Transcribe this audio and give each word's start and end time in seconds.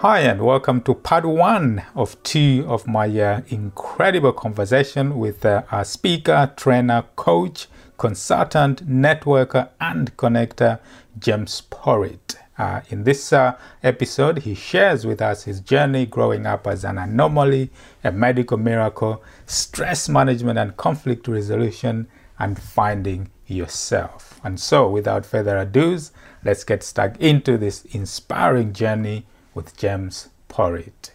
Hi, 0.00 0.20
and 0.20 0.40
welcome 0.40 0.80
to 0.84 0.94
part 0.94 1.26
one 1.26 1.82
of 1.94 2.22
two 2.22 2.64
of 2.66 2.86
my 2.86 3.06
uh, 3.20 3.42
incredible 3.48 4.32
conversation 4.32 5.18
with 5.18 5.44
uh, 5.44 5.64
a 5.70 5.84
speaker, 5.84 6.54
trainer, 6.56 7.04
coach, 7.16 7.66
consultant, 7.98 8.88
networker, 8.88 9.68
and 9.78 10.16
connector, 10.16 10.80
James 11.18 11.64
Porritt. 11.70 12.36
Uh, 12.56 12.80
in 12.88 13.04
this 13.04 13.30
uh, 13.30 13.58
episode, 13.82 14.38
he 14.38 14.54
shares 14.54 15.04
with 15.04 15.20
us 15.20 15.44
his 15.44 15.60
journey 15.60 16.06
growing 16.06 16.46
up 16.46 16.66
as 16.66 16.82
an 16.82 16.96
anomaly, 16.96 17.68
a 18.02 18.10
medical 18.10 18.56
miracle, 18.56 19.22
stress 19.44 20.08
management 20.08 20.58
and 20.58 20.78
conflict 20.78 21.28
resolution, 21.28 22.08
and 22.38 22.58
finding 22.58 23.28
yourself. 23.46 24.40
And 24.42 24.58
so, 24.58 24.88
without 24.88 25.26
further 25.26 25.58
ado, 25.58 25.98
let's 26.42 26.64
get 26.64 26.82
stuck 26.82 27.20
into 27.20 27.58
this 27.58 27.84
inspiring 27.84 28.72
journey 28.72 29.26
with 29.54 29.76
James 29.76 30.30
Porritt. 30.48 31.12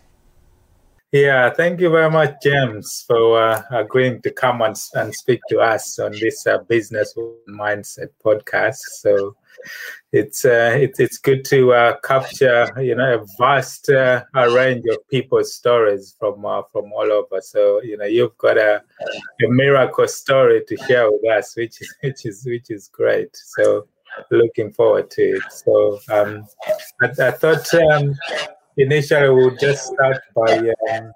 Yeah, 1.12 1.49
thank 1.49 1.80
you 1.80 1.89
very 1.89 2.09
much, 2.09 2.35
James, 2.44 3.05
for 3.08 3.41
uh, 3.41 3.61
agreeing 3.71 4.21
to 4.23 4.31
come 4.31 4.61
and, 4.61 4.75
and 4.95 5.16
speak 5.16 5.39
to 5.48 5.59
us 5.59 5.98
on 5.98 6.11
this 6.11 6.45
uh, 6.45 6.58
business 6.67 7.13
mindset 7.47 8.09
podcast. 8.22 8.80
So 9.00 9.38
it's 10.11 10.44
uh, 10.44 10.75
it's 10.78 11.00
it's 11.00 11.17
good 11.17 11.45
to 11.45 11.73
uh, 11.73 11.97
capture 12.03 12.67
you 12.81 12.95
know 12.95 13.22
a 13.22 13.25
vast 13.38 13.89
uh, 13.89 14.23
range 14.52 14.83
of 14.91 14.97
people's 15.09 15.53
stories 15.53 16.16
from 16.19 16.45
uh, 16.45 16.63
from 16.72 16.91
all 16.91 17.09
over. 17.11 17.39
So 17.39 17.81
you 17.81 17.95
know 17.97 18.06
you've 18.06 18.38
got 18.38 18.58
a, 18.58 18.81
a 19.45 19.47
miracle 19.47 20.09
story 20.09 20.63
to 20.67 20.78
share 20.86 21.09
with 21.09 21.25
us, 21.31 21.56
which 21.56 21.81
is 21.81 21.95
which 22.02 22.25
is 22.25 22.45
which 22.45 22.69
is 22.69 22.89
great. 22.89 23.30
So 23.33 23.88
looking 24.31 24.71
forward 24.73 25.09
to 25.11 25.21
it. 25.21 25.44
So 25.52 25.99
um, 26.09 26.47
I, 27.02 27.27
I, 27.27 27.31
thought 27.31 27.73
um, 27.73 28.13
initially 28.77 29.30
we'll 29.30 29.55
just 29.55 29.88
start 29.88 30.22
by 30.35 30.72
um, 30.91 31.11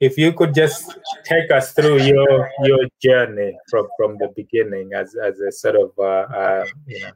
if 0.00 0.16
you 0.16 0.32
could 0.32 0.54
just 0.54 0.98
take 1.24 1.50
us 1.50 1.72
through 1.72 2.02
your 2.02 2.50
your 2.64 2.86
journey 3.02 3.56
from 3.68 3.88
from 3.96 4.16
the 4.18 4.28
beginning 4.36 4.90
as 4.94 5.14
as 5.16 5.40
a 5.40 5.50
sort 5.50 5.76
of 5.76 5.90
uh, 5.98 6.26
uh, 6.34 6.66
you 6.86 7.00
know 7.00 7.10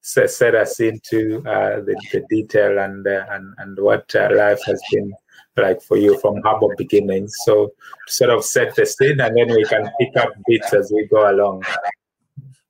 set, 0.00 0.30
set 0.30 0.54
us 0.54 0.80
into 0.80 1.38
uh, 1.46 1.80
the, 1.80 1.96
the 2.12 2.24
detail 2.28 2.78
and 2.78 3.06
uh, 3.06 3.24
and 3.30 3.54
and 3.58 3.78
what 3.78 4.14
uh, 4.14 4.28
life 4.32 4.60
has 4.66 4.80
been 4.92 5.12
like 5.56 5.82
for 5.82 5.96
you 5.96 6.18
from 6.20 6.40
humble 6.42 6.72
beginnings. 6.76 7.34
So 7.44 7.72
sort 8.06 8.30
of 8.30 8.44
set 8.44 8.74
the 8.76 8.86
scene, 8.86 9.20
and 9.20 9.36
then 9.36 9.48
we 9.48 9.64
can 9.64 9.90
pick 10.00 10.16
up 10.16 10.30
bits 10.46 10.72
as 10.72 10.92
we 10.94 11.06
go 11.08 11.30
along. 11.30 11.62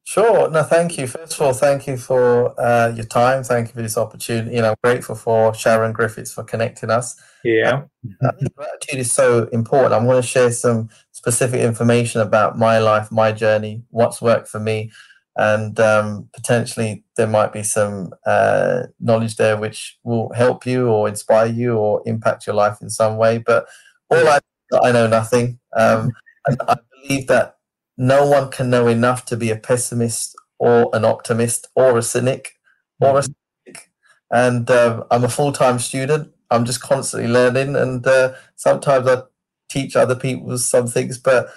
Sure. 0.09 0.51
No, 0.51 0.63
thank 0.63 0.97
you. 0.97 1.07
First 1.07 1.35
of 1.35 1.43
all, 1.43 1.53
thank 1.53 1.87
you 1.87 1.99
for 1.99 2.59
uh, 2.59 2.95
your 2.97 3.05
time. 3.05 3.45
Thank 3.45 3.69
you 3.69 3.75
for 3.75 3.83
this 3.83 3.99
opportunity. 3.99 4.57
You 4.57 4.63
know, 4.63 4.71
I'm 4.71 4.77
grateful 4.83 5.15
for 5.15 5.53
Sharon 5.53 5.93
Griffiths 5.93 6.33
for 6.33 6.45
connecting 6.45 6.89
us. 6.89 7.15
Yeah. 7.45 7.83
Uh, 8.25 8.31
gratitude 8.57 9.01
is 9.01 9.13
so 9.13 9.49
important. 9.53 9.93
I'm 9.93 10.07
going 10.07 10.23
to 10.23 10.27
share 10.27 10.51
some 10.51 10.89
specific 11.13 11.61
information 11.61 12.23
about 12.23 12.57
my 12.57 12.79
life, 12.79 13.13
my 13.13 13.33
journey, 13.33 13.83
what's 13.91 14.23
worked 14.23 14.49
for 14.49 14.59
me, 14.59 14.91
and 15.37 15.79
um, 15.79 16.31
potentially 16.33 17.05
there 17.19 17.27
might 17.27 17.53
be 17.53 17.63
some 17.63 18.15
uh, 18.25 18.85
knowledge 19.01 19.37
there 19.37 19.59
which 19.59 19.99
will 20.05 20.33
help 20.33 20.65
you 20.65 20.89
or 20.89 21.07
inspire 21.07 21.49
you 21.49 21.77
or 21.77 22.01
impact 22.07 22.47
your 22.47 22.57
life 22.57 22.79
in 22.81 22.89
some 22.89 23.19
way. 23.19 23.45
But 23.45 23.67
all 24.09 24.27
I, 24.27 24.39
I 24.83 24.91
know 24.91 25.07
nothing. 25.07 25.59
Um, 25.77 26.13
and 26.47 26.57
I 26.67 26.77
believe 27.03 27.27
that 27.27 27.58
no 27.99 28.27
one 28.27 28.51
can 28.51 28.71
know 28.71 28.87
enough 28.87 29.25
to 29.27 29.37
be 29.37 29.51
a 29.51 29.57
pessimist 29.57 30.37
or 30.59 30.89
an 30.95 31.05
optimist 31.05 31.69
or 31.75 31.99
a 31.99 32.03
cynic 32.03 32.59
or 33.01 33.19
a 33.19 33.21
mm-hmm. 33.21 33.33
cynic. 33.67 33.91
And 34.31 34.71
uh, 34.71 35.05
I'm 35.11 35.25
a 35.25 35.29
full 35.29 35.53
time 35.53 35.79
student. 35.81 36.33
I'm 36.51 36.65
just 36.65 36.81
constantly 36.81 37.29
learning, 37.29 37.77
and 37.77 38.07
uh, 38.07 38.33
sometimes 38.57 39.07
I 39.07 39.23
teach 39.69 39.97
other 39.97 40.15
people 40.15 40.57
some 40.57 40.87
things. 40.87 41.19
But 41.19 41.49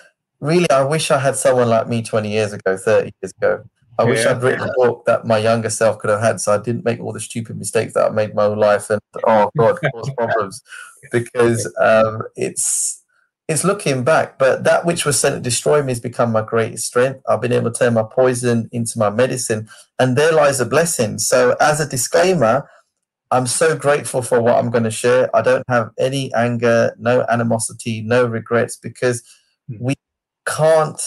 really, 0.42 0.70
I 0.70 0.84
wish 0.84 1.12
I 1.12 1.20
had 1.20 1.38
someone 1.38 1.70
like 1.70 1.88
me 1.88 2.02
20 2.02 2.30
years 2.30 2.52
ago, 2.52 2.76
30 2.76 3.14
years 3.22 3.34
ago. 3.38 3.64
I 3.98 4.04
yeah. 4.04 4.10
wish 4.10 4.26
I'd 4.26 4.42
written 4.42 4.68
a 4.68 4.74
book 4.76 5.06
that 5.06 5.26
my 5.26 5.38
younger 5.38 5.70
self 5.70 6.00
could 6.00 6.10
have 6.10 6.22
had, 6.22 6.42
so 6.42 6.54
I 6.54 6.58
didn't 6.58 6.84
make 6.84 7.00
all 7.00 7.14
the 7.14 7.20
stupid 7.20 7.58
mistakes 7.58 7.94
that 7.94 8.08
I 8.08 8.10
made 8.10 8.34
my 8.34 8.46
whole 8.46 8.58
life, 8.58 8.90
and 8.90 9.00
oh 9.28 9.50
god, 9.58 9.80
cause 9.94 10.10
problems. 10.18 10.64
Because 11.12 11.74
um, 11.80 12.24
it's 12.36 13.01
it's 13.52 13.64
looking 13.64 14.04
back, 14.04 14.40
but 14.40 14.64
that 14.64 14.86
which 14.86 15.06
was 15.06 15.20
sent 15.20 15.36
to 15.36 15.42
destroy 15.42 15.84
me 15.84 15.92
has 15.92 16.00
become 16.00 16.32
my 16.32 16.42
greatest 16.42 16.88
strength. 16.88 17.22
I've 17.28 17.42
been 17.42 17.52
able 17.52 17.72
to 17.72 17.78
turn 17.78 17.94
my 17.94 18.04
poison 18.04 18.70
into 18.72 18.98
my 18.98 19.10
medicine, 19.10 19.70
and 20.00 20.18
there 20.18 20.32
lies 20.32 20.60
a 20.60 20.66
blessing. 20.66 21.20
So, 21.20 21.56
as 21.60 21.80
a 21.80 21.88
disclaimer, 21.88 22.70
I'm 23.30 23.48
so 23.48 23.76
grateful 23.78 24.22
for 24.22 24.42
what 24.42 24.58
I'm 24.58 24.72
going 24.72 24.84
to 24.84 24.92
share. 24.92 25.34
I 25.36 25.42
don't 25.42 25.64
have 25.70 25.92
any 26.00 26.34
anger, 26.34 26.96
no 27.00 27.26
animosity, 27.30 28.02
no 28.02 28.26
regrets 28.26 28.76
because 28.76 29.24
hmm. 29.68 29.78
we 29.80 29.96
can't 30.46 31.02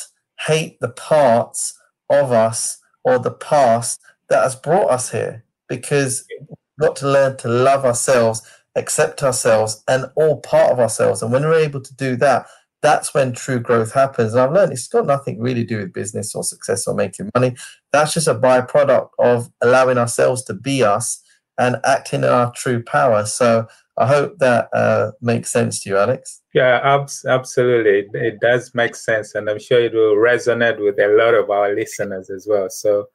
hate 0.47 0.79
the 0.81 0.91
parts 0.91 1.79
of 2.11 2.33
us 2.33 2.79
or 3.05 3.19
the 3.19 3.31
past 3.31 4.01
that 4.29 4.43
has 4.43 4.57
brought 4.57 4.91
us 4.91 5.11
here 5.11 5.45
because 5.69 6.25
we've 6.41 6.49
got 6.81 6.97
to 6.97 7.09
learn 7.09 7.37
to 7.39 7.49
love 7.49 7.85
ourselves 7.85 8.43
accept 8.77 9.23
ourselves 9.23 9.83
and 9.89 10.07
all 10.17 10.41
part 10.41 10.73
of 10.73 10.81
ourselves. 10.81 11.23
And 11.23 11.33
when 11.33 11.43
we're 11.43 11.55
able 11.55 11.81
to 11.81 11.95
do 11.95 12.17
that, 12.17 12.47
that's 12.83 13.15
when 13.15 13.33
true 13.33 13.59
growth 13.59 13.93
happens. 13.95 14.33
And 14.35 14.43
I've 14.43 14.53
learned 14.53 14.73
it's 14.73 14.89
got 14.89 15.07
nothing 15.07 15.41
really 15.41 15.63
to 15.63 15.67
do 15.67 15.79
with 15.79 15.93
business 15.95 16.35
or 16.35 16.45
success 16.45 16.87
or 16.87 16.95
making 16.95 17.31
money. 17.35 17.57
That's 17.93 18.13
just 18.13 18.29
a 18.29 18.35
byproduct 18.35 19.09
of 19.19 19.51
allowing 19.63 19.97
ourselves 19.97 20.45
to 20.45 20.55
be 20.55 20.83
us 20.83 21.23
and 21.57 21.77
acting 21.85 22.25
in 22.25 22.29
our 22.29 22.53
true 22.53 22.83
power. 22.83 23.25
So 23.25 23.67
I 23.97 24.07
hope 24.07 24.39
that 24.39 24.69
uh, 24.75 25.13
makes 25.23 25.51
sense 25.51 25.81
to 25.83 25.91
you, 25.91 25.97
Alex. 25.97 26.43
Yeah, 26.53 26.81
ab- 26.83 27.09
absolutely. 27.27 28.07
It 28.13 28.41
does 28.41 28.75
make 28.75 28.97
sense. 28.97 29.35
And 29.35 29.49
I'm 29.49 29.61
sure 29.61 29.81
it 29.81 29.95
will 29.95 30.17
resonate 30.17 30.79
with 30.79 30.99
a 30.99 31.09
lot 31.17 31.35
of 31.35 31.49
our 31.49 31.75
listeners 31.75 32.29
as 32.29 32.47
well. 32.47 32.69
So, 32.69 33.07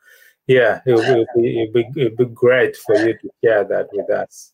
yeah, 0.48 0.82
it 0.86 0.94
will 0.94 1.26
be, 1.36 1.70
be, 1.74 2.02
it'll 2.02 2.18
be 2.18 2.34
great 2.34 2.76
for 2.76 2.96
you 2.96 3.14
to 3.14 3.30
share 3.44 3.66
that 3.66 3.90
with 3.92 4.10
us. 4.10 4.54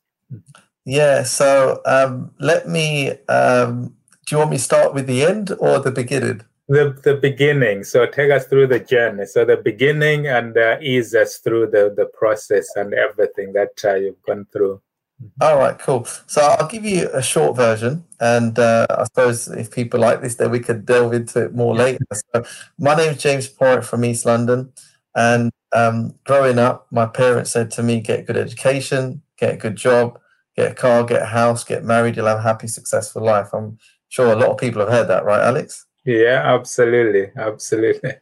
Yeah. 0.86 1.24
So 1.24 1.82
um, 1.86 2.32
let 2.40 2.68
me. 2.68 3.12
Um, 3.28 3.96
do 4.26 4.36
you 4.36 4.38
want 4.40 4.52
me 4.52 4.58
to 4.58 4.64
start 4.64 4.94
with 4.94 5.06
the 5.08 5.24
end 5.24 5.52
or 5.60 5.80
the 5.80 5.92
beginning? 5.92 6.42
The 6.68 7.00
the 7.04 7.16
beginning. 7.16 7.84
So 7.84 8.06
take 8.06 8.32
us 8.32 8.48
through 8.48 8.68
the 8.68 8.80
journey. 8.80 9.26
So 9.26 9.46
the 9.46 9.58
beginning 9.58 10.28
and 10.28 10.58
uh, 10.58 10.78
ease 10.82 11.14
us 11.14 11.38
through 11.38 11.68
the 11.72 11.94
the 11.96 12.06
process 12.06 12.68
and 12.76 12.94
everything 12.94 13.54
that 13.54 13.82
uh, 13.84 13.96
you've 13.96 14.22
gone 14.24 14.48
through. 14.52 14.82
All 15.40 15.58
right, 15.58 15.78
cool. 15.80 16.06
So 16.28 16.42
I'll 16.42 16.68
give 16.68 16.84
you 16.84 17.10
a 17.14 17.22
short 17.22 17.56
version, 17.56 18.04
and 18.20 18.58
uh, 18.60 18.86
I 18.90 19.06
suppose 19.06 19.48
if 19.48 19.72
people 19.72 20.00
like 20.00 20.22
this, 20.22 20.36
then 20.36 20.52
we 20.52 20.60
could 20.60 20.86
delve 20.86 21.14
into 21.14 21.46
it 21.46 21.56
more 21.56 21.74
later. 21.74 22.04
So 22.12 22.44
my 22.78 22.96
name 22.96 23.12
is 23.12 23.22
James 23.22 23.48
Porritt 23.48 23.86
from 23.86 24.04
East 24.04 24.26
London, 24.26 24.74
and 25.16 25.52
um, 25.72 26.16
growing 26.26 26.60
up, 26.60 26.88
my 26.92 27.06
parents 27.06 27.52
said 27.52 27.72
to 27.72 27.84
me, 27.84 28.02
"Get 28.02 28.22
a 28.22 28.24
good 28.24 28.38
education, 28.38 29.22
get 29.38 29.54
a 29.54 29.58
good 29.58 29.78
job, 29.78 30.20
get 30.56 30.72
a 30.72 30.76
car, 30.76 31.04
get 31.04 31.22
a 31.22 31.26
house, 31.26 31.64
get 31.64 31.84
married, 31.84 32.16
you'll 32.16 32.28
have 32.28 32.40
a 32.40 32.44
happy, 32.44 32.68
successful 32.68 33.24
life. 33.24 33.54
I'm 33.54 33.78
sure 34.10 34.32
a 34.32 34.36
lot 34.36 34.50
of 34.50 34.58
people 34.58 34.82
have 34.82 34.92
heard 34.92 35.08
that, 35.08 35.26
right, 35.26 35.42
Alex? 35.42 35.86
Yeah, 36.06 36.42
absolutely. 36.46 37.32
Absolutely. 37.36 38.14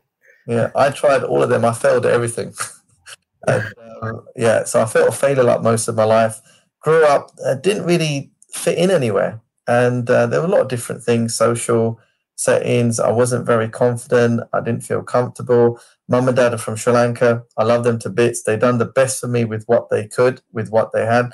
Yeah, 0.48 0.72
I 0.76 0.90
tried 0.90 1.24
all 1.24 1.44
of 1.44 1.50
them. 1.50 1.66
I 1.66 1.74
failed 1.74 2.06
at 2.06 2.14
everything. 2.14 2.54
and, 3.48 3.64
uh, 4.02 4.14
yeah, 4.36 4.64
so 4.64 4.82
I 4.82 4.86
felt 4.86 5.10
a 5.10 5.12
failure 5.12 5.44
like 5.44 5.62
most 5.62 5.88
of 5.88 5.96
my 5.96 6.04
life. 6.04 6.40
Grew 6.82 7.06
up, 7.06 7.32
uh, 7.46 7.56
didn't 7.56 7.86
really 7.86 8.32
fit 8.52 8.78
in 8.78 8.92
anywhere. 8.92 9.40
And 9.68 10.10
uh, 10.10 10.28
there 10.28 10.42
were 10.42 10.48
a 10.48 10.50
lot 10.50 10.62
of 10.62 10.68
different 10.68 11.04
things, 11.04 11.36
social 11.36 12.00
settings. 12.36 13.00
I 13.00 13.12
wasn't 13.12 13.46
very 13.46 13.70
confident. 13.70 14.42
I 14.52 14.60
didn't 14.60 14.84
feel 14.84 15.04
comfortable. 15.04 15.80
Mum 16.10 16.28
and 16.28 16.36
dad 16.36 16.54
are 16.54 16.58
from 16.58 16.76
Sri 16.76 16.92
Lanka. 16.92 17.44
I 17.58 17.64
love 17.64 17.84
them 17.84 18.00
to 18.00 18.10
bits. 18.10 18.44
They 18.44 18.58
done 18.58 18.80
the 18.80 18.86
best 18.86 19.22
for 19.22 19.28
me 19.28 19.46
with 19.46 19.64
what 19.68 19.90
they 19.90 20.08
could, 20.08 20.42
with 20.52 20.70
what 20.70 20.92
they 20.92 21.06
had. 21.06 21.32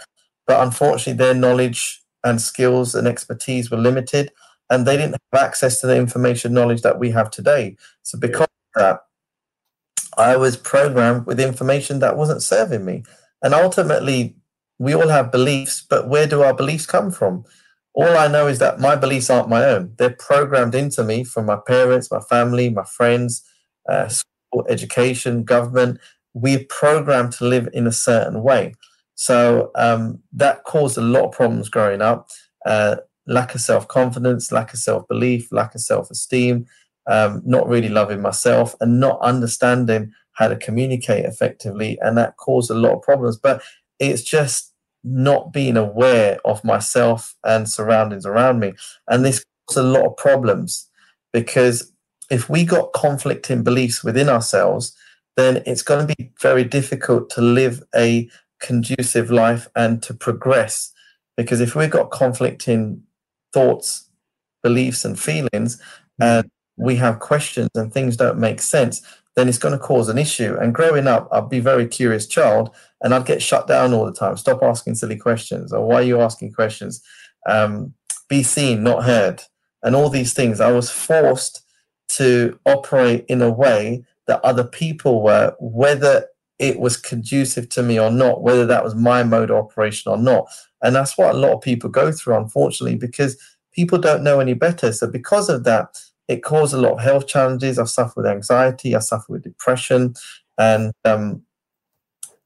But 0.49 0.63
unfortunately, 0.63 1.13
their 1.13 1.35
knowledge 1.35 2.01
and 2.23 2.41
skills 2.41 2.95
and 2.95 3.07
expertise 3.07 3.69
were 3.69 3.77
limited, 3.77 4.31
and 4.71 4.83
they 4.83 4.97
didn't 4.97 5.17
have 5.31 5.43
access 5.43 5.79
to 5.79 5.85
the 5.85 5.95
information 5.95 6.55
knowledge 6.55 6.81
that 6.81 6.97
we 6.97 7.11
have 7.11 7.29
today. 7.29 7.77
So, 8.01 8.17
because 8.17 8.47
of 8.75 8.81
that, 8.81 9.01
I 10.17 10.37
was 10.37 10.57
programmed 10.57 11.27
with 11.27 11.39
information 11.39 11.99
that 11.99 12.17
wasn't 12.17 12.41
serving 12.41 12.83
me. 12.83 13.03
And 13.43 13.53
ultimately, 13.53 14.37
we 14.79 14.95
all 14.95 15.09
have 15.09 15.31
beliefs, 15.31 15.85
but 15.87 16.09
where 16.09 16.25
do 16.25 16.41
our 16.41 16.55
beliefs 16.55 16.87
come 16.87 17.11
from? 17.11 17.45
All 17.93 18.17
I 18.17 18.27
know 18.27 18.47
is 18.47 18.57
that 18.57 18.79
my 18.79 18.95
beliefs 18.95 19.29
aren't 19.29 19.49
my 19.49 19.63
own. 19.63 19.93
They're 19.99 20.09
programmed 20.09 20.73
into 20.73 21.03
me 21.03 21.25
from 21.25 21.45
my 21.45 21.57
parents, 21.67 22.09
my 22.09 22.21
family, 22.21 22.71
my 22.71 22.85
friends, 22.85 23.43
uh, 23.87 24.07
school, 24.07 24.65
education, 24.67 25.43
government. 25.43 25.99
We're 26.33 26.65
programmed 26.67 27.33
to 27.33 27.45
live 27.45 27.69
in 27.71 27.85
a 27.85 27.91
certain 27.91 28.41
way. 28.41 28.73
So 29.19 29.69
um, 29.75 30.19
that 30.31 30.63
caused 30.63 30.97
a 30.97 31.01
lot 31.01 31.25
of 31.25 31.33
problems 31.33 31.67
growing 31.67 32.01
up. 32.01 32.29
Uh, 32.65 32.95
lack 33.27 33.53
of 33.53 33.59
self 33.59 33.85
confidence, 33.89 34.49
lack 34.49 34.71
of 34.71 34.79
self 34.79 35.05
belief, 35.09 35.51
lack 35.51 35.75
of 35.75 35.81
self 35.81 36.09
esteem, 36.09 36.65
um, 37.05 37.41
not 37.45 37.67
really 37.67 37.89
loving 37.89 38.21
myself, 38.21 38.75
and 38.79 39.01
not 39.01 39.19
understanding 39.19 40.13
how 40.31 40.47
to 40.47 40.55
communicate 40.55 41.25
effectively. 41.25 41.97
And 41.99 42.17
that 42.17 42.37
caused 42.37 42.71
a 42.71 42.75
lot 42.75 42.93
of 42.93 43.01
problems. 43.01 43.35
But 43.35 43.61
it's 43.99 44.21
just 44.21 44.73
not 45.03 45.51
being 45.51 45.75
aware 45.75 46.39
of 46.45 46.63
myself 46.63 47.35
and 47.43 47.69
surroundings 47.69 48.25
around 48.25 48.61
me. 48.61 48.71
And 49.09 49.25
this 49.25 49.43
caused 49.67 49.79
a 49.79 49.83
lot 49.83 50.05
of 50.05 50.15
problems 50.15 50.89
because 51.33 51.91
if 52.31 52.49
we 52.49 52.63
got 52.63 52.93
conflicting 52.93 53.63
beliefs 53.63 54.01
within 54.01 54.29
ourselves, 54.29 54.95
then 55.35 55.61
it's 55.65 55.81
going 55.81 56.07
to 56.07 56.15
be 56.15 56.31
very 56.41 56.63
difficult 56.63 57.29
to 57.31 57.41
live 57.41 57.83
a 57.93 58.29
conducive 58.59 59.31
life 59.31 59.67
and 59.75 60.01
to 60.03 60.13
progress. 60.13 60.91
Because 61.37 61.61
if 61.61 61.75
we've 61.75 61.89
got 61.89 62.11
conflicting 62.11 63.03
thoughts, 63.53 64.09
beliefs, 64.61 65.05
and 65.05 65.19
feelings, 65.19 65.81
and 66.19 66.49
we 66.77 66.95
have 66.95 67.19
questions 67.19 67.69
and 67.75 67.93
things 67.93 68.17
don't 68.17 68.39
make 68.39 68.61
sense, 68.61 69.01
then 69.35 69.47
it's 69.47 69.57
going 69.57 69.73
to 69.73 69.79
cause 69.79 70.09
an 70.09 70.17
issue. 70.17 70.57
And 70.59 70.73
growing 70.73 71.07
up, 71.07 71.29
I'd 71.31 71.49
be 71.49 71.59
a 71.59 71.61
very 71.61 71.87
curious 71.87 72.27
child 72.27 72.75
and 73.01 73.13
I'd 73.13 73.25
get 73.25 73.41
shut 73.41 73.67
down 73.67 73.93
all 73.93 74.05
the 74.05 74.13
time. 74.13 74.37
Stop 74.37 74.61
asking 74.63 74.95
silly 74.95 75.17
questions 75.17 75.71
or 75.71 75.85
why 75.87 75.95
are 75.95 76.03
you 76.03 76.19
asking 76.21 76.53
questions? 76.53 77.01
Um, 77.47 77.93
be 78.27 78.43
seen, 78.43 78.83
not 78.83 79.03
heard. 79.03 79.41
And 79.81 79.95
all 79.95 80.09
these 80.09 80.33
things. 80.33 80.59
I 80.59 80.71
was 80.71 80.89
forced 80.89 81.61
to 82.09 82.59
operate 82.65 83.25
in 83.29 83.41
a 83.41 83.49
way 83.49 84.03
that 84.27 84.43
other 84.43 84.63
people 84.63 85.21
were, 85.21 85.55
whether 85.59 86.27
it 86.59 86.79
was 86.79 86.97
conducive 86.97 87.69
to 87.69 87.81
me 87.81 87.99
or 87.99 88.11
not, 88.11 88.41
whether 88.41 88.65
that 88.65 88.83
was 88.83 88.93
my 88.93 89.23
mode 89.23 89.49
of 89.49 89.57
operation 89.57 90.11
or 90.11 90.17
not. 90.17 90.47
And 90.83 90.95
that's 90.95 91.17
what 91.17 91.33
a 91.33 91.37
lot 91.37 91.53
of 91.53 91.61
people 91.61 91.89
go 91.89 92.11
through, 92.11 92.37
unfortunately, 92.37 92.97
because 92.97 93.41
people 93.73 93.97
don't 93.97 94.23
know 94.23 94.39
any 94.39 94.53
better. 94.53 94.91
So, 94.91 95.07
because 95.07 95.49
of 95.49 95.63
that, 95.63 95.97
it 96.27 96.43
caused 96.43 96.73
a 96.73 96.77
lot 96.77 96.93
of 96.93 97.01
health 97.01 97.27
challenges. 97.27 97.79
I 97.79 97.85
suffered 97.85 98.17
with 98.17 98.31
anxiety, 98.31 98.95
I 98.95 98.99
suffered 98.99 99.31
with 99.31 99.43
depression, 99.43 100.13
and 100.57 100.91
um, 101.05 101.41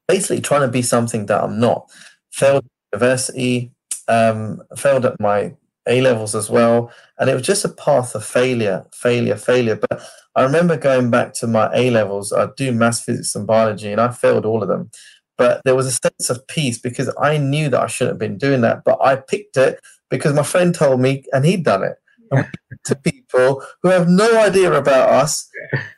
basically 0.08 0.40
trying 0.40 0.62
to 0.62 0.68
be 0.68 0.82
something 0.82 1.26
that 1.26 1.42
I'm 1.42 1.58
not. 1.58 1.90
Failed 2.30 2.64
university, 2.92 3.72
um, 4.08 4.62
failed 4.76 5.06
at 5.06 5.20
my 5.20 5.54
A 5.86 6.00
levels 6.00 6.34
as 6.34 6.48
well, 6.48 6.92
and 7.18 7.28
it 7.28 7.34
was 7.34 7.42
just 7.42 7.64
a 7.64 7.68
path 7.68 8.14
of 8.14 8.24
failure, 8.24 8.86
failure, 8.92 9.36
failure. 9.36 9.76
But 9.76 10.02
I 10.34 10.42
remember 10.42 10.76
going 10.76 11.10
back 11.10 11.34
to 11.34 11.46
my 11.46 11.70
A 11.74 11.90
levels. 11.90 12.32
I 12.32 12.48
do 12.56 12.72
maths, 12.72 13.02
physics, 13.02 13.34
and 13.34 13.46
biology, 13.46 13.92
and 13.92 14.00
I 14.00 14.10
failed 14.10 14.46
all 14.46 14.62
of 14.62 14.68
them. 14.68 14.90
But 15.36 15.62
there 15.64 15.74
was 15.74 15.86
a 15.86 15.92
sense 15.92 16.30
of 16.30 16.46
peace 16.46 16.78
because 16.78 17.12
I 17.20 17.38
knew 17.38 17.68
that 17.68 17.80
I 17.80 17.86
shouldn't 17.86 18.14
have 18.14 18.18
been 18.20 18.38
doing 18.38 18.60
that, 18.62 18.84
but 18.84 18.98
I 19.02 19.16
picked 19.16 19.56
it 19.56 19.80
because 20.10 20.32
my 20.32 20.42
friend 20.42 20.74
told 20.74 21.00
me, 21.00 21.24
and 21.32 21.44
he'd 21.44 21.64
done 21.64 21.82
it 21.84 21.96
to 22.84 22.94
people 22.94 23.62
who 23.82 23.88
have 23.88 24.08
no 24.08 24.38
idea 24.40 24.72
about 24.72 25.08
us, 25.10 25.48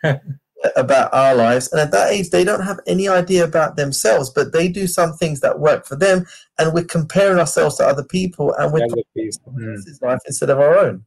about 0.77 1.13
our 1.13 1.35
lives. 1.35 1.71
And 1.71 1.81
at 1.81 1.91
that 1.93 2.13
age, 2.13 2.31
they 2.31 2.45
don't 2.45 2.63
have 2.63 2.81
any 2.87 3.09
idea 3.09 3.45
about 3.45 3.77
themselves, 3.77 4.31
but 4.31 4.53
they 4.53 4.69
do 4.69 4.87
some 4.87 5.13
things 5.13 5.41
that 5.41 5.59
work 5.59 5.87
for 5.87 5.97
them. 5.97 6.27
And 6.59 6.73
we're 6.73 6.85
comparing 6.85 7.39
ourselves 7.39 7.77
to 7.77 7.87
other 7.87 8.05
people 8.05 8.55
and 8.55 8.73
we're 8.73 8.85
other 8.85 9.03
mm. 9.17 10.03
life 10.03 10.21
instead 10.27 10.51
of 10.51 10.59
our 10.59 10.79
own. 10.79 11.05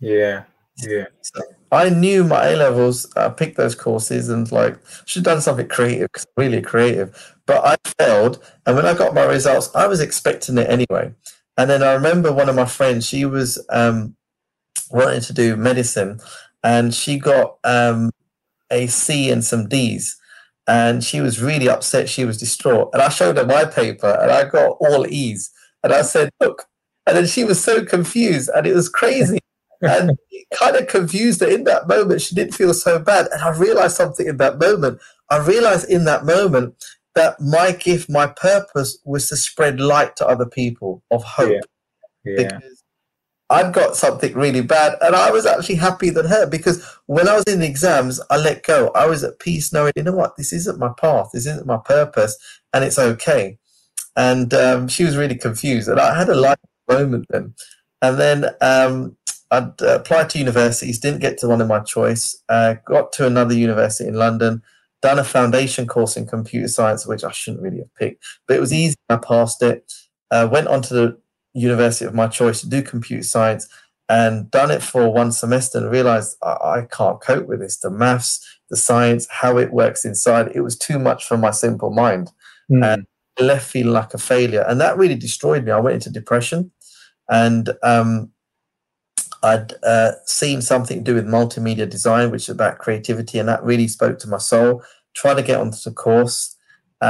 Yeah. 0.00 0.44
Yeah. 0.86 1.06
So 1.22 1.42
I 1.72 1.90
knew 1.90 2.24
my 2.24 2.48
A 2.48 2.56
levels. 2.56 3.12
I 3.16 3.28
picked 3.28 3.56
those 3.56 3.74
courses 3.74 4.28
and 4.28 4.50
like 4.52 4.78
should 5.06 5.26
have 5.26 5.34
done 5.34 5.42
something 5.42 5.68
creative 5.68 6.08
because 6.12 6.26
really 6.36 6.62
creative. 6.62 7.36
But 7.46 7.64
I 7.64 7.76
failed, 7.98 8.44
and 8.66 8.76
when 8.76 8.86
I 8.86 8.94
got 8.94 9.14
my 9.14 9.24
results, 9.24 9.74
I 9.74 9.86
was 9.86 10.00
expecting 10.00 10.58
it 10.58 10.68
anyway. 10.68 11.12
And 11.56 11.68
then 11.68 11.82
I 11.82 11.94
remember 11.94 12.32
one 12.32 12.48
of 12.48 12.54
my 12.54 12.66
friends, 12.66 13.06
she 13.06 13.24
was 13.24 13.64
um, 13.70 14.14
wanting 14.90 15.22
to 15.22 15.32
do 15.32 15.56
medicine 15.56 16.20
and 16.62 16.94
she 16.94 17.18
got 17.18 17.58
um, 17.64 18.10
a 18.70 18.86
C 18.86 19.30
and 19.30 19.44
some 19.44 19.68
D's. 19.68 20.16
And 20.66 21.02
she 21.02 21.20
was 21.22 21.42
really 21.42 21.68
upset. 21.68 22.10
She 22.10 22.26
was 22.26 22.38
distraught. 22.38 22.90
And 22.92 23.00
I 23.00 23.08
showed 23.08 23.38
her 23.38 23.46
my 23.46 23.64
paper 23.64 24.18
and 24.20 24.30
I 24.30 24.44
got 24.44 24.76
all 24.80 25.06
E's. 25.06 25.50
And 25.82 25.92
I 25.92 26.02
said, 26.02 26.30
Look. 26.40 26.64
And 27.06 27.16
then 27.16 27.26
she 27.26 27.44
was 27.44 27.62
so 27.62 27.84
confused 27.84 28.50
and 28.54 28.66
it 28.66 28.74
was 28.74 28.90
crazy. 28.90 29.38
and 29.80 30.10
it 30.30 30.46
kind 30.52 30.76
of 30.76 30.88
confused 30.88 31.40
her 31.40 31.48
in 31.48 31.64
that 31.64 31.88
moment. 31.88 32.20
She 32.20 32.34
didn't 32.34 32.54
feel 32.54 32.74
so 32.74 32.98
bad. 32.98 33.28
And 33.32 33.40
I 33.40 33.56
realized 33.56 33.96
something 33.96 34.26
in 34.26 34.36
that 34.38 34.58
moment. 34.58 35.00
I 35.30 35.38
realized 35.38 35.88
in 35.88 36.04
that 36.04 36.24
moment 36.24 36.74
that 37.14 37.40
my 37.40 37.72
gift, 37.72 38.10
my 38.10 38.26
purpose 38.26 38.98
was 39.04 39.28
to 39.28 39.36
spread 39.36 39.80
light 39.80 40.16
to 40.16 40.26
other 40.26 40.46
people 40.46 41.02
of 41.10 41.22
hope. 41.22 41.52
Yeah. 42.24 42.32
Yeah. 42.36 42.36
Because 42.36 42.77
I'd 43.50 43.72
got 43.72 43.96
something 43.96 44.34
really 44.34 44.60
bad 44.60 44.96
and 45.00 45.16
I 45.16 45.30
was 45.30 45.46
actually 45.46 45.76
happier 45.76 46.12
than 46.12 46.26
her 46.26 46.46
because 46.46 46.84
when 47.06 47.28
I 47.28 47.34
was 47.34 47.44
in 47.44 47.60
the 47.60 47.66
exams, 47.66 48.20
I 48.30 48.36
let 48.36 48.62
go. 48.62 48.90
I 48.94 49.06
was 49.06 49.24
at 49.24 49.38
peace 49.38 49.72
knowing, 49.72 49.92
you 49.96 50.02
know 50.02 50.12
what, 50.12 50.36
this 50.36 50.52
isn't 50.52 50.78
my 50.78 50.90
path, 50.98 51.30
this 51.32 51.46
isn't 51.46 51.66
my 51.66 51.78
purpose, 51.78 52.36
and 52.74 52.84
it's 52.84 52.98
okay. 52.98 53.58
And 54.16 54.52
um, 54.52 54.88
she 54.88 55.04
was 55.04 55.16
really 55.16 55.36
confused. 55.36 55.88
And 55.88 55.98
I 55.98 56.18
had 56.18 56.28
a 56.28 56.34
light 56.34 56.58
moment 56.90 57.26
then. 57.30 57.54
And 58.02 58.18
then 58.18 58.46
um, 58.60 59.16
I'd 59.50 59.80
uh, 59.80 60.00
applied 60.00 60.28
to 60.30 60.38
universities, 60.38 60.98
didn't 60.98 61.20
get 61.20 61.38
to 61.38 61.48
one 61.48 61.62
of 61.62 61.68
my 61.68 61.80
choice, 61.80 62.36
uh, 62.50 62.74
got 62.84 63.12
to 63.12 63.26
another 63.26 63.54
university 63.54 64.08
in 64.08 64.14
London 64.14 64.62
done 65.00 65.18
a 65.18 65.24
foundation 65.24 65.86
course 65.86 66.16
in 66.16 66.26
computer 66.26 66.68
science, 66.68 67.06
which 67.06 67.24
I 67.24 67.30
shouldn't 67.30 67.62
really 67.62 67.78
have 67.78 67.94
picked, 67.94 68.24
but 68.46 68.56
it 68.56 68.60
was 68.60 68.72
easy. 68.72 68.96
I 69.08 69.16
passed 69.16 69.62
it. 69.62 69.92
Uh, 70.30 70.48
went 70.50 70.68
on 70.68 70.82
to 70.82 70.94
the 70.94 71.18
university 71.58 72.04
of 72.04 72.14
my 72.14 72.26
choice 72.28 72.60
to 72.60 72.68
do 72.68 72.82
computer 72.82 73.22
science 73.22 73.68
and 74.08 74.50
done 74.50 74.70
it 74.70 74.82
for 74.82 75.12
one 75.12 75.32
semester 75.32 75.78
and 75.78 75.90
realized 75.90 76.36
I, 76.42 76.52
I 76.62 76.86
can't 76.90 77.20
cope 77.20 77.46
with 77.46 77.60
this. 77.60 77.78
The 77.78 77.90
maths, 77.90 78.40
the 78.70 78.76
science, 78.76 79.26
how 79.30 79.58
it 79.58 79.72
works 79.72 80.04
inside, 80.04 80.52
it 80.54 80.60
was 80.60 80.78
too 80.78 80.98
much 80.98 81.26
for 81.26 81.36
my 81.36 81.50
simple 81.50 81.90
mind. 81.90 82.30
Mm. 82.70 82.84
And 82.84 83.06
left 83.40 83.70
feeling 83.70 83.92
like 83.92 84.14
a 84.14 84.18
failure. 84.18 84.64
And 84.66 84.80
that 84.80 84.96
really 84.96 85.14
destroyed 85.14 85.64
me. 85.64 85.70
I 85.70 85.78
went 85.78 85.94
into 85.94 86.10
depression 86.10 86.72
and 87.28 87.70
um, 87.82 88.30
I'd 89.42 89.72
uh, 89.84 90.12
seen 90.24 90.62
something 90.62 90.98
to 90.98 91.04
do 91.04 91.14
with 91.14 91.26
multimedia 91.26 91.88
design, 91.88 92.30
which 92.30 92.42
is 92.42 92.48
about 92.48 92.78
creativity, 92.78 93.38
and 93.38 93.48
that 93.48 93.62
really 93.62 93.88
spoke 93.88 94.18
to 94.20 94.28
my 94.28 94.38
soul. 94.38 94.82
Tried 95.14 95.34
to 95.34 95.42
get 95.42 95.60
onto 95.60 95.78
the 95.84 95.92
course, 95.92 96.56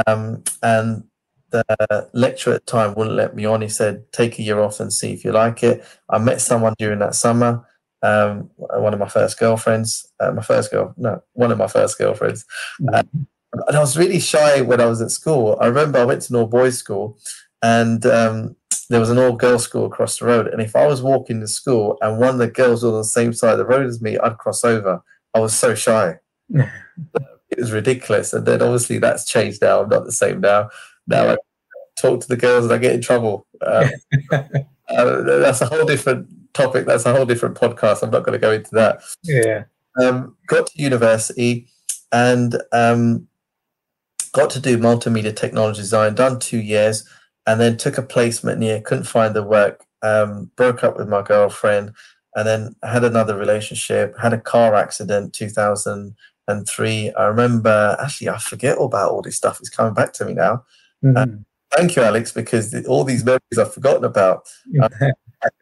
um, 0.06 0.42
and 0.62 1.04
the 1.50 2.08
lecturer 2.12 2.54
at 2.54 2.66
the 2.66 2.70
time 2.70 2.94
wouldn't 2.94 3.16
let 3.16 3.34
me 3.34 3.44
on. 3.44 3.62
He 3.62 3.68
said, 3.68 4.10
"Take 4.12 4.38
a 4.38 4.42
year 4.42 4.60
off 4.60 4.80
and 4.80 4.92
see 4.92 5.12
if 5.12 5.24
you 5.24 5.32
like 5.32 5.62
it." 5.62 5.84
I 6.08 6.18
met 6.18 6.40
someone 6.40 6.74
during 6.78 6.98
that 7.00 7.14
summer, 7.14 7.64
um, 8.02 8.50
one 8.56 8.94
of 8.94 9.00
my 9.00 9.08
first 9.08 9.38
girlfriends, 9.38 10.10
uh, 10.20 10.32
my 10.32 10.42
first 10.42 10.70
girl, 10.70 10.94
no, 10.96 11.22
one 11.32 11.50
of 11.50 11.58
my 11.58 11.66
first 11.66 11.98
girlfriends. 11.98 12.44
Mm-hmm. 12.80 12.94
Uh, 12.94 13.02
and 13.66 13.76
I 13.76 13.80
was 13.80 13.96
really 13.96 14.20
shy 14.20 14.60
when 14.60 14.80
I 14.80 14.86
was 14.86 15.00
at 15.00 15.10
school. 15.10 15.56
I 15.60 15.66
remember 15.66 15.98
I 15.98 16.04
went 16.04 16.22
to 16.22 16.34
an 16.34 16.40
all 16.40 16.46
boys 16.46 16.76
school, 16.76 17.18
and 17.62 18.04
um, 18.06 18.56
there 18.88 19.00
was 19.00 19.10
an 19.10 19.18
all 19.18 19.32
girls 19.32 19.64
school 19.64 19.86
across 19.86 20.18
the 20.18 20.26
road. 20.26 20.48
And 20.48 20.62
if 20.62 20.74
I 20.74 20.86
was 20.86 21.02
walking 21.02 21.40
to 21.40 21.48
school 21.48 21.98
and 22.00 22.18
one 22.18 22.30
of 22.30 22.38
the 22.38 22.48
girls 22.48 22.82
was 22.82 22.92
on 22.92 22.98
the 22.98 23.04
same 23.04 23.32
side 23.32 23.52
of 23.52 23.58
the 23.58 23.66
road 23.66 23.86
as 23.86 24.00
me, 24.00 24.18
I'd 24.18 24.38
cross 24.38 24.64
over. 24.64 25.02
I 25.34 25.40
was 25.40 25.54
so 25.54 25.74
shy. 25.74 26.16
it 26.50 27.58
was 27.58 27.72
ridiculous. 27.72 28.32
And 28.32 28.46
then 28.46 28.62
obviously 28.62 28.98
that's 28.98 29.26
changed 29.26 29.60
now. 29.60 29.82
I'm 29.82 29.88
not 29.88 30.04
the 30.04 30.12
same 30.12 30.40
now. 30.40 30.70
Now 31.08 31.24
yeah. 31.24 31.32
I 31.32 31.36
talk 31.96 32.20
to 32.20 32.28
the 32.28 32.36
girls 32.36 32.64
and 32.64 32.72
I 32.72 32.78
get 32.78 32.94
in 32.94 33.00
trouble. 33.00 33.46
Um, 33.60 33.90
uh, 34.32 35.22
that's 35.22 35.60
a 35.60 35.66
whole 35.66 35.84
different 35.84 36.28
topic. 36.54 36.86
That's 36.86 37.06
a 37.06 37.12
whole 37.12 37.26
different 37.26 37.56
podcast. 37.56 38.02
I'm 38.02 38.10
not 38.10 38.22
going 38.22 38.38
to 38.38 38.46
go 38.46 38.52
into 38.52 38.70
that. 38.76 39.02
Yeah. 39.24 39.64
Um, 40.00 40.36
got 40.46 40.68
to 40.68 40.82
university 40.82 41.66
and 42.12 42.62
um, 42.72 43.26
got 44.32 44.50
to 44.50 44.60
do 44.60 44.78
multimedia 44.78 45.34
technology 45.34 45.80
design, 45.80 46.14
done 46.14 46.38
two 46.38 46.60
years 46.60 47.04
and 47.48 47.58
then 47.58 47.78
took 47.78 47.96
a 47.96 48.02
placement 48.02 48.58
near, 48.60 48.78
couldn't 48.82 49.04
find 49.04 49.34
the 49.34 49.42
work, 49.42 49.82
um, 50.02 50.50
broke 50.56 50.84
up 50.84 50.98
with 50.98 51.08
my 51.08 51.22
girlfriend, 51.22 51.94
and 52.36 52.46
then 52.46 52.76
had 52.82 53.04
another 53.04 53.38
relationship, 53.38 54.14
had 54.20 54.34
a 54.34 54.40
car 54.40 54.74
accident 54.74 55.32
2003. 55.32 57.12
I 57.12 57.24
remember, 57.24 57.96
actually, 57.98 58.28
I 58.28 58.36
forget 58.36 58.76
all 58.76 58.84
about 58.84 59.12
all 59.12 59.22
this 59.22 59.36
stuff. 59.36 59.60
It's 59.60 59.70
coming 59.70 59.94
back 59.94 60.12
to 60.14 60.26
me 60.26 60.34
now. 60.34 60.66
Mm-hmm. 61.04 61.16
Uh, 61.16 61.76
thank 61.76 61.96
you, 61.96 62.02
Alex, 62.02 62.32
because 62.32 62.70
the, 62.70 62.84
all 62.86 63.04
these 63.04 63.24
memories 63.24 63.58
I've 63.58 63.74
forgotten 63.74 64.04
about. 64.04 64.46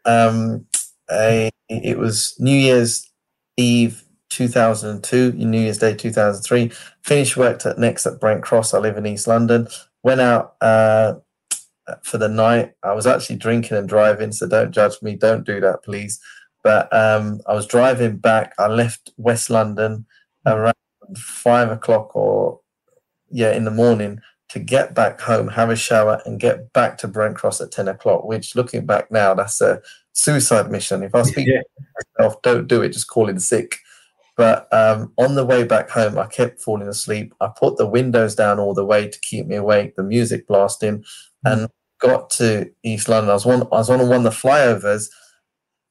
um, 0.05 0.67
a, 1.11 1.51
it 1.69 1.99
was 1.99 2.35
New 2.39 2.57
Year's 2.57 3.11
Eve 3.57 4.03
2002, 4.31 5.33
New 5.33 5.61
Year's 5.61 5.79
Day 5.79 5.95
2003. 5.95 6.73
Finished 7.03 7.37
worked 7.37 7.67
at 7.67 7.79
Next 7.79 8.07
at 8.07 8.21
Brent 8.21 8.43
Cross. 8.43 8.75
I 8.75 8.79
live 8.79 8.97
in 8.97 9.07
East 9.07 9.27
London. 9.27 9.69
Went 10.03 10.21
out 10.21 10.57
uh, 10.61 11.15
for 12.03 12.19
the 12.19 12.29
night. 12.29 12.73
I 12.83 12.93
was 12.93 13.07
actually 13.07 13.37
drinking 13.37 13.77
and 13.77 13.89
driving, 13.89 14.33
so 14.33 14.49
don't 14.49 14.73
judge 14.73 15.01
me. 15.03 15.17
Don't 15.17 15.47
do 15.47 15.61
that, 15.61 15.83
please. 15.85 16.21
But 16.63 16.93
um, 16.93 17.41
I 17.47 17.55
was 17.55 17.67
driving 17.67 18.17
back. 18.17 18.53
I 18.59 18.67
left 18.67 19.13
West 19.17 19.51
London 19.51 20.07
around 20.45 20.75
five 21.17 21.71
o'clock 21.71 22.15
or 22.17 22.61
yeah 23.31 23.53
in 23.53 23.65
the 23.65 23.71
morning 23.71 24.21
to 24.49 24.59
get 24.59 24.95
back 24.95 25.21
home, 25.21 25.49
have 25.49 25.71
a 25.71 25.77
shower, 25.77 26.21
and 26.25 26.39
get 26.39 26.73
back 26.73 26.99
to 26.99 27.09
Brent 27.09 27.37
Cross 27.37 27.61
at 27.61 27.73
10 27.73 27.89
o'clock, 27.89 28.25
which 28.25 28.55
looking 28.55 28.87
back 28.87 29.11
now, 29.11 29.35
that's 29.35 29.61
a 29.61 29.83
suicide 30.13 30.71
mission. 30.71 31.03
If 31.03 31.15
I 31.15 31.23
speak 31.23 31.49
yeah. 31.49 31.63
myself, 32.19 32.41
don't 32.43 32.69
do 32.69 32.83
it, 32.83 32.91
just 32.93 33.09
call 33.09 33.29
in 33.29 33.41
sick. 33.41 33.77
But 34.37 34.69
um, 34.73 35.13
on 35.17 35.35
the 35.35 35.45
way 35.45 35.65
back 35.65 35.91
home, 35.91 36.19
I 36.19 36.27
kept 36.27 36.61
falling 36.61 36.89
asleep. 36.89 37.35
I 37.41 37.49
put 37.49 37.79
the 37.79 37.87
windows 37.87 38.35
down 38.35 38.59
all 38.59 38.75
the 38.75 38.85
way 38.85 39.09
to 39.09 39.21
keep 39.21 39.47
me 39.47 39.57
awake, 39.57 39.97
the 39.97 40.03
music 40.03 40.47
blasting, 40.47 40.99
mm-hmm. 40.99 41.49
and 41.49 41.69
got 42.01 42.31
to 42.31 42.71
East 42.85 43.09
London. 43.09 43.31
I 43.31 43.35
was 43.35 43.47
one, 43.47 43.63
I 43.63 43.77
was 43.77 43.91
on 43.91 44.07
one 44.09 44.19
of 44.19 44.23
the 44.25 44.31
flyovers, 44.31 45.09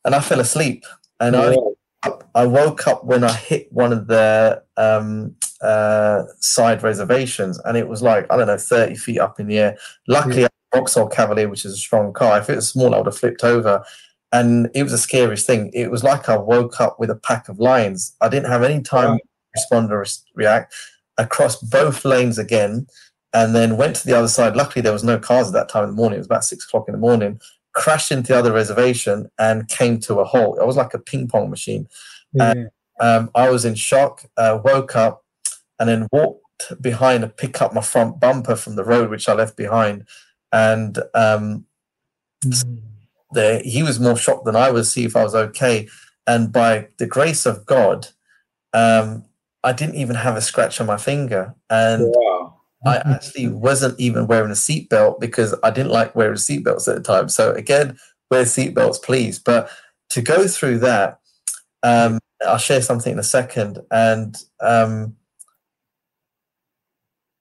and 0.05 0.13
I 0.13 0.19
fell 0.21 0.39
asleep. 0.39 0.85
And 1.19 1.35
yeah. 1.35 1.55
I, 2.03 2.11
I 2.35 2.45
woke 2.45 2.87
up 2.87 3.03
when 3.03 3.23
I 3.23 3.33
hit 3.33 3.71
one 3.71 3.91
of 3.91 4.07
the 4.07 4.63
um, 4.77 5.35
uh, 5.61 6.23
side 6.39 6.83
reservations, 6.83 7.59
and 7.65 7.77
it 7.77 7.87
was 7.87 8.01
like 8.01 8.25
I 8.31 8.37
don't 8.37 8.47
know, 8.47 8.57
thirty 8.57 8.95
feet 8.95 9.19
up 9.19 9.39
in 9.39 9.47
the 9.47 9.59
air. 9.59 9.77
Luckily, 10.07 10.41
yeah. 10.41 10.47
Vauxhall 10.73 11.07
Cavalier, 11.07 11.47
which 11.47 11.65
is 11.65 11.73
a 11.73 11.77
strong 11.77 12.11
car. 12.11 12.39
If 12.39 12.49
it 12.49 12.55
was 12.57 12.69
small, 12.69 12.93
I 12.93 12.97
would 12.97 13.07
have 13.07 13.17
flipped 13.17 13.43
over 13.43 13.83
and 14.35 14.69
it 14.73 14.83
was 14.83 14.91
the 14.91 14.97
scariest 14.97 15.47
thing. 15.47 15.71
It 15.73 15.89
was 15.89 16.03
like 16.03 16.27
I 16.27 16.37
woke 16.37 16.81
up 16.81 16.99
with 16.99 17.09
a 17.09 17.15
pack 17.15 17.47
of 17.47 17.59
lions. 17.59 18.15
I 18.21 18.27
didn't 18.27 18.49
have 18.49 18.63
any 18.63 18.81
time 18.81 19.17
to 19.17 19.23
respond 19.55 19.91
or 19.91 20.05
react. 20.33 20.73
Across 21.17 21.61
both 21.61 22.03
lanes 22.03 22.37
again, 22.37 22.87
and 23.33 23.55
then 23.55 23.77
went 23.77 23.95
to 23.97 24.05
the 24.05 24.17
other 24.17 24.27
side. 24.27 24.55
Luckily, 24.55 24.81
there 24.81 24.93
was 24.93 25.03
no 25.03 25.17
cars 25.17 25.47
at 25.47 25.53
that 25.53 25.69
time 25.69 25.83
in 25.83 25.89
the 25.91 25.95
morning. 25.95 26.17
It 26.17 26.19
was 26.19 26.27
about 26.27 26.43
six 26.43 26.65
o'clock 26.65 26.85
in 26.87 26.93
the 26.93 26.99
morning. 26.99 27.39
Crashed 27.73 28.11
into 28.11 28.33
the 28.33 28.39
other 28.39 28.53
reservation 28.53 29.29
and 29.37 29.67
came 29.67 29.99
to 30.01 30.19
a 30.19 30.25
halt. 30.25 30.57
It 30.59 30.65
was 30.65 30.77
like 30.77 30.93
a 30.93 30.99
ping 30.99 31.27
pong 31.27 31.49
machine. 31.49 31.87
Yeah. 32.33 32.51
And, 32.51 32.69
um, 32.99 33.29
I 33.35 33.49
was 33.49 33.65
in 33.65 33.75
shock. 33.75 34.23
Uh, 34.37 34.59
woke 34.63 34.95
up 34.95 35.24
and 35.79 35.89
then 35.89 36.07
walked 36.11 36.41
behind 36.81 37.21
to 37.21 37.27
pick 37.27 37.61
up 37.61 37.73
my 37.73 37.81
front 37.81 38.19
bumper 38.19 38.55
from 38.55 38.75
the 38.75 38.83
road, 38.83 39.09
which 39.09 39.27
I 39.27 39.33
left 39.33 39.57
behind, 39.57 40.07
and 40.51 40.97
um, 41.13 41.65
mm 42.43 42.81
there, 43.35 43.61
he 43.63 43.83
was 43.83 43.99
more 43.99 44.17
shocked 44.17 44.45
than 44.45 44.55
I 44.55 44.71
was, 44.71 44.87
to 44.87 44.91
see 44.93 45.05
if 45.05 45.15
I 45.15 45.23
was 45.23 45.35
okay. 45.35 45.87
And 46.25 46.51
by 46.51 46.87
the 46.97 47.05
grace 47.05 47.45
of 47.45 47.65
God, 47.65 48.07
um, 48.73 49.25
I 49.63 49.73
didn't 49.73 49.95
even 49.95 50.15
have 50.15 50.35
a 50.35 50.41
scratch 50.41 50.81
on 50.81 50.87
my 50.87 50.97
finger. 50.97 51.53
And 51.69 52.13
wow. 52.15 52.61
I 52.85 52.97
actually 52.97 53.47
wasn't 53.47 53.99
even 53.99 54.27
wearing 54.27 54.51
a 54.51 54.55
seatbelt 54.55 55.19
because 55.19 55.53
I 55.63 55.71
didn't 55.71 55.91
like 55.91 56.15
wearing 56.15 56.35
seatbelts 56.35 56.87
at 56.87 56.95
the 56.95 57.01
time. 57.01 57.29
So 57.29 57.51
again, 57.51 57.97
wear 58.31 58.43
seatbelts, 58.43 59.01
please. 59.03 59.37
But 59.37 59.69
to 60.09 60.21
go 60.21 60.47
through 60.47 60.79
that, 60.79 61.19
um, 61.83 62.19
I'll 62.45 62.57
share 62.57 62.81
something 62.81 63.13
in 63.13 63.19
a 63.19 63.23
second. 63.23 63.79
And 63.91 64.35
um, 64.61 65.15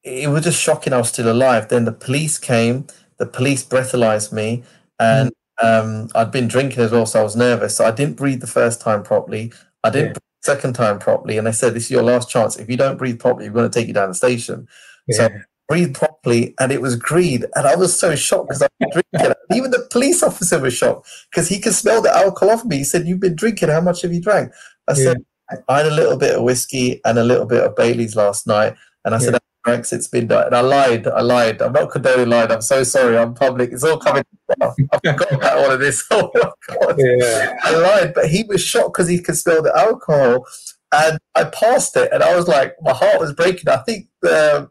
it 0.04 0.30
was 0.30 0.44
just 0.44 0.60
shocking 0.60 0.92
I 0.92 0.98
was 0.98 1.08
still 1.08 1.30
alive. 1.32 1.68
Then 1.68 1.86
the 1.86 1.92
police 1.92 2.38
came, 2.38 2.86
the 3.16 3.26
police 3.26 3.64
breathalyzed 3.64 4.32
me, 4.32 4.62
and 4.98 5.32
um, 5.62 6.10
I'd 6.14 6.30
been 6.30 6.46
drinking 6.46 6.82
as 6.82 6.92
well, 6.92 7.06
so 7.06 7.20
I 7.20 7.22
was 7.22 7.36
nervous. 7.36 7.76
So 7.76 7.86
I 7.86 7.90
didn't 7.90 8.16
breathe 8.16 8.40
the 8.40 8.46
first 8.46 8.80
time 8.80 9.02
properly. 9.02 9.52
I 9.82 9.90
didn't 9.90 10.08
yeah. 10.08 10.12
breathe 10.12 10.22
the 10.42 10.52
second 10.52 10.74
time 10.74 10.98
properly, 10.98 11.38
and 11.38 11.46
they 11.46 11.52
said, 11.52 11.74
"This 11.74 11.84
is 11.84 11.90
your 11.90 12.02
last 12.02 12.28
chance. 12.28 12.56
If 12.56 12.68
you 12.68 12.76
don't 12.76 12.98
breathe 12.98 13.18
properly, 13.18 13.48
we're 13.48 13.54
going 13.54 13.70
to 13.70 13.78
take 13.78 13.88
you 13.88 13.94
down 13.94 14.10
the 14.10 14.14
station." 14.14 14.68
Yeah. 15.08 15.16
So 15.16 15.28
breathe 15.68 15.94
properly, 15.94 16.54
and 16.60 16.70
it 16.70 16.82
was 16.82 16.96
green. 16.96 17.44
And 17.54 17.66
I 17.66 17.74
was 17.74 17.98
so 17.98 18.14
shocked 18.14 18.48
because 18.48 18.62
I 18.62 18.68
was 18.80 19.02
drinking. 19.12 19.34
Even 19.54 19.70
the 19.70 19.86
police 19.90 20.22
officer 20.22 20.58
was 20.58 20.74
shocked 20.74 21.08
because 21.30 21.48
he 21.48 21.60
could 21.60 21.74
smell 21.74 22.02
the 22.02 22.14
alcohol 22.14 22.50
off 22.50 22.64
me. 22.66 22.78
He 22.78 22.84
said, 22.84 23.08
"You've 23.08 23.20
been 23.20 23.36
drinking. 23.36 23.70
How 23.70 23.80
much 23.80 24.02
have 24.02 24.12
you 24.12 24.20
drank?" 24.20 24.52
I 24.86 24.92
yeah. 24.92 25.04
said, 25.04 25.24
"I 25.66 25.78
had 25.78 25.86
a 25.86 25.94
little 25.94 26.18
bit 26.18 26.34
of 26.34 26.42
whiskey 26.42 27.00
and 27.06 27.18
a 27.18 27.24
little 27.24 27.46
bit 27.46 27.64
of 27.64 27.74
Bailey's 27.74 28.16
last 28.16 28.46
night." 28.46 28.74
And 29.06 29.14
I 29.14 29.18
said, 29.18 29.38
Brexit's 29.64 30.08
been 30.08 30.26
done. 30.26 30.46
And 30.46 30.54
I 30.54 30.60
lied. 30.60 31.06
I 31.06 31.22
lied. 31.22 31.62
I'm 31.62 31.72
not 31.72 31.90
condoning 31.90 32.28
lying. 32.28 32.52
I'm 32.52 32.60
so 32.60 32.84
sorry. 32.84 33.16
I'm 33.16 33.34
public. 33.34 33.72
It's 33.72 33.82
all 33.82 33.98
coming. 33.98 34.24
I 34.60 34.70
forgot 35.02 35.32
about 35.32 35.58
all 35.58 35.70
of 35.70 35.80
this. 35.80 36.04
Oh 36.10 36.30
my 36.34 36.50
god! 36.68 36.96
Yeah. 36.98 37.56
I 37.62 37.76
lied, 37.76 38.14
but 38.14 38.28
he 38.28 38.44
was 38.44 38.62
shocked 38.62 38.92
because 38.94 39.08
he 39.08 39.20
could 39.20 39.36
smell 39.36 39.62
the 39.62 39.76
alcohol, 39.76 40.46
and 40.92 41.18
I 41.34 41.44
passed 41.44 41.96
it, 41.96 42.12
and 42.12 42.22
I 42.22 42.36
was 42.36 42.46
like, 42.46 42.76
my 42.82 42.92
heart 42.92 43.18
was 43.18 43.32
breaking. 43.32 43.68
I 43.68 43.78
think 43.78 44.08
the 44.22 44.70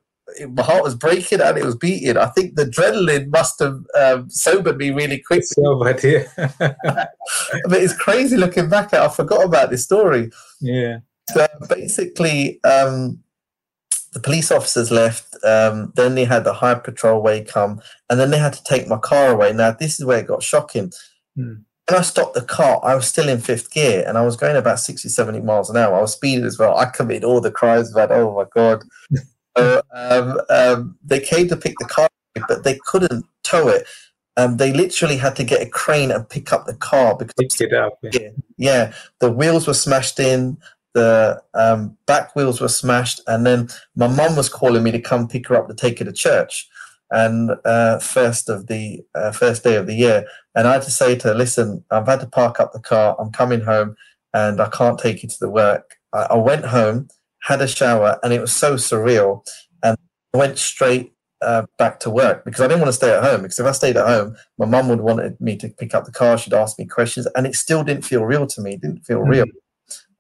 my 0.50 0.64
heart 0.64 0.84
was 0.84 0.96
breaking 0.96 1.42
and 1.42 1.58
it 1.58 1.66
was 1.66 1.76
beating. 1.76 2.18
I 2.18 2.28
think 2.28 2.56
the 2.56 2.66
adrenaline 2.66 3.30
must 3.30 3.60
have 3.60 3.84
um, 4.00 4.30
sobered 4.30 4.78
me 4.78 4.92
really 4.92 5.20
quickly. 5.20 5.46
Sobered, 5.46 6.04
yeah. 6.04 6.28
but 6.58 7.12
it's 7.82 7.98
crazy 7.98 8.38
looking 8.38 8.70
back 8.70 8.94
at. 8.94 9.02
I 9.02 9.10
forgot 9.10 9.44
about 9.44 9.70
this 9.70 9.84
story. 9.84 10.32
Yeah. 10.62 11.00
So 11.30 11.48
basically, 11.70 12.64
um, 12.64 13.24
the 14.14 14.20
police 14.20 14.52
officers 14.52 14.92
left. 14.92 15.36
Um, 15.44 15.92
then 15.96 16.16
they 16.16 16.26
had 16.26 16.44
the 16.44 16.54
high 16.54 16.76
patrol 16.76 17.22
way 17.22 17.44
come, 17.44 17.82
and 18.10 18.20
then 18.20 18.32
they 18.32 18.38
had 18.38 18.54
to 18.54 18.64
take 18.64 18.88
my 18.88 18.98
car 18.98 19.32
away. 19.32 19.54
Now 19.54 19.72
this 19.72 20.00
is 20.00 20.06
where 20.06 20.20
it 20.20 20.28
got 20.28 20.44
shocking. 20.44 20.92
Hmm. 21.36 21.54
When 21.90 22.00
I 22.00 22.02
stopped 22.02 22.34
the 22.34 22.42
car, 22.42 22.80
I 22.82 22.96
was 22.96 23.08
still 23.08 23.28
in 23.28 23.42
fifth 23.42 23.72
gear, 23.72 24.06
and 24.08 24.18
I 24.18 24.22
was 24.22 24.38
going 24.38 24.56
about 24.56 24.80
60, 24.80 25.10
70 25.10 25.42
miles 25.42 25.70
an 25.70 25.76
hour. 25.76 25.98
I 25.98 26.02
was 26.02 26.14
speeding 26.14 26.46
as 26.46 26.58
well. 26.58 26.78
I 26.78 26.86
committed 26.86 27.26
all 27.26 27.42
the 27.42 27.52
crimes 27.52 27.92
about, 27.92 28.12
oh 28.12 28.34
my 28.34 28.46
god. 28.56 28.84
so, 29.58 29.82
um, 29.94 30.40
um, 30.50 30.98
they 31.04 31.20
came 31.20 31.50
to 31.50 31.58
pick 31.58 31.76
the 31.80 31.86
car, 31.86 32.08
but 32.48 32.64
they 32.64 32.80
couldn't 32.86 33.26
tow 33.44 33.68
it. 33.68 33.86
Um, 34.38 34.58
they 34.58 34.74
literally 34.74 35.18
had 35.18 35.36
to 35.36 35.44
get 35.44 35.62
a 35.62 35.70
crane 35.70 36.10
and 36.10 36.28
pick 36.28 36.52
up 36.52 36.66
the 36.66 36.74
car 36.74 37.16
because 37.16 37.36
pick 37.38 37.70
it 37.70 37.74
up. 37.74 38.00
Yeah. 38.02 38.30
yeah, 38.58 38.94
the 39.20 39.32
wheels 39.32 39.68
were 39.68 39.76
smashed 39.76 40.20
in 40.20 40.58
the 40.94 41.42
um, 41.54 41.98
back 42.06 42.36
wheels 42.36 42.62
were 42.62 42.68
smashed, 42.68 43.22
and 43.28 43.46
then 43.46 43.70
my 43.96 44.08
mum 44.08 44.36
was 44.36 44.50
calling 44.50 44.84
me 44.84 44.92
to 44.92 45.02
come 45.02 45.28
pick 45.28 45.48
her 45.48 45.56
up 45.56 45.68
to 45.68 45.74
take 45.74 46.00
her 46.00 46.06
to 46.06 46.14
church, 46.14 46.68
and 47.12 47.52
uh, 47.66 48.00
first 48.00 48.50
of 48.50 48.68
the 48.68 49.02
uh, 49.16 49.32
first 49.32 49.64
day 49.64 49.76
of 49.76 49.88
the 49.88 49.96
year, 49.96 50.26
and 50.56 50.68
I 50.68 50.74
had 50.74 50.84
to 50.84 50.92
say 50.92 51.16
to 51.16 51.30
her, 51.30 51.34
"Listen, 51.34 51.84
I've 51.92 52.08
had 52.08 52.20
to 52.22 52.28
park 52.28 52.60
up 52.60 52.74
the 52.74 52.80
car. 52.80 53.16
I'm 53.20 53.32
coming 53.32 53.62
home, 53.62 53.96
and 54.34 54.62
I 54.62 54.70
can't 54.70 55.00
take 55.00 55.24
you 55.24 55.30
to 55.30 55.40
the 55.40 55.50
work." 55.50 55.98
I, 56.14 56.28
I 56.32 56.38
went 56.38 56.66
home, 56.66 57.08
had 57.42 57.62
a 57.62 57.68
shower, 57.68 58.20
and 58.24 58.34
it 58.34 58.42
was 58.42 58.54
so 58.54 58.76
surreal, 58.76 59.46
and 59.82 59.98
I 60.34 60.38
went 60.38 60.58
straight 60.58 61.14
uh, 61.42 61.66
back 61.78 62.00
to 62.00 62.10
work 62.10 62.46
because 62.46 62.62
I 62.62 62.68
didn't 62.68 62.82
want 62.82 62.90
to 62.90 62.94
stay 62.94 63.12
at 63.12 63.24
home. 63.24 63.42
Because 63.42 63.60
if 63.60 63.66
I 63.66 63.72
stayed 63.72 63.98
at 63.98 64.08
home, 64.08 64.36
my 64.58 64.66
mum 64.66 64.90
would 64.90 65.02
wanted 65.02 65.40
me 65.42 65.58
to 65.58 65.70
pick 65.70 65.94
up 65.94 66.06
the 66.06 66.12
car. 66.12 66.38
She'd 66.38 66.54
ask 66.54 66.78
me 66.78 66.86
questions, 66.86 67.28
and 67.36 67.46
it 67.48 67.56
still 67.56 67.84
didn't 67.84 68.06
feel 68.06 68.26
real 68.26 68.48
to 68.48 68.62
me. 68.62 68.74
It 68.74 68.82
didn't 68.82 69.06
feel 69.06 69.20
mm-hmm. 69.20 69.30
real 69.30 69.46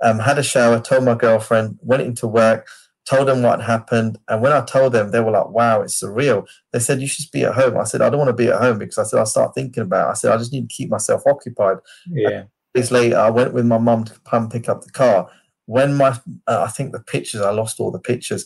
um, 0.02 0.20
had 0.20 0.40
a 0.40 0.44
shower, 0.44 0.80
told 0.80 1.04
my 1.04 1.16
girlfriend, 1.16 1.78
went 1.82 2.04
into 2.04 2.28
work, 2.28 2.68
told 3.06 3.28
them 3.28 3.42
what 3.42 3.62
happened. 3.62 4.18
And 4.28 4.42
when 4.42 4.52
I 4.52 4.62
told 4.62 4.94
them, 4.94 5.12
they 5.12 5.20
were 5.20 5.32
like, 5.32 5.50
wow, 5.50 5.82
it's 5.82 6.02
surreal. 6.02 6.48
They 6.72 6.80
said, 6.80 7.02
you 7.02 7.08
should 7.08 7.30
be 7.32 7.44
at 7.44 7.54
home. 7.54 7.78
I 7.78 7.84
said, 7.84 8.02
I 8.02 8.10
don't 8.10 8.20
want 8.20 8.30
to 8.30 8.34
be 8.34 8.50
at 8.50 8.62
home 8.62 8.80
because 8.80 8.98
I 8.98 9.04
said, 9.04 9.20
I'll 9.20 9.26
start 9.26 9.54
thinking 9.56 9.84
about 9.84 10.08
it. 10.08 10.12
I 10.12 10.14
said, 10.14 10.32
I 10.32 10.38
just 10.38 10.54
need 10.54 10.70
to 10.70 10.76
keep 10.76 10.90
myself 10.90 11.24
occupied. 11.26 11.78
Yeah. 12.08 12.44
Days 12.74 12.92
later, 12.92 13.18
I 13.18 13.30
went 13.30 13.54
with 13.54 13.66
my 13.66 13.78
mum 13.78 14.04
to 14.06 14.14
come 14.22 14.50
pick 14.50 14.70
up 14.70 14.84
the 14.84 14.92
car. 14.92 15.30
When 15.66 15.96
my, 15.96 16.20
uh, 16.48 16.64
I 16.64 16.68
think 16.68 16.92
the 16.92 17.00
pictures, 17.00 17.42
I 17.42 17.52
lost 17.52 17.80
all 17.80 17.92
the 17.92 18.00
pictures. 18.00 18.46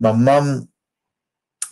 My 0.00 0.12
mum 0.12 0.68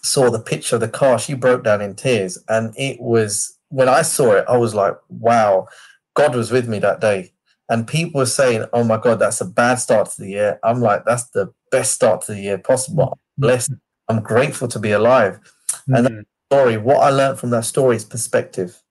saw 0.02 0.30
the 0.30 0.40
picture 0.40 0.76
of 0.76 0.80
the 0.80 0.88
car. 0.88 1.18
She 1.18 1.34
broke 1.34 1.64
down 1.64 1.80
in 1.80 1.94
tears. 1.94 2.38
And 2.48 2.74
it 2.76 3.00
was, 3.00 3.58
when 3.68 3.88
I 3.88 4.02
saw 4.02 4.32
it, 4.32 4.44
I 4.48 4.56
was 4.56 4.74
like, 4.74 4.96
wow, 5.08 5.68
God 6.14 6.34
was 6.34 6.50
with 6.50 6.68
me 6.68 6.78
that 6.80 7.00
day 7.00 7.31
and 7.72 7.86
people 7.86 8.18
were 8.18 8.26
saying, 8.26 8.66
"Oh 8.74 8.84
my 8.84 8.98
God, 8.98 9.18
that's 9.18 9.40
a 9.40 9.46
bad 9.46 9.76
start 9.76 10.10
to 10.10 10.20
the 10.20 10.28
year." 10.28 10.60
I'm 10.62 10.80
like, 10.82 11.06
"That's 11.06 11.24
the 11.30 11.52
best 11.70 11.94
start 11.94 12.20
to 12.22 12.32
the 12.32 12.40
year 12.40 12.58
possible." 12.58 13.04
I'm 13.04 13.18
blessed. 13.38 13.72
I'm 14.08 14.20
grateful 14.20 14.68
to 14.68 14.78
be 14.78 14.92
alive. 14.92 15.40
Mm-hmm. 15.72 15.94
And 15.94 16.06
that 16.06 16.26
story, 16.50 16.76
what 16.76 16.98
I 16.98 17.08
learned 17.08 17.38
from 17.38 17.48
that 17.50 17.64
story 17.64 17.96
is 17.96 18.04
perspective. 18.04 18.82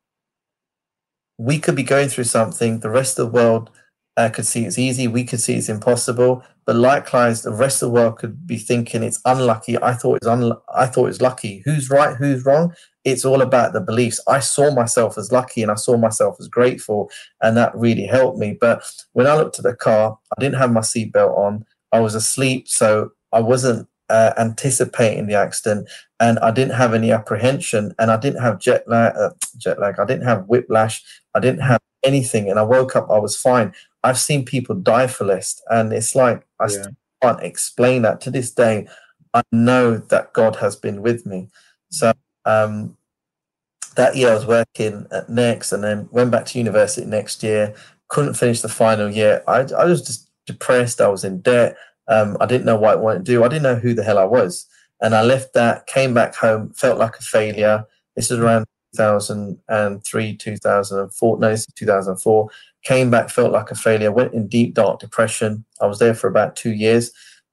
We 1.37 1.59
could 1.59 1.75
be 1.75 1.83
going 1.83 2.09
through 2.09 2.23
something. 2.23 2.79
The 2.79 2.89
rest 2.89 3.19
of 3.19 3.27
the 3.27 3.31
world 3.31 3.69
uh, 4.17 4.29
could 4.29 4.47
see 4.47 4.65
it's 4.65 4.79
easy. 4.79 5.07
We 5.07 5.25
could 5.25 5.41
see 5.41 5.53
it's 5.53 5.69
impossible. 5.69 6.43
But 6.71 6.77
likewise, 6.77 7.41
the 7.41 7.51
rest 7.51 7.83
of 7.83 7.89
the 7.89 7.93
world 7.95 8.17
could 8.17 8.47
be 8.47 8.55
thinking 8.55 9.03
it's 9.03 9.19
unlucky. 9.25 9.77
I 9.83 9.91
thought 9.93 10.19
it's 10.19 10.25
un- 10.25 10.57
I 10.73 10.85
thought 10.85 11.09
it's 11.09 11.19
lucky. 11.19 11.61
Who's 11.65 11.89
right? 11.89 12.15
Who's 12.15 12.45
wrong? 12.45 12.73
It's 13.03 13.25
all 13.25 13.41
about 13.41 13.73
the 13.73 13.81
beliefs. 13.81 14.21
I 14.25 14.39
saw 14.39 14.73
myself 14.73 15.17
as 15.17 15.33
lucky 15.33 15.61
and 15.63 15.69
I 15.69 15.75
saw 15.75 15.97
myself 15.97 16.37
as 16.39 16.47
grateful, 16.47 17.11
and 17.41 17.57
that 17.57 17.75
really 17.75 18.05
helped 18.05 18.39
me. 18.39 18.57
But 18.61 18.89
when 19.11 19.27
I 19.27 19.35
looked 19.35 19.59
at 19.59 19.63
the 19.63 19.75
car, 19.75 20.17
I 20.37 20.39
didn't 20.39 20.59
have 20.59 20.71
my 20.71 20.79
seatbelt 20.79 21.37
on. 21.37 21.65
I 21.91 21.99
was 21.99 22.15
asleep, 22.15 22.69
so 22.69 23.11
I 23.33 23.41
wasn't 23.41 23.89
uh, 24.09 24.31
anticipating 24.37 25.27
the 25.27 25.35
accident, 25.35 25.89
and 26.21 26.39
I 26.39 26.51
didn't 26.51 26.75
have 26.75 26.93
any 26.93 27.11
apprehension, 27.11 27.93
and 27.99 28.09
I 28.09 28.15
didn't 28.15 28.41
have 28.41 28.59
jet 28.59 28.87
lag. 28.87 29.13
Uh, 29.17 29.31
jet 29.57 29.77
lag. 29.77 29.99
I 29.99 30.05
didn't 30.05 30.25
have 30.25 30.47
whiplash. 30.47 31.03
I 31.35 31.41
didn't 31.41 31.63
have 31.63 31.81
anything, 32.05 32.49
and 32.49 32.57
I 32.57 32.63
woke 32.63 32.95
up. 32.95 33.09
I 33.11 33.19
was 33.19 33.35
fine. 33.35 33.73
I've 34.03 34.19
seen 34.19 34.45
people 34.45 34.75
die 34.75 35.07
for 35.07 35.25
less, 35.25 35.61
and 35.69 35.93
it's 35.93 36.15
like 36.15 36.45
I 36.59 36.67
yeah. 36.67 36.85
can't 37.21 37.43
explain 37.43 38.01
that 38.03 38.21
to 38.21 38.31
this 38.31 38.51
day. 38.51 38.87
I 39.33 39.43
know 39.51 39.97
that 39.97 40.33
God 40.33 40.55
has 40.57 40.75
been 40.75 41.01
with 41.01 41.25
me. 41.25 41.49
So 41.89 42.11
um, 42.45 42.97
that 43.95 44.15
year 44.15 44.31
I 44.31 44.35
was 44.35 44.45
working 44.45 45.07
at 45.11 45.29
Next 45.29 45.71
and 45.71 45.83
then 45.83 46.09
went 46.11 46.31
back 46.31 46.45
to 46.47 46.57
university 46.57 47.05
next 47.05 47.43
year. 47.43 47.73
Couldn't 48.09 48.33
finish 48.33 48.61
the 48.61 48.69
final 48.69 49.09
year. 49.09 49.43
I, 49.47 49.59
I 49.77 49.85
was 49.85 50.01
just 50.01 50.29
depressed. 50.45 50.99
I 50.99 51.07
was 51.07 51.23
in 51.23 51.41
debt. 51.41 51.77
Um, 52.07 52.35
I 52.41 52.45
didn't 52.45 52.65
know 52.65 52.75
what 52.75 52.93
I 52.93 53.01
wanted 53.01 53.25
to 53.25 53.31
do. 53.31 53.43
I 53.43 53.47
didn't 53.47 53.63
know 53.63 53.75
who 53.75 53.93
the 53.93 54.03
hell 54.03 54.17
I 54.17 54.25
was. 54.25 54.67
And 55.01 55.15
I 55.15 55.23
left 55.23 55.53
that, 55.53 55.87
came 55.87 56.13
back 56.13 56.35
home, 56.35 56.73
felt 56.73 56.99
like 56.99 57.17
a 57.17 57.21
failure. 57.21 57.85
This 58.15 58.29
is 58.29 58.39
around 58.39 58.65
2003, 58.95 60.37
2004, 60.37 61.39
no, 61.39 61.55
2004. 61.75 62.49
Came 62.83 63.11
back, 63.11 63.29
felt 63.29 63.51
like 63.51 63.71
a 63.71 63.75
failure, 63.75 64.11
went 64.11 64.33
in 64.33 64.47
deep, 64.47 64.73
dark 64.73 64.99
depression. 64.99 65.65
I 65.79 65.85
was 65.85 65.99
there 65.99 66.13
for 66.13 66.27
about 66.27 66.55
two 66.55 66.71
years 66.71 67.11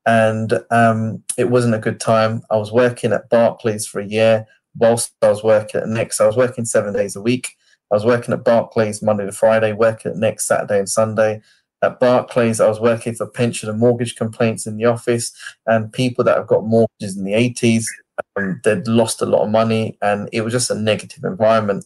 and 0.09 0.55
um, 0.71 1.23
it 1.37 1.51
wasn't 1.51 1.75
a 1.75 1.79
good 1.79 2.01
time. 2.01 2.43
I 2.51 2.57
was 2.57 2.73
working 2.73 3.13
at 3.13 3.29
Barclays 3.29 3.87
for 3.87 4.01
a 4.01 4.07
year 4.07 4.47
whilst 4.79 5.13
I 5.21 5.29
was 5.29 5.45
working 5.45 5.83
at 5.83 5.89
Next. 5.89 6.19
I 6.21 6.27
was 6.27 6.37
working 6.37 6.65
seven 6.65 6.95
days 6.95 7.15
a 7.15 7.21
week. 7.21 7.51
I 7.93 7.95
was 7.95 8.07
working 8.07 8.33
at 8.33 8.43
Barclays 8.43 9.03
Monday 9.03 9.27
to 9.27 9.33
Friday, 9.33 9.75
working 9.75 10.13
at 10.13 10.17
Next 10.17 10.47
Saturday 10.47 10.79
and 10.79 10.89
Sunday. 10.89 11.43
At 11.83 12.01
Barclays, 12.01 12.59
I 12.59 12.69
was 12.69 12.81
working 12.81 13.15
for 13.15 13.27
pension 13.27 13.69
and 13.69 13.79
mortgage 13.79 14.17
complaints 14.17 14.67
in 14.67 14.79
the 14.79 14.87
office, 14.87 15.31
and 15.67 15.93
people 15.93 16.25
that 16.25 16.39
have 16.39 16.47
got 16.47 16.65
mortgages 16.65 17.17
in 17.17 17.25
the 17.25 17.33
80s, 17.33 17.85
um, 18.37 18.61
they'd 18.65 18.87
lost 18.87 19.23
a 19.23 19.27
lot 19.27 19.45
of 19.45 19.51
money, 19.51 19.99
and 20.03 20.29
it 20.33 20.43
was 20.43 20.53
just 20.53 20.71
a 20.71 20.75
negative 20.75 21.25
environment. 21.25 21.85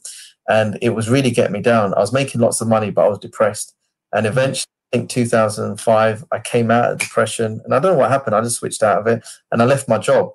And 0.49 0.79
it 0.83 0.91
was 0.91 1.09
really 1.09 1.31
getting 1.31 1.53
me 1.53 1.63
down. 1.63 1.95
I 1.95 2.01
was 2.01 2.13
making 2.13 2.41
lots 2.41 2.61
of 2.61 2.69
money, 2.69 2.91
but 2.91 3.05
I 3.05 3.09
was 3.09 3.19
depressed. 3.19 3.75
And 4.13 4.27
eventually, 4.27 4.67
I 4.93 4.99
think 4.99 5.11
2005, 5.11 6.25
I 6.33 6.39
came 6.41 6.71
out 6.71 6.93
of 6.93 6.99
depression, 6.99 7.61
and 7.65 7.75
I 7.75 7.79
don't 7.79 7.93
know 7.93 7.99
what 7.99 8.11
happened. 8.11 8.35
I 8.35 8.41
just 8.43 8.57
switched 8.57 8.83
out 8.83 8.99
of 8.99 9.07
it, 9.07 9.25
and 9.51 9.63
I 9.63 9.65
left 9.65 9.89
my 9.89 9.99
job. 9.99 10.33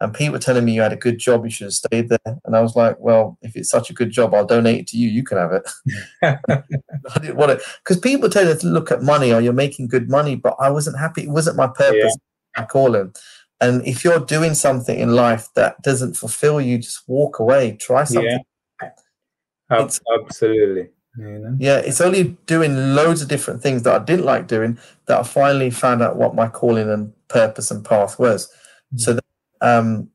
And 0.00 0.14
people 0.14 0.32
were 0.32 0.38
telling 0.38 0.64
me 0.64 0.72
you 0.72 0.82
had 0.82 0.92
a 0.92 0.96
good 0.96 1.18
job, 1.18 1.44
you 1.44 1.50
should 1.50 1.66
have 1.66 1.72
stayed 1.72 2.08
there. 2.08 2.40
And 2.44 2.56
I 2.56 2.60
was 2.60 2.76
like, 2.76 2.98
well, 2.98 3.38
if 3.42 3.56
it's 3.56 3.70
such 3.70 3.90
a 3.90 3.94
good 3.94 4.10
job, 4.10 4.34
I'll 4.34 4.46
donate 4.46 4.80
it 4.80 4.86
to 4.88 4.96
you. 4.96 5.08
You 5.08 5.22
can 5.22 5.38
have 5.38 5.52
it. 5.52 5.70
I 6.22 7.18
didn't 7.18 7.36
want 7.36 7.52
it 7.52 7.62
because 7.82 7.98
people 7.98 8.28
tell 8.28 8.46
you 8.46 8.54
to 8.54 8.66
look 8.66 8.90
at 8.90 9.02
money 9.02 9.32
or 9.32 9.40
you're 9.40 9.52
making 9.52 9.88
good 9.88 10.08
money, 10.08 10.36
but 10.36 10.56
I 10.58 10.70
wasn't 10.70 10.98
happy. 10.98 11.22
It 11.22 11.30
wasn't 11.30 11.56
my 11.56 11.68
purpose, 11.68 12.16
yeah. 12.56 12.60
my 12.62 12.66
calling. 12.66 13.14
And 13.60 13.86
if 13.86 14.04
you're 14.04 14.20
doing 14.20 14.54
something 14.54 14.98
in 14.98 15.14
life 15.14 15.48
that 15.54 15.82
doesn't 15.82 16.14
fulfill 16.14 16.60
you, 16.60 16.78
just 16.78 17.06
walk 17.06 17.38
away. 17.38 17.76
Try 17.78 18.04
something. 18.04 18.40
Yeah. 18.80 18.90
Absolutely. 19.70 20.88
You 21.18 21.38
know? 21.38 21.56
Yeah, 21.58 21.78
it's 21.78 22.00
only 22.00 22.36
doing 22.46 22.94
loads 22.94 23.22
of 23.22 23.28
different 23.28 23.62
things 23.62 23.82
that 23.82 24.00
I 24.00 24.04
didn't 24.04 24.24
like 24.24 24.46
doing 24.46 24.78
that 25.06 25.20
I 25.20 25.22
finally 25.22 25.70
found 25.70 26.02
out 26.02 26.16
what 26.16 26.34
my 26.34 26.48
calling 26.48 26.88
and 26.88 27.12
purpose 27.28 27.70
and 27.70 27.84
path 27.84 28.18
was. 28.18 28.46
Mm-hmm. 28.94 28.98
So 28.98 29.18
um, 29.60 30.08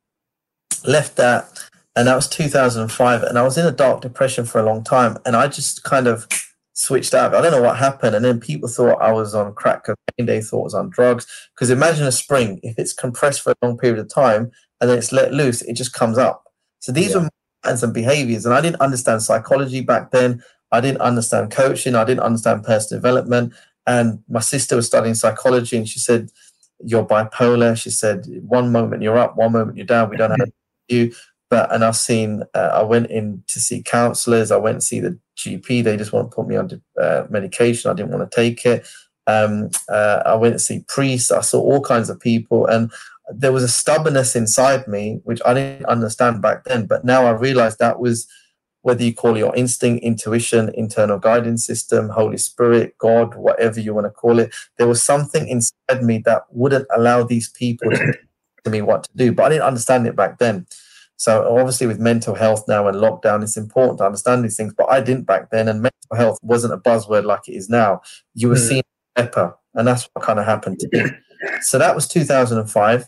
left 0.85 1.15
that, 1.17 1.59
and 1.95 2.07
that 2.07 2.15
was 2.15 2.27
2005. 2.27 3.23
And 3.23 3.37
I 3.37 3.43
was 3.43 3.57
in 3.57 3.65
a 3.65 3.71
dark 3.71 4.01
depression 4.01 4.45
for 4.45 4.59
a 4.59 4.65
long 4.65 4.83
time, 4.83 5.17
and 5.25 5.35
I 5.35 5.47
just 5.47 5.83
kind 5.83 6.07
of 6.07 6.27
switched 6.75 7.13
out. 7.13 7.33
I 7.33 7.41
don't 7.41 7.51
know 7.51 7.61
what 7.61 7.77
happened, 7.77 8.15
and 8.15 8.23
then 8.23 8.39
people 8.39 8.69
thought 8.69 9.01
I 9.01 9.11
was 9.11 9.33
on 9.33 9.53
crack 9.55 9.85
cocaine. 9.85 10.27
They 10.27 10.41
thought 10.41 10.61
I 10.61 10.63
was 10.63 10.75
on 10.75 10.89
drugs. 10.89 11.25
Because 11.55 11.71
imagine 11.71 12.05
a 12.05 12.11
spring 12.11 12.59
if 12.61 12.77
it's 12.77 12.93
compressed 12.93 13.41
for 13.41 13.51
a 13.51 13.65
long 13.65 13.77
period 13.77 13.99
of 13.99 14.09
time 14.09 14.51
and 14.79 14.89
then 14.89 14.97
it's 14.97 15.11
let 15.11 15.33
loose, 15.33 15.61
it 15.63 15.73
just 15.73 15.93
comes 15.93 16.17
up. 16.17 16.43
So 16.79 16.91
these 16.91 17.11
yeah. 17.11 17.23
were 17.23 17.29
patterns 17.63 17.83
and 17.83 17.93
behaviors, 17.93 18.45
and 18.45 18.53
I 18.53 18.61
didn't 18.61 18.81
understand 18.81 19.23
psychology 19.23 19.81
back 19.81 20.11
then. 20.11 20.43
I 20.71 20.81
didn't 20.81 21.01
understand 21.01 21.51
coaching. 21.51 21.95
I 21.95 22.03
didn't 22.03 22.23
understand 22.23 22.63
personal 22.63 23.01
development. 23.01 23.53
And 23.87 24.21
my 24.27 24.39
sister 24.41 24.75
was 24.75 24.85
studying 24.85 25.15
psychology, 25.15 25.77
and 25.77 25.87
she 25.87 25.99
said 25.99 26.29
you're 26.83 27.05
bipolar. 27.05 27.77
She 27.77 27.89
said, 27.89 28.25
one 28.41 28.71
moment 28.71 29.01
you're 29.01 29.17
up, 29.17 29.37
one 29.37 29.53
moment 29.53 29.77
you're 29.77 29.85
down. 29.85 30.09
We 30.09 30.17
don't 30.17 30.37
have 30.37 30.51
you. 30.89 31.13
But 31.49 31.71
and 31.73 31.85
I've 31.85 31.95
seen. 31.95 32.43
Uh, 32.53 32.71
I 32.73 32.83
went 32.83 33.09
in 33.09 33.43
to 33.47 33.59
see 33.59 33.81
counselors. 33.81 34.51
I 34.51 34.57
went 34.57 34.81
to 34.81 34.85
see 34.85 34.99
the 34.99 35.17
GP. 35.37 35.83
They 35.83 35.97
just 35.97 36.13
want 36.13 36.31
to 36.31 36.35
put 36.35 36.47
me 36.47 36.55
on 36.55 36.69
uh, 37.01 37.25
medication. 37.29 37.91
I 37.91 37.93
didn't 37.93 38.11
want 38.11 38.29
to 38.29 38.35
take 38.35 38.65
it. 38.65 38.87
Um, 39.27 39.69
uh, 39.89 40.21
I 40.25 40.35
went 40.35 40.53
to 40.53 40.59
see 40.59 40.85
priests. 40.87 41.31
I 41.31 41.41
saw 41.41 41.59
all 41.59 41.81
kinds 41.81 42.09
of 42.09 42.19
people, 42.19 42.67
and 42.67 42.91
there 43.33 43.51
was 43.51 43.63
a 43.63 43.67
stubbornness 43.67 44.35
inside 44.35 44.87
me 44.87 45.19
which 45.23 45.41
I 45.45 45.53
didn't 45.53 45.85
understand 45.85 46.41
back 46.41 46.63
then. 46.65 46.85
But 46.85 47.05
now 47.05 47.25
I 47.25 47.31
realize 47.31 47.77
that 47.77 47.99
was 47.99 48.27
whether 48.85 49.03
you 49.03 49.15
call 49.15 49.35
it 49.35 49.39
your 49.39 49.55
instinct, 49.55 50.03
intuition, 50.03 50.69
internal 50.75 51.17
guidance 51.17 51.65
system, 51.65 52.07
Holy 52.07 52.37
Spirit, 52.37 52.95
God, 52.99 53.33
whatever 53.33 53.79
you 53.79 53.95
want 53.95 54.05
to 54.05 54.11
call 54.11 54.37
it, 54.37 54.53
there 54.77 54.87
was 54.87 55.01
something 55.01 55.47
inside 55.47 56.03
me 56.03 56.19
that 56.25 56.43
wouldn't 56.51 56.85
allow 56.95 57.23
these 57.23 57.49
people 57.49 57.89
to 57.89 57.97
tell 58.63 58.71
me 58.71 58.83
what 58.83 59.05
to 59.05 59.09
do. 59.15 59.31
But 59.31 59.45
I 59.45 59.49
didn't 59.49 59.63
understand 59.63 60.05
it 60.05 60.15
back 60.15 60.37
then. 60.37 60.67
So 61.17 61.57
obviously, 61.57 61.87
with 61.87 61.99
mental 61.99 62.35
health 62.35 62.67
now 62.67 62.87
and 62.87 62.97
lockdown, 62.97 63.43
it's 63.43 63.57
important 63.57 63.99
to 63.99 64.05
understand 64.05 64.43
these 64.43 64.57
things. 64.57 64.73
But 64.73 64.89
I 64.89 65.01
didn't 65.01 65.23
back 65.23 65.49
then, 65.49 65.67
and 65.67 65.81
mental 65.81 66.15
health 66.15 66.39
wasn't 66.41 66.73
a 66.73 66.77
buzzword 66.77 67.23
like 67.23 67.47
it 67.47 67.53
is 67.53 67.69
now. 67.69 68.01
You 68.33 68.49
were 68.49 68.55
mm. 68.55 68.67
seeing 68.67 68.83
pepper, 69.15 69.55
and 69.73 69.87
that's 69.87 70.09
what 70.13 70.25
kind 70.25 70.39
of 70.39 70.45
happened 70.45 70.79
to 70.79 70.89
me. 70.91 71.03
So 71.61 71.77
that 71.77 71.93
was 71.93 72.07
2005, 72.07 73.05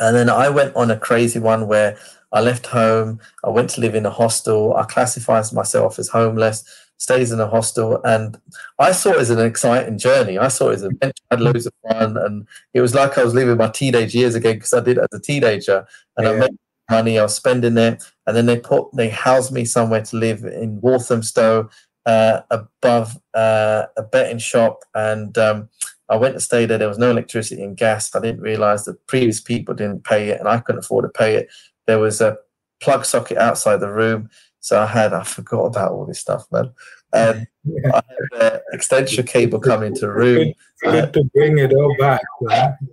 and 0.00 0.16
then 0.16 0.30
I 0.30 0.48
went 0.48 0.76
on 0.76 0.90
a 0.90 0.96
crazy 0.96 1.38
one 1.38 1.66
where 1.66 1.98
I 2.32 2.40
left 2.40 2.66
home. 2.66 3.20
I 3.44 3.50
went 3.50 3.70
to 3.70 3.80
live 3.80 3.94
in 3.94 4.06
a 4.06 4.10
hostel. 4.10 4.76
I 4.76 4.84
classified 4.84 5.52
myself 5.52 5.98
as 5.98 6.08
homeless, 6.08 6.64
stays 6.98 7.32
in 7.32 7.40
a 7.40 7.48
hostel. 7.48 8.00
And 8.04 8.38
I 8.78 8.92
saw 8.92 9.12
it 9.12 9.20
as 9.20 9.30
an 9.30 9.40
exciting 9.40 9.98
journey. 9.98 10.38
I 10.38 10.48
saw 10.48 10.68
it 10.68 10.74
as 10.74 10.82
a 10.82 10.88
adventure. 10.88 11.22
I 11.30 11.34
had 11.34 11.40
loads 11.40 11.66
of 11.66 11.72
fun. 11.88 12.16
And 12.16 12.46
it 12.74 12.80
was 12.80 12.94
like 12.94 13.18
I 13.18 13.24
was 13.24 13.34
living 13.34 13.56
my 13.56 13.70
teenage 13.70 14.14
years 14.14 14.34
again 14.34 14.56
because 14.56 14.74
I 14.74 14.80
did 14.80 14.98
it 14.98 15.06
as 15.10 15.18
a 15.18 15.22
teenager. 15.22 15.86
And 16.16 16.26
yeah. 16.26 16.32
I 16.32 16.36
made 16.36 16.58
money, 16.90 17.18
I 17.18 17.22
was 17.22 17.34
spending 17.34 17.76
it. 17.76 18.02
And 18.26 18.36
then 18.36 18.46
they 18.46 18.58
put, 18.58 18.94
they 18.94 19.08
housed 19.08 19.52
me 19.52 19.64
somewhere 19.64 20.02
to 20.02 20.16
live 20.16 20.44
in 20.44 20.80
Walthamstow 20.80 21.68
uh, 22.06 22.40
above 22.50 23.18
uh, 23.34 23.84
a 23.96 24.02
betting 24.02 24.38
shop. 24.38 24.80
And, 24.94 25.36
um, 25.38 25.68
I 26.10 26.16
went 26.16 26.34
to 26.34 26.40
stay 26.40 26.64
there. 26.64 26.78
There 26.78 26.88
was 26.88 26.98
no 26.98 27.10
electricity 27.10 27.62
and 27.62 27.76
gas. 27.76 28.14
I 28.14 28.20
didn't 28.20 28.40
realize 28.40 28.84
that 28.86 29.06
previous 29.06 29.40
people 29.40 29.74
didn't 29.74 30.04
pay 30.04 30.30
it, 30.30 30.40
and 30.40 30.48
I 30.48 30.58
couldn't 30.58 30.84
afford 30.84 31.04
to 31.04 31.10
pay 31.10 31.36
it. 31.36 31.48
There 31.86 31.98
was 31.98 32.20
a 32.20 32.38
plug 32.80 33.04
socket 33.04 33.36
outside 33.36 33.80
the 33.80 33.92
room. 33.92 34.30
So 34.60 34.80
I 34.80 34.86
had, 34.86 35.12
I 35.12 35.22
forgot 35.22 35.64
about 35.64 35.92
all 35.92 36.06
this 36.06 36.18
stuff, 36.18 36.46
man. 36.50 36.72
Um, 37.12 37.36
and. 37.36 37.46
I 37.92 37.96
had 37.96 38.40
an 38.40 38.40
uh, 38.40 38.58
extension 38.72 39.26
cable 39.26 39.60
coming 39.60 39.88
into 39.88 40.00
the 40.02 40.12
room. 40.12 40.54
Good, 40.82 40.90
good 40.90 41.04
uh, 41.04 41.10
to 41.12 41.24
bring 41.34 41.58
it 41.58 41.72
all 41.72 41.94
back. 41.98 42.22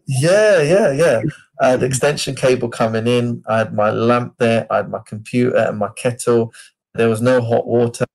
Yeah, 0.06 0.62
yeah, 0.62 0.91
yeah. 0.91 1.21
I 1.62 1.69
had 1.69 1.84
extension 1.84 2.36
cable 2.36 2.69
coming 2.69 3.08
in. 3.08 3.43
I 3.47 3.60
had 3.60 3.73
my 3.73 3.91
lamp 3.91 4.36
there. 4.38 4.67
I 4.69 4.78
had 4.78 4.89
my 4.89 4.99
computer 5.06 5.56
and 5.56 5.78
my 5.78 5.89
kettle. 5.95 6.54
There 6.93 7.10
was 7.10 7.21
no 7.21 7.41
hot 7.41 7.67
water. 7.67 8.06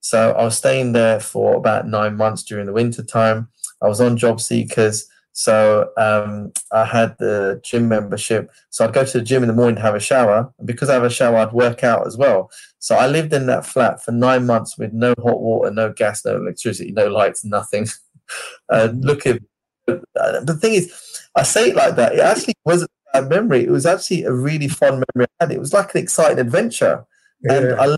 So 0.00 0.32
I 0.32 0.44
was 0.44 0.56
staying 0.56 0.92
there 0.92 1.20
for 1.20 1.54
about 1.54 1.86
nine 1.86 2.16
months 2.16 2.42
during 2.42 2.66
the 2.66 2.72
winter 2.72 3.02
time. 3.02 3.48
I 3.82 3.88
was 3.88 4.00
on 4.00 4.16
job 4.16 4.40
seekers. 4.40 5.06
So 5.32 5.90
um, 5.96 6.52
I 6.72 6.84
had 6.84 7.16
the 7.18 7.60
gym 7.64 7.88
membership. 7.88 8.50
So 8.70 8.84
I'd 8.84 8.92
go 8.92 9.04
to 9.04 9.18
the 9.18 9.24
gym 9.24 9.42
in 9.42 9.48
the 9.48 9.54
morning 9.54 9.76
to 9.76 9.82
have 9.82 9.94
a 9.94 10.00
shower. 10.00 10.52
And 10.58 10.66
because 10.66 10.90
I 10.90 10.94
have 10.94 11.04
a 11.04 11.10
shower, 11.10 11.36
I'd 11.36 11.52
work 11.52 11.84
out 11.84 12.06
as 12.06 12.16
well. 12.16 12.50
So 12.78 12.96
I 12.96 13.06
lived 13.06 13.32
in 13.32 13.46
that 13.46 13.64
flat 13.64 14.02
for 14.02 14.12
nine 14.12 14.46
months 14.46 14.76
with 14.76 14.92
no 14.92 15.14
hot 15.22 15.40
water, 15.40 15.70
no 15.70 15.92
gas, 15.92 16.24
no 16.24 16.36
electricity, 16.36 16.92
no 16.92 17.08
lights, 17.08 17.44
nothing. 17.44 17.86
uh, 18.68 18.88
looking. 18.94 19.38
The 19.86 20.58
thing 20.60 20.74
is, 20.74 20.92
I 21.36 21.42
say 21.42 21.70
it 21.70 21.76
like 21.76 21.96
that. 21.96 22.14
It 22.14 22.20
actually 22.20 22.54
wasn't 22.64 22.90
a 23.14 23.22
bad 23.22 23.30
memory. 23.30 23.64
It 23.64 23.70
was 23.70 23.86
actually 23.86 24.24
a 24.24 24.32
really 24.32 24.68
fun 24.68 25.02
memory 25.14 25.26
I 25.40 25.44
had. 25.44 25.52
It 25.52 25.60
was 25.60 25.72
like 25.72 25.94
an 25.94 26.00
exciting 26.00 26.38
adventure. 26.38 27.04
Yeah. 27.42 27.54
And 27.54 27.80
I 27.80 27.96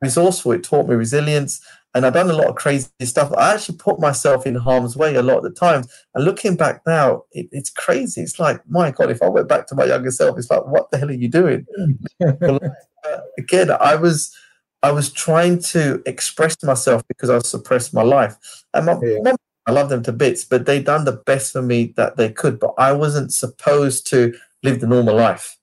resourceful. 0.00 0.52
It 0.52 0.62
taught 0.62 0.88
me 0.88 0.94
resilience 0.94 1.60
and 1.94 2.04
I've 2.04 2.14
done 2.14 2.28
a 2.28 2.34
lot 2.34 2.48
of 2.48 2.56
crazy 2.56 2.88
stuff. 3.02 3.32
I 3.32 3.54
actually 3.54 3.78
put 3.78 4.00
myself 4.00 4.46
in 4.46 4.56
harm's 4.56 4.96
way 4.96 5.14
a 5.14 5.22
lot 5.22 5.38
of 5.38 5.44
the 5.44 5.50
times. 5.50 5.86
And 6.14 6.24
looking 6.24 6.56
back 6.56 6.82
now, 6.86 7.22
it, 7.30 7.48
it's 7.52 7.70
crazy. 7.70 8.20
It's 8.20 8.40
like, 8.40 8.60
my 8.68 8.90
God, 8.90 9.10
if 9.10 9.22
I 9.22 9.28
went 9.28 9.48
back 9.48 9.68
to 9.68 9.76
my 9.76 9.84
younger 9.84 10.10
self, 10.10 10.36
it's 10.36 10.50
like, 10.50 10.66
what 10.66 10.90
the 10.90 10.98
hell 10.98 11.08
are 11.08 11.12
you 11.12 11.28
doing? 11.28 11.64
again, 13.38 13.70
I 13.70 13.94
was 13.94 14.34
I 14.82 14.90
was 14.90 15.10
trying 15.10 15.60
to 15.60 16.02
express 16.04 16.62
myself 16.62 17.02
because 17.08 17.30
I 17.30 17.38
suppressed 17.38 17.94
my 17.94 18.02
life. 18.02 18.36
And 18.74 18.86
my 18.86 18.98
yeah. 19.00 19.18
mom, 19.22 19.36
I 19.66 19.72
love 19.72 19.88
them 19.88 20.02
to 20.02 20.12
bits, 20.12 20.44
but 20.44 20.66
they 20.66 20.82
done 20.82 21.04
the 21.04 21.12
best 21.12 21.52
for 21.52 21.62
me 21.62 21.94
that 21.96 22.16
they 22.16 22.30
could. 22.30 22.58
But 22.58 22.74
I 22.76 22.92
wasn't 22.92 23.32
supposed 23.32 24.06
to 24.08 24.34
live 24.62 24.80
the 24.80 24.86
normal 24.86 25.14
life. 25.14 25.56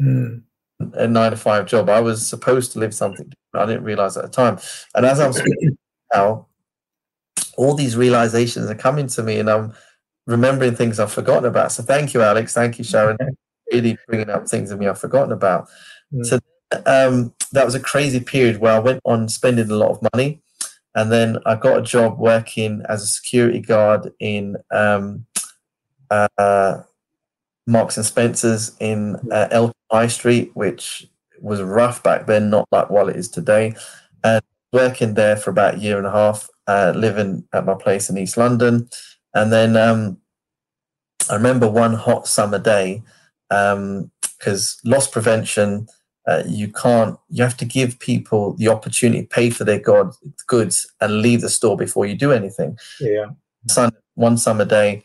Mm 0.00 0.42
a 0.80 1.06
nine 1.06 1.30
to 1.30 1.36
five 1.36 1.66
job. 1.66 1.88
I 1.88 2.00
was 2.00 2.26
supposed 2.26 2.72
to 2.72 2.78
live 2.78 2.94
something. 2.94 3.32
I 3.54 3.66
didn't 3.66 3.84
realize 3.84 4.16
at 4.16 4.24
the 4.24 4.30
time. 4.30 4.58
And 4.94 5.06
as 5.06 5.20
I'm 5.20 5.32
speaking 5.32 5.76
now, 6.14 6.46
all 7.56 7.74
these 7.74 7.96
realizations 7.96 8.70
are 8.70 8.74
coming 8.74 9.06
to 9.08 9.22
me, 9.22 9.38
and 9.38 9.48
I'm 9.48 9.74
remembering 10.26 10.74
things 10.74 11.00
I've 11.00 11.12
forgotten 11.12 11.46
about. 11.46 11.72
So 11.72 11.82
thank 11.82 12.12
you, 12.12 12.22
Alex. 12.22 12.52
Thank 12.52 12.78
you, 12.78 12.84
Sharon. 12.84 13.16
really 13.72 13.98
bringing 14.06 14.30
up 14.30 14.48
things 14.48 14.70
in 14.70 14.78
me 14.78 14.86
I've 14.86 14.98
forgotten 14.98 15.32
about. 15.32 15.68
Mm. 16.12 16.26
So 16.26 16.38
um, 16.86 17.34
that 17.52 17.64
was 17.64 17.74
a 17.74 17.80
crazy 17.80 18.20
period 18.20 18.58
where 18.58 18.74
I 18.74 18.78
went 18.78 19.00
on 19.04 19.28
spending 19.28 19.70
a 19.70 19.74
lot 19.74 19.90
of 19.90 20.08
money, 20.12 20.42
and 20.94 21.10
then 21.10 21.38
I 21.46 21.56
got 21.56 21.78
a 21.78 21.82
job 21.82 22.18
working 22.18 22.82
as 22.88 23.02
a 23.02 23.06
security 23.06 23.60
guard 23.60 24.12
in 24.20 24.56
um, 24.70 25.26
uh, 26.10 26.82
Marks 27.66 27.96
and 27.96 28.06
Spencers 28.06 28.76
in 28.80 29.16
uh, 29.30 29.48
Eltham 29.50 29.74
High 29.90 30.06
Street, 30.06 30.50
which 30.54 31.08
was 31.40 31.60
rough 31.60 32.02
back 32.02 32.26
then, 32.26 32.50
not 32.50 32.66
like 32.70 32.90
what 32.90 33.08
it 33.08 33.16
is 33.16 33.28
today. 33.28 33.74
And 34.22 34.42
working 34.72 35.14
there 35.14 35.36
for 35.36 35.50
about 35.50 35.74
a 35.74 35.78
year 35.78 35.98
and 35.98 36.06
a 36.06 36.10
half, 36.10 36.48
uh, 36.66 36.92
living 36.94 37.44
at 37.52 37.64
my 37.64 37.74
place 37.74 38.08
in 38.08 38.18
East 38.18 38.36
London. 38.36 38.88
And 39.34 39.52
then 39.52 39.76
um, 39.76 40.18
I 41.30 41.34
remember 41.34 41.68
one 41.68 41.94
hot 41.94 42.26
summer 42.26 42.58
day, 42.58 43.02
because 43.48 43.76
um, 43.76 44.90
loss 44.90 45.08
prevention, 45.08 45.88
uh, 46.26 46.42
you 46.46 46.72
can't, 46.72 47.18
you 47.28 47.42
have 47.42 47.56
to 47.56 47.64
give 47.64 47.98
people 47.98 48.54
the 48.54 48.68
opportunity 48.68 49.22
to 49.22 49.28
pay 49.28 49.50
for 49.50 49.64
their 49.64 49.78
god, 49.78 50.12
goods 50.46 50.86
and 51.00 51.20
leave 51.20 51.40
the 51.40 51.48
store 51.48 51.76
before 51.76 52.06
you 52.06 52.16
do 52.16 52.32
anything. 52.32 52.76
Yeah. 53.00 53.26
Sun, 53.68 53.92
one 54.14 54.38
summer 54.38 54.64
day, 54.64 55.04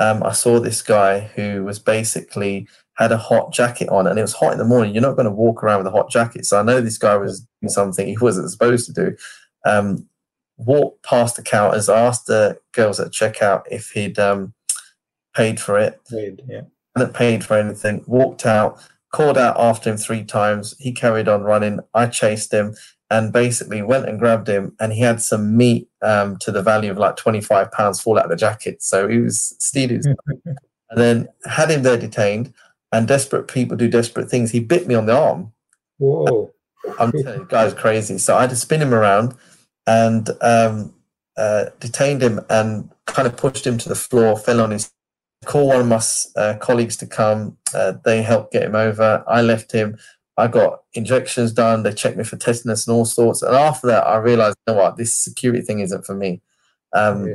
um, 0.00 0.22
I 0.22 0.32
saw 0.32 0.58
this 0.58 0.80
guy 0.80 1.20
who 1.20 1.62
was 1.62 1.78
basically 1.78 2.66
had 2.94 3.12
a 3.12 3.18
hot 3.18 3.52
jacket 3.52 3.88
on 3.90 4.06
and 4.06 4.18
it 4.18 4.22
was 4.22 4.32
hot 4.32 4.52
in 4.52 4.58
the 4.58 4.64
morning. 4.64 4.94
You're 4.94 5.02
not 5.02 5.14
going 5.14 5.26
to 5.26 5.30
walk 5.30 5.62
around 5.62 5.78
with 5.78 5.92
a 5.92 5.96
hot 5.96 6.10
jacket. 6.10 6.46
So 6.46 6.58
I 6.58 6.62
know 6.62 6.80
this 6.80 6.98
guy 6.98 7.16
was 7.16 7.46
doing 7.60 7.68
something 7.70 8.06
he 8.06 8.16
wasn't 8.18 8.50
supposed 8.50 8.86
to 8.86 8.92
do. 8.92 9.16
Um, 9.66 10.08
walked 10.56 11.04
past 11.04 11.36
the 11.36 11.42
counters, 11.42 11.90
asked 11.90 12.26
the 12.26 12.58
girls 12.72 12.98
at 12.98 13.12
checkout 13.12 13.62
if 13.70 13.90
he'd 13.90 14.18
um, 14.18 14.54
paid 15.36 15.60
for 15.60 15.78
it. 15.78 16.00
Paid, 16.10 16.42
yeah. 16.48 16.62
Hadn't 16.96 17.14
paid 17.14 17.44
for 17.44 17.58
anything. 17.58 18.02
Walked 18.06 18.46
out, 18.46 18.80
called 19.12 19.36
out 19.36 19.58
after 19.60 19.90
him 19.90 19.98
three 19.98 20.24
times. 20.24 20.74
He 20.78 20.92
carried 20.92 21.28
on 21.28 21.42
running. 21.42 21.80
I 21.92 22.06
chased 22.06 22.52
him 22.52 22.74
and 23.10 23.32
basically 23.32 23.82
went 23.82 24.08
and 24.08 24.18
grabbed 24.18 24.48
him 24.48 24.74
and 24.78 24.92
he 24.92 25.00
had 25.00 25.20
some 25.20 25.56
meat 25.56 25.88
um, 26.00 26.36
to 26.38 26.52
the 26.52 26.62
value 26.62 26.90
of 26.90 26.98
like 26.98 27.16
25 27.16 27.72
pounds 27.72 28.00
fall 28.00 28.18
out 28.18 28.24
of 28.24 28.30
the 28.30 28.36
jacket. 28.36 28.82
So 28.82 29.08
he 29.08 29.18
was 29.18 29.56
stealing. 29.58 30.02
and 30.46 30.56
then 30.96 31.28
had 31.44 31.70
him 31.70 31.82
there 31.82 31.96
detained 31.96 32.54
and 32.92 33.08
desperate 33.08 33.48
people 33.48 33.76
do 33.76 33.88
desperate 33.88 34.30
things. 34.30 34.52
He 34.52 34.60
bit 34.60 34.86
me 34.86 34.94
on 34.94 35.06
the 35.06 35.16
arm. 35.16 35.52
Whoa. 35.98 36.52
I'm 36.98 37.12
telling 37.12 37.40
you, 37.40 37.46
guy's 37.46 37.74
crazy. 37.74 38.18
So 38.18 38.36
I 38.36 38.42
had 38.42 38.50
to 38.50 38.56
spin 38.56 38.80
him 38.80 38.94
around 38.94 39.34
and 39.86 40.30
um, 40.40 40.94
uh, 41.36 41.66
detained 41.80 42.22
him 42.22 42.40
and 42.48 42.90
kind 43.06 43.26
of 43.26 43.36
pushed 43.36 43.66
him 43.66 43.76
to 43.78 43.88
the 43.88 43.94
floor, 43.94 44.38
fell 44.38 44.60
on 44.60 44.70
his 44.70 44.92
call 45.44 45.68
one 45.68 45.80
of 45.80 45.86
my 45.86 46.00
uh, 46.40 46.54
colleagues 46.58 46.96
to 46.98 47.06
come. 47.06 47.56
Uh, 47.74 47.94
they 48.04 48.22
helped 48.22 48.52
get 48.52 48.62
him 48.62 48.74
over. 48.74 49.24
I 49.26 49.42
left 49.42 49.72
him. 49.72 49.98
I 50.40 50.48
got 50.48 50.80
injections 50.94 51.52
done. 51.52 51.82
They 51.82 51.92
checked 51.92 52.16
me 52.16 52.24
for 52.24 52.36
tetanus 52.36 52.86
and 52.86 52.96
all 52.96 53.04
sorts. 53.04 53.42
And 53.42 53.54
after 53.54 53.86
that, 53.88 54.06
I 54.06 54.16
realized, 54.16 54.56
you 54.66 54.74
know 54.74 54.80
what, 54.80 54.96
this 54.96 55.14
security 55.16 55.62
thing 55.62 55.80
isn't 55.80 56.06
for 56.06 56.14
me. 56.14 56.40
Um, 56.92 57.26
yeah. 57.26 57.34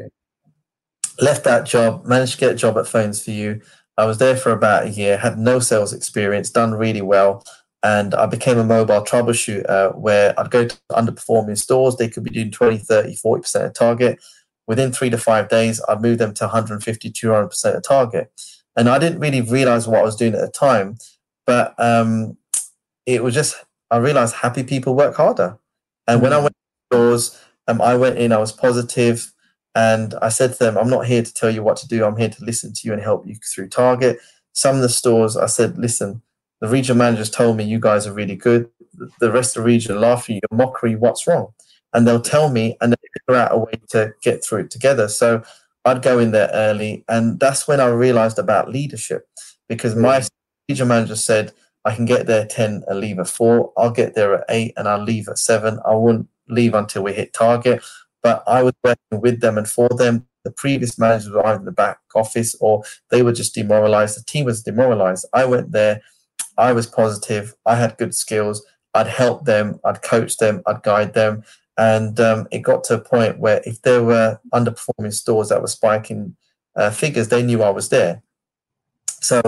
Left 1.22 1.44
that 1.46 1.65
job, 1.65 2.06
managed 2.06 2.34
to 2.34 2.39
get 2.39 2.52
a 2.52 2.56
job 2.56 2.78
at 2.78 2.88
Phones 2.88 3.24
4u. 3.24 3.63
I 3.98 4.06
was 4.06 4.18
there 4.18 4.36
for 4.36 4.52
about 4.52 4.88
a 4.88 4.89
year, 4.89 5.18
had 5.18 5.38
no 5.38 5.60
sales 5.60 5.94
experience, 5.94 6.50
done 6.50 6.74
really 6.74 7.02
well. 7.02 7.46
And 7.84 8.15
I 8.15 8.26
became 8.26 8.58
a 8.58 8.63
mobile 8.63 9.02
troubleshooter 9.02 9.96
where 9.96 10.38
I'd 10.39 10.50
go 10.50 10.68
to 10.68 10.78
underperforming 10.91 11.58
stores. 11.58 11.96
They 11.96 12.10
could 12.10 12.24
be 12.24 12.32
doing 12.32 12.52
20, 12.52 12.80
30, 12.80 13.15
40% 13.15 13.65
of 13.65 13.74
target. 13.74 14.20
Within 14.68 14.91
three 14.91 15.12
to 15.12 15.18
five 15.18 15.48
days, 15.48 15.80
I'd 15.88 16.02
move 16.02 16.18
them 16.18 16.34
to 16.34 16.46
150, 16.46 17.12
200% 17.12 17.76
of 17.76 17.84
target. 17.84 18.32
And 18.76 18.89
I 18.89 18.98
didn't 18.98 19.20
really 19.20 19.41
realize 19.41 19.88
what 19.88 20.00
I 20.00 20.04
was 20.04 20.15
doing 20.15 20.34
at 20.34 20.41
the 20.41 20.50
time. 20.50 20.98
But 21.46 21.76
um, 21.78 22.38
it 23.06 23.24
was 23.24 23.34
just, 23.34 23.56
I 23.91 23.98
realized 23.98 24.36
happy 24.36 24.63
people 24.63 24.96
work 24.96 25.15
harder. 25.15 25.58
And 26.08 26.18
mm-hmm. 26.18 26.24
when 26.24 26.34
I 26.34 26.38
mm. 26.38 26.44
went 26.44 26.56
to 26.56 26.96
stores, 26.96 27.41
um, 27.68 27.82
I 27.82 27.96
went 27.96 28.18
in, 28.18 28.32
I 28.32 28.38
was. 28.38 28.54
And 29.78 30.13
I 30.22 30.30
said 30.30 30.54
to 30.54 30.60
them, 30.60 30.78
I'm 30.78 30.89
not 30.89 31.06
here 31.06 31.22
to 31.22 31.34
tell 31.34 31.50
you 31.50 31.62
what 31.62 31.78
to 31.78 31.88
do. 31.88 32.06
I'm 32.06 32.15
here 32.15 32.30
to 32.30 32.46
listen 32.46 32.74
to 32.74 32.82
you 32.88 32.94
and 32.94 33.02
help 33.02 33.28
you 33.28 33.36
through 33.36 33.70
Target. 33.70 34.20
Some 34.54 34.78
of 34.78 34.82
the 34.82 34.89
stores, 34.89 35.36
I 35.36 35.48
said, 35.48 35.78
listen, 35.78 36.22
the 36.62 36.70
region 36.70 36.98
managers 36.98 37.30
told 37.30 37.58
me 37.58 37.65
you 37.65 37.80
guys 37.80 38.08
are 38.08 38.13
really 38.13 38.38
good. 38.38 38.70
The 39.20 39.32
rest 39.32 39.58
of 39.58 39.63
the 39.63 39.68
region 39.68 40.00
laugh 40.00 40.30
at 40.30 40.36
you, 40.36 40.39
mockery, 40.50 40.96
what's 40.96 41.28
wrong? 41.28 41.54
And 41.94 42.08
they'll 42.08 42.22
tell 42.22 42.50
me 42.50 42.78
and 42.80 42.94
they 42.94 42.98
figure 43.20 43.41
out 43.41 43.54
a 43.54 43.58
way 43.58 43.74
to 43.89 44.13
get 44.22 44.44
through 44.44 44.62
it 44.62 44.72
together. 44.72 45.10
So 45.10 45.44
I'd 45.84 46.02
go 46.02 46.20
in 46.20 46.32
there 46.32 46.50
early. 46.54 47.04
And 47.10 47.38
that's 47.39 47.68
when 47.68 47.82
I 47.82 47.88
realized 47.88 48.39
about 48.39 48.72
leadership 48.72 49.28
because 49.68 49.96
my 49.96 50.24
region 50.70 50.88
manager 50.88 51.18
said, 51.18 51.52
I 51.86 51.95
can 51.95 52.06
get 52.06 52.26
there 52.26 52.45
10 52.45 52.84
and 52.88 53.00
leave 53.00 53.19
at 53.19 53.28
4. 53.30 53.71
I'll 53.78 53.91
get 53.91 54.15
there 54.15 54.34
at 54.34 54.45
8 54.50 54.74
and 54.76 54.88
I'll 54.88 55.04
leave 55.04 55.30
at 55.30 55.38
7. 55.38 55.80
I 55.86 55.95
wouldn't 55.95 56.28
leave 56.50 56.74
until 56.74 57.04
we 57.04 57.13
hit 57.13 57.34
target 57.34 57.82
but 58.26 58.43
I 58.48 58.63
was 58.63 58.74
working 58.84 59.21
with 59.21 59.39
them 59.41 59.56
and 59.56 59.69
for 59.69 59.88
them. 59.88 60.26
The 60.45 60.50
previous 60.50 60.98
managers 60.98 61.30
were 61.30 61.45
either 61.45 61.60
in 61.60 61.65
the 61.65 61.71
back 61.71 62.00
office 62.15 62.56
or 62.60 62.82
they 63.12 63.21
were 63.21 63.32
just 63.32 63.54
demoralized. 63.54 64.17
The 64.17 64.24
team 64.24 64.45
was 64.45 64.63
demoralized. 64.63 65.28
I 65.32 65.45
went 65.45 65.74
there. 65.74 66.02
I 66.58 66.74
was 66.74 66.88
positive. 66.88 67.54
I 67.67 67.76
had 67.76 68.00
good 68.00 68.15
skills. 68.15 68.65
I'd 68.95 69.06
help 69.06 69.45
them. 69.45 69.80
I'd 69.86 70.02
coach 70.02 70.38
them. 70.38 70.63
I'd 70.65 70.82
guide 70.82 71.13
them. 71.13 71.43
And 71.78 72.19
um, 72.19 72.48
it 72.52 72.63
got 72.63 72.84
to 72.86 72.95
a 72.95 73.00
point 73.00 73.38
where 73.38 73.62
if 73.63 73.84
there 73.84 74.04
were 74.04 74.39
underperforming 74.52 75.13
stores 75.13 75.50
that 75.50 75.62
were 75.62 75.67
spiking 75.67 76.36
uh, 76.76 76.89
figures, 76.89 77.28
they 77.28 77.43
knew 77.43 77.62
I 77.62 77.69
was 77.69 77.89
there. 77.89 78.24
So 79.21 79.41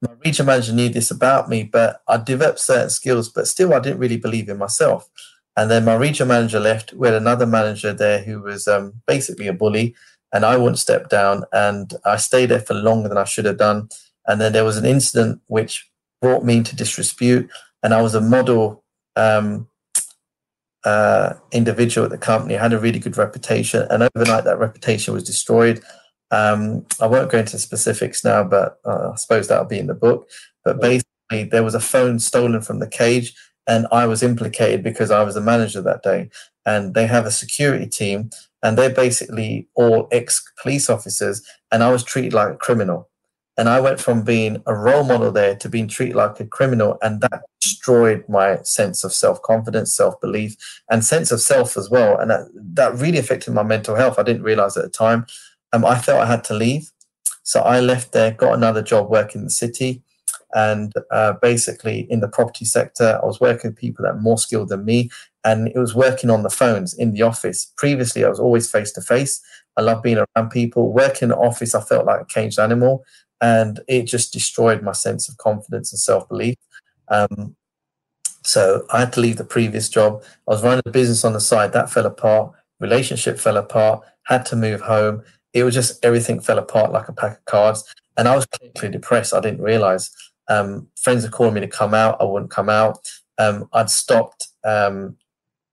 my 0.00 0.10
regional 0.24 0.46
manager 0.46 0.72
knew 0.72 0.88
this 0.88 1.10
about 1.10 1.48
me, 1.48 1.62
but 1.64 2.02
I 2.08 2.16
developed 2.16 2.60
certain 2.60 2.90
skills, 2.90 3.28
but 3.28 3.46
still 3.46 3.74
I 3.74 3.80
didn't 3.80 3.98
really 3.98 4.16
believe 4.16 4.48
in 4.48 4.58
myself. 4.58 5.08
And 5.56 5.70
then 5.70 5.84
my 5.84 5.94
regional 5.94 6.28
manager 6.28 6.60
left. 6.60 6.92
We 6.92 7.08
had 7.08 7.14
another 7.14 7.46
manager 7.46 7.92
there 7.92 8.22
who 8.22 8.40
was 8.40 8.66
um, 8.66 8.94
basically 9.06 9.46
a 9.48 9.52
bully, 9.52 9.94
and 10.32 10.44
I 10.44 10.56
wouldn't 10.56 10.78
step 10.78 11.08
down. 11.08 11.44
And 11.52 11.92
I 12.04 12.16
stayed 12.16 12.46
there 12.46 12.60
for 12.60 12.74
longer 12.74 13.08
than 13.08 13.18
I 13.18 13.24
should 13.24 13.44
have 13.44 13.58
done. 13.58 13.88
And 14.26 14.40
then 14.40 14.52
there 14.52 14.64
was 14.64 14.76
an 14.76 14.86
incident 14.86 15.40
which 15.48 15.90
brought 16.20 16.44
me 16.44 16.56
into 16.58 16.76
disrepute, 16.76 17.50
and 17.82 17.92
I 17.92 18.00
was 18.00 18.14
a 18.14 18.20
model 18.20 18.84
um, 19.16 19.68
uh, 20.84 21.34
individual 21.50 22.04
at 22.04 22.10
the 22.10 22.18
company. 22.18 22.56
I 22.56 22.62
had 22.62 22.72
a 22.72 22.78
really 22.78 22.98
good 22.98 23.18
reputation, 23.18 23.86
and 23.90 24.08
overnight 24.14 24.44
that 24.44 24.58
reputation 24.58 25.12
was 25.12 25.24
destroyed. 25.24 25.82
Um, 26.32 26.84
I 27.00 27.06
won't 27.06 27.30
go 27.30 27.38
into 27.38 27.58
specifics 27.58 28.24
now, 28.24 28.42
but 28.42 28.80
uh, 28.84 29.10
I 29.12 29.16
suppose 29.16 29.46
that'll 29.46 29.66
be 29.66 29.78
in 29.78 29.86
the 29.86 29.94
book. 29.94 30.28
But 30.64 30.80
basically, 30.80 31.44
there 31.44 31.62
was 31.62 31.76
a 31.76 31.80
phone 31.80 32.18
stolen 32.18 32.60
from 32.62 32.80
the 32.80 32.88
cage 32.88 33.34
and 33.66 33.86
I 33.92 34.06
was 34.06 34.22
implicated 34.22 34.82
because 34.82 35.10
I 35.10 35.22
was 35.22 35.34
the 35.34 35.40
manager 35.40 35.80
that 35.82 36.02
day. 36.02 36.30
And 36.64 36.94
they 36.94 37.06
have 37.06 37.26
a 37.26 37.30
security 37.30 37.86
team, 37.86 38.30
and 38.62 38.78
they're 38.78 38.94
basically 38.94 39.68
all 39.74 40.08
ex 40.12 40.42
police 40.62 40.88
officers, 40.88 41.44
and 41.72 41.82
I 41.82 41.90
was 41.90 42.04
treated 42.04 42.32
like 42.32 42.54
a 42.54 42.56
criminal. 42.56 43.08
And 43.58 43.68
I 43.68 43.80
went 43.80 44.00
from 44.00 44.22
being 44.22 44.62
a 44.66 44.74
role 44.74 45.04
model 45.04 45.30
there 45.32 45.56
to 45.56 45.68
being 45.68 45.88
treated 45.88 46.16
like 46.16 46.38
a 46.38 46.46
criminal, 46.46 46.98
and 47.02 47.20
that 47.20 47.42
destroyed 47.60 48.24
my 48.28 48.62
sense 48.62 49.02
of 49.02 49.12
self 49.12 49.42
confidence, 49.42 49.94
self 49.94 50.20
belief, 50.20 50.56
and 50.88 51.04
sense 51.04 51.32
of 51.32 51.40
self 51.40 51.76
as 51.76 51.90
well. 51.90 52.16
And 52.16 52.30
that, 52.30 52.48
that 52.54 52.94
really 52.94 53.18
affected 53.18 53.52
my 53.52 53.64
mental 53.64 53.96
health. 53.96 54.18
I 54.18 54.22
didn't 54.22 54.44
realize 54.44 54.76
at 54.76 54.84
the 54.84 54.90
time. 54.90 55.26
Um, 55.72 55.84
I 55.84 55.98
felt 55.98 56.20
I 56.20 56.26
had 56.26 56.44
to 56.44 56.54
leave. 56.54 56.90
So 57.42 57.60
I 57.60 57.80
left 57.80 58.12
there, 58.12 58.30
got 58.30 58.54
another 58.54 58.82
job 58.82 59.10
working 59.10 59.40
in 59.40 59.44
the 59.44 59.50
city. 59.50 60.02
And 60.54 60.92
uh, 61.10 61.32
basically 61.40 62.06
in 62.10 62.20
the 62.20 62.28
property 62.28 62.66
sector 62.66 63.18
i 63.22 63.24
was 63.24 63.40
working 63.40 63.70
with 63.70 63.78
people 63.78 64.02
that 64.02 64.10
are 64.10 64.20
more 64.20 64.38
skilled 64.38 64.68
than 64.68 64.84
me. 64.84 65.10
And 65.44 65.68
it 65.68 65.78
was 65.78 65.94
working 65.94 66.30
on 66.30 66.42
the 66.42 66.50
phones 66.50 66.92
in 66.94 67.12
the 67.12 67.22
office. 67.22 67.72
Previously 67.76 68.24
i 68.24 68.28
was 68.28 68.40
always 68.40 68.70
face 68.70 68.92
to 68.92 69.00
face 69.00 69.40
i 69.76 69.80
love 69.80 70.02
being 70.02 70.18
around 70.18 70.50
people. 70.50 70.92
Working 70.92 71.26
in 71.26 71.28
the 71.30 71.36
office 71.36 71.74
i 71.74 71.80
felt 71.80 72.06
like 72.06 72.20
a 72.20 72.26
caged 72.26 72.58
animal. 72.58 73.04
And 73.40 73.80
it 73.88 74.02
just 74.04 74.32
destroyed 74.32 74.82
my 74.82 74.92
sense 74.92 75.28
of 75.28 75.38
confidence 75.38 75.92
and 75.92 75.98
self-belief. 75.98 76.56
Um, 77.08 77.56
so 78.44 78.84
i 78.92 79.00
had 79.00 79.12
to 79.14 79.20
leave 79.20 79.38
the 79.38 79.44
previous 79.44 79.88
job. 79.88 80.22
I 80.46 80.52
was 80.52 80.62
running 80.62 80.82
a 80.84 80.90
business 80.90 81.24
on 81.24 81.32
the 81.32 81.40
side. 81.40 81.72
That 81.72 81.90
fell 81.90 82.06
apart. 82.06 82.52
Relationship 82.78 83.38
fell 83.38 83.56
apart. 83.56 84.04
Had 84.24 84.44
to 84.46 84.56
move 84.56 84.82
home 84.82 85.22
it 85.54 85.64
was 85.64 85.74
just 85.74 86.04
everything 86.04 86.40
fell 86.40 86.58
apart 86.58 86.92
like 86.92 87.08
a 87.08 87.12
pack 87.12 87.38
of 87.38 87.44
cards 87.44 87.94
and 88.16 88.28
i 88.28 88.34
was 88.34 88.46
clinically 88.46 88.90
depressed 88.90 89.34
i 89.34 89.40
didn't 89.40 89.62
realize 89.62 90.10
um, 90.48 90.88
friends 90.96 91.24
are 91.24 91.30
calling 91.30 91.54
me 91.54 91.60
to 91.60 91.68
come 91.68 91.94
out. 91.94 92.20
I 92.20 92.24
wouldn't 92.24 92.50
come 92.50 92.68
out. 92.68 92.98
Um, 93.38 93.68
I'd 93.72 93.90
stopped 93.90 94.48
um, 94.64 95.16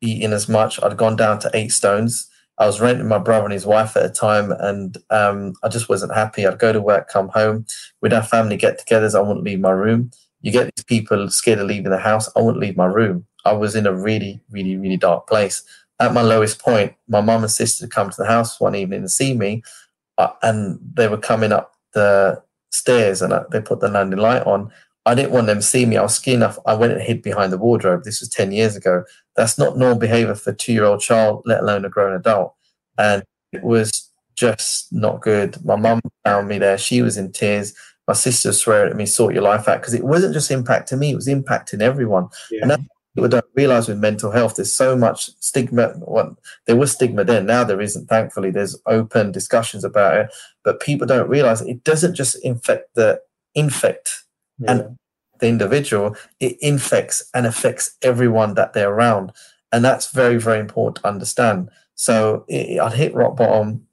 eating 0.02 0.34
as 0.34 0.48
much. 0.48 0.82
I'd 0.82 0.98
gone 0.98 1.16
down 1.16 1.40
to 1.40 1.52
eight 1.54 1.72
stones. 1.72 2.30
I 2.58 2.66
was 2.66 2.82
renting 2.82 3.08
my 3.08 3.20
brother 3.20 3.46
and 3.46 3.54
his 3.54 3.66
wife 3.66 3.96
at 3.96 4.06
a 4.06 4.10
time, 4.10 4.52
and 4.52 4.98
um, 5.10 5.54
I 5.64 5.70
just 5.70 5.88
wasn't 5.88 6.14
happy. 6.14 6.46
I'd 6.46 6.60
go 6.60 6.74
to 6.74 6.82
work, 6.82 7.08
come 7.10 7.30
home. 7.30 7.66
We'd 8.02 8.12
have 8.12 8.28
family 8.28 8.58
get-togethers. 8.58 9.16
I 9.16 9.22
wouldn't 9.22 9.46
leave 9.46 9.62
my 9.62 9.72
room. 9.72 10.12
You 10.42 10.52
get 10.52 10.74
these 10.76 10.84
people 10.84 11.30
scared 11.30 11.60
of 11.60 11.68
leaving 11.68 11.92
the 11.92 11.98
house. 11.98 12.30
I 12.36 12.42
wouldn't 12.42 12.62
leave 12.62 12.78
my 12.78 12.86
room. 12.86 13.26
I 13.46 13.54
was 13.54 13.76
in 13.76 13.88
a 13.88 13.94
really, 13.94 14.42
really, 14.52 14.76
really 14.76 14.98
dark 14.98 15.28
place. 15.28 15.64
At 16.00 16.14
my 16.14 16.22
lowest 16.22 16.60
point, 16.60 16.94
my 17.08 17.22
mum 17.22 17.44
and 17.44 17.52
sister 17.52 17.88
come 17.88 18.10
to 18.10 18.16
the 18.18 18.28
house 18.28 18.60
one 18.60 18.76
evening 18.76 19.02
to 19.02 19.10
see 19.10 19.34
me, 19.34 19.64
uh, 20.18 20.30
and 20.42 20.80
they 20.94 21.08
were 21.08 21.18
coming 21.18 21.52
up 21.52 21.74
the 21.94 22.42
stairs 22.72 23.22
and 23.22 23.34
I, 23.34 23.44
they 23.52 23.62
put 23.62 23.80
the 23.80 23.90
landing 23.90 24.20
light 24.20 24.44
on. 24.44 24.72
I 25.06 25.16
didn't 25.16 25.32
want 25.32 25.48
them 25.48 25.58
to 25.58 25.64
see 25.64 25.86
me. 25.86 25.98
I 25.98 26.04
was 26.04 26.16
scared 26.16 26.36
enough. 26.36 26.60
I 26.66 26.76
went 26.76 26.94
and 26.94 27.02
hid 27.02 27.22
behind 27.22 27.52
the 27.52 27.58
wardrobe. 27.58 28.04
This 28.04 28.20
was 28.20 28.30
10 28.30 28.52
years 28.52 28.76
ago. 28.76 29.04
That's 29.36 29.58
not 29.58 29.78
normal 29.78 29.98
behavior 29.98 30.36
for 30.36 30.52
a 30.52 30.56
two 30.56 30.74
year 30.74 30.84
old 30.84 31.02
child, 31.02 31.42
let 31.46 31.62
alone 31.62 31.86
a 31.86 31.90
grown 31.90 32.14
adult. 32.14 32.54
And 32.98 33.24
it 33.52 33.64
was 33.64 34.10
just 34.36 34.92
not 34.92 35.22
good. 35.22 35.64
My 35.66 35.76
mum 35.76 36.02
found 36.24 36.48
me 36.48 36.60
there. 36.60 36.78
She 36.78 37.02
was 37.02 37.18
in 37.18 37.32
tears. 37.32 37.74
my 38.08 38.14
sister 38.14 38.54
swearing 38.54 38.92
at 38.92 38.98
me, 38.98 39.06
sort 39.06 39.34
your 39.34 39.44
life 39.44 39.68
out, 39.68 39.82
because 39.82 39.94
it 39.94 40.04
wasn't 40.04 40.34
just 40.34 40.52
impacting 40.52 41.00
me, 41.00 41.12
it 41.12 41.16
was 41.16 41.28
impacting 41.28 41.82
everyone. 41.82 42.28
Yeah. 42.52 42.64
And 42.64 42.90
people 43.20 43.30
don't 43.30 43.46
realize 43.54 43.90
with 43.90 43.98
mental 43.98 44.32
health, 44.32 44.56
there's 44.56 44.74
so 44.74 44.96
much 44.96 45.30
stigma. 45.42 45.94
Well, 45.98 46.38
there 46.68 46.78
was 46.78 46.94
stigma 46.94 47.26
then, 47.26 47.46
now 47.46 47.66
there 47.66 47.82
isn't, 47.82 48.08
thankfully. 48.08 48.50
There's 48.50 48.80
open 48.86 49.34
discussions 49.34 49.84
about 49.84 50.18
it, 50.18 50.34
but 50.64 50.80
people 50.80 51.06
don't 51.06 51.30
realize 51.30 51.62
it 51.62 51.84
doesn't 51.84 52.16
just 52.16 52.42
infect 52.46 52.96
the 52.96 53.20
infect 53.56 54.24
yeah. 54.58 54.72
and 54.72 54.98
the 55.40 55.48
individual, 55.48 56.16
it 56.40 56.58
infects 56.62 57.30
and 57.34 57.46
affects 57.46 57.98
everyone 58.02 58.54
that 58.54 58.72
they're 58.72 58.94
around. 58.94 59.34
And 59.72 59.84
that's 59.84 60.12
very, 60.12 60.38
very 60.38 60.60
important 60.60 60.98
to 60.98 61.08
understand. 61.08 61.70
So 61.96 62.46
it, 62.48 62.80
I'd 62.80 62.94
hit 62.94 63.14
rock 63.14 63.36
bottom. 63.36 63.86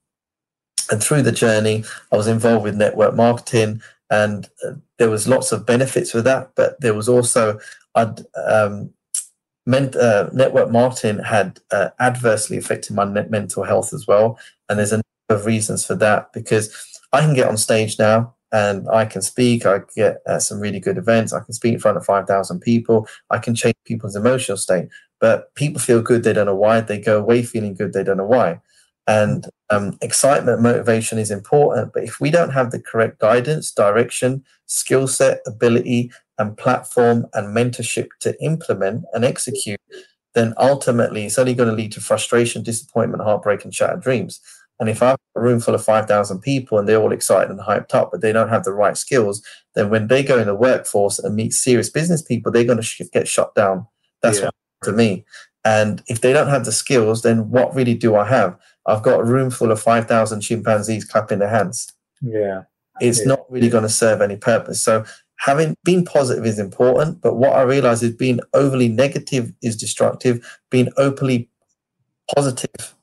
And 0.88 1.02
through 1.02 1.22
the 1.22 1.32
journey, 1.32 1.84
I 2.12 2.16
was 2.16 2.28
involved 2.28 2.62
with 2.62 2.76
network 2.76 3.16
marketing, 3.16 3.82
and 4.08 4.48
uh, 4.64 4.74
there 4.98 5.10
was 5.10 5.26
lots 5.26 5.50
of 5.50 5.66
benefits 5.66 6.14
with 6.14 6.22
that. 6.24 6.52
But 6.54 6.80
there 6.80 6.94
was 6.94 7.08
also, 7.08 7.58
I'd 7.96 8.20
um, 8.48 8.90
uh, 9.68 10.30
network 10.32 10.70
marketing 10.70 11.18
had 11.24 11.60
uh, 11.70 11.88
adversely 11.98 12.56
affected 12.56 12.94
my 12.94 13.04
mental 13.04 13.64
health 13.64 13.92
as 13.92 14.06
well. 14.06 14.38
And 14.68 14.78
there's 14.78 14.92
a 14.92 15.02
number 15.28 15.40
of 15.40 15.46
reasons 15.46 15.84
for 15.84 15.94
that 15.96 16.32
because 16.32 16.74
I 17.12 17.20
can 17.20 17.34
get 17.34 17.48
on 17.48 17.56
stage 17.56 17.98
now 17.98 18.34
and 18.52 18.88
I 18.88 19.06
can 19.06 19.22
speak. 19.22 19.66
I 19.66 19.80
get 19.96 20.18
uh, 20.26 20.38
some 20.38 20.60
really 20.60 20.80
good 20.80 20.98
events. 20.98 21.32
I 21.32 21.40
can 21.40 21.52
speak 21.52 21.74
in 21.74 21.80
front 21.80 21.96
of 21.96 22.04
5,000 22.04 22.60
people. 22.60 23.08
I 23.30 23.38
can 23.38 23.54
change 23.54 23.76
people's 23.84 24.16
emotional 24.16 24.56
state. 24.56 24.88
But 25.20 25.54
people 25.54 25.80
feel 25.80 26.02
good, 26.02 26.22
they 26.22 26.32
don't 26.32 26.46
know 26.46 26.54
why. 26.54 26.80
They 26.80 27.00
go 27.00 27.18
away 27.18 27.42
feeling 27.42 27.74
good, 27.74 27.92
they 27.92 28.04
don't 28.04 28.18
know 28.18 28.26
why. 28.26 28.60
And 29.06 29.46
um, 29.70 29.96
excitement, 30.02 30.62
motivation 30.62 31.18
is 31.18 31.30
important. 31.30 31.92
But 31.94 32.04
if 32.04 32.20
we 32.20 32.30
don't 32.30 32.50
have 32.50 32.70
the 32.70 32.80
correct 32.80 33.20
guidance, 33.20 33.70
direction, 33.70 34.44
skill 34.66 35.06
set, 35.06 35.40
ability, 35.46 36.10
and 36.38 36.56
platform 36.56 37.26
and 37.34 37.56
mentorship 37.56 38.08
to 38.20 38.40
implement 38.42 39.04
and 39.12 39.24
execute, 39.24 39.80
then 40.34 40.52
ultimately 40.58 41.24
it's 41.24 41.38
only 41.38 41.54
going 41.54 41.68
to 41.68 41.74
lead 41.74 41.92
to 41.92 42.00
frustration, 42.00 42.62
disappointment, 42.62 43.22
heartbreak, 43.22 43.64
and 43.64 43.74
shattered 43.74 44.02
dreams. 44.02 44.40
And 44.78 44.90
if 44.90 45.02
I 45.02 45.10
have 45.10 45.18
a 45.34 45.40
room 45.40 45.60
full 45.60 45.74
of 45.74 45.84
5,000 45.84 46.40
people 46.40 46.78
and 46.78 46.86
they're 46.86 47.00
all 47.00 47.12
excited 47.12 47.50
and 47.50 47.60
hyped 47.60 47.94
up, 47.94 48.10
but 48.12 48.20
they 48.20 48.32
don't 48.32 48.50
have 48.50 48.64
the 48.64 48.74
right 48.74 48.96
skills, 48.96 49.42
then 49.74 49.88
when 49.88 50.08
they 50.08 50.22
go 50.22 50.38
in 50.38 50.46
the 50.46 50.54
workforce 50.54 51.18
and 51.18 51.34
meet 51.34 51.54
serious 51.54 51.88
business 51.88 52.20
people, 52.20 52.52
they're 52.52 52.64
going 52.64 52.76
to 52.76 52.82
sh- 52.82 53.00
get 53.12 53.26
shut 53.26 53.54
down. 53.54 53.86
That's 54.22 54.40
yeah. 54.40 54.46
what 54.46 54.54
to 54.82 54.92
me. 54.92 55.24
And 55.64 56.02
if 56.06 56.20
they 56.20 56.32
don't 56.32 56.48
have 56.48 56.64
the 56.64 56.72
skills, 56.72 57.22
then 57.22 57.50
what 57.50 57.74
really 57.74 57.94
do 57.94 58.14
I 58.14 58.28
have? 58.28 58.58
I've 58.86 59.02
got 59.02 59.20
a 59.20 59.24
room 59.24 59.50
full 59.50 59.72
of 59.72 59.80
5,000 59.80 60.40
chimpanzees 60.40 61.04
clapping 61.04 61.38
their 61.38 61.48
hands. 61.48 61.92
Yeah. 62.20 62.62
It's 63.00 63.20
yeah. 63.20 63.28
not 63.28 63.50
really 63.50 63.68
going 63.68 63.82
to 63.82 63.88
serve 63.88 64.20
any 64.20 64.36
purpose. 64.36 64.82
So 64.82 65.04
having 65.38 65.76
being 65.84 66.04
positive 66.04 66.46
is 66.46 66.58
important, 66.58 67.20
but 67.20 67.34
what 67.34 67.52
I 67.52 67.62
realize 67.62 68.02
is 68.02 68.14
being 68.14 68.40
overly 68.54 68.88
negative 68.88 69.52
is 69.62 69.76
destructive. 69.76 70.58
Being 70.70 70.88
openly 70.96 71.48
positive 72.34 72.94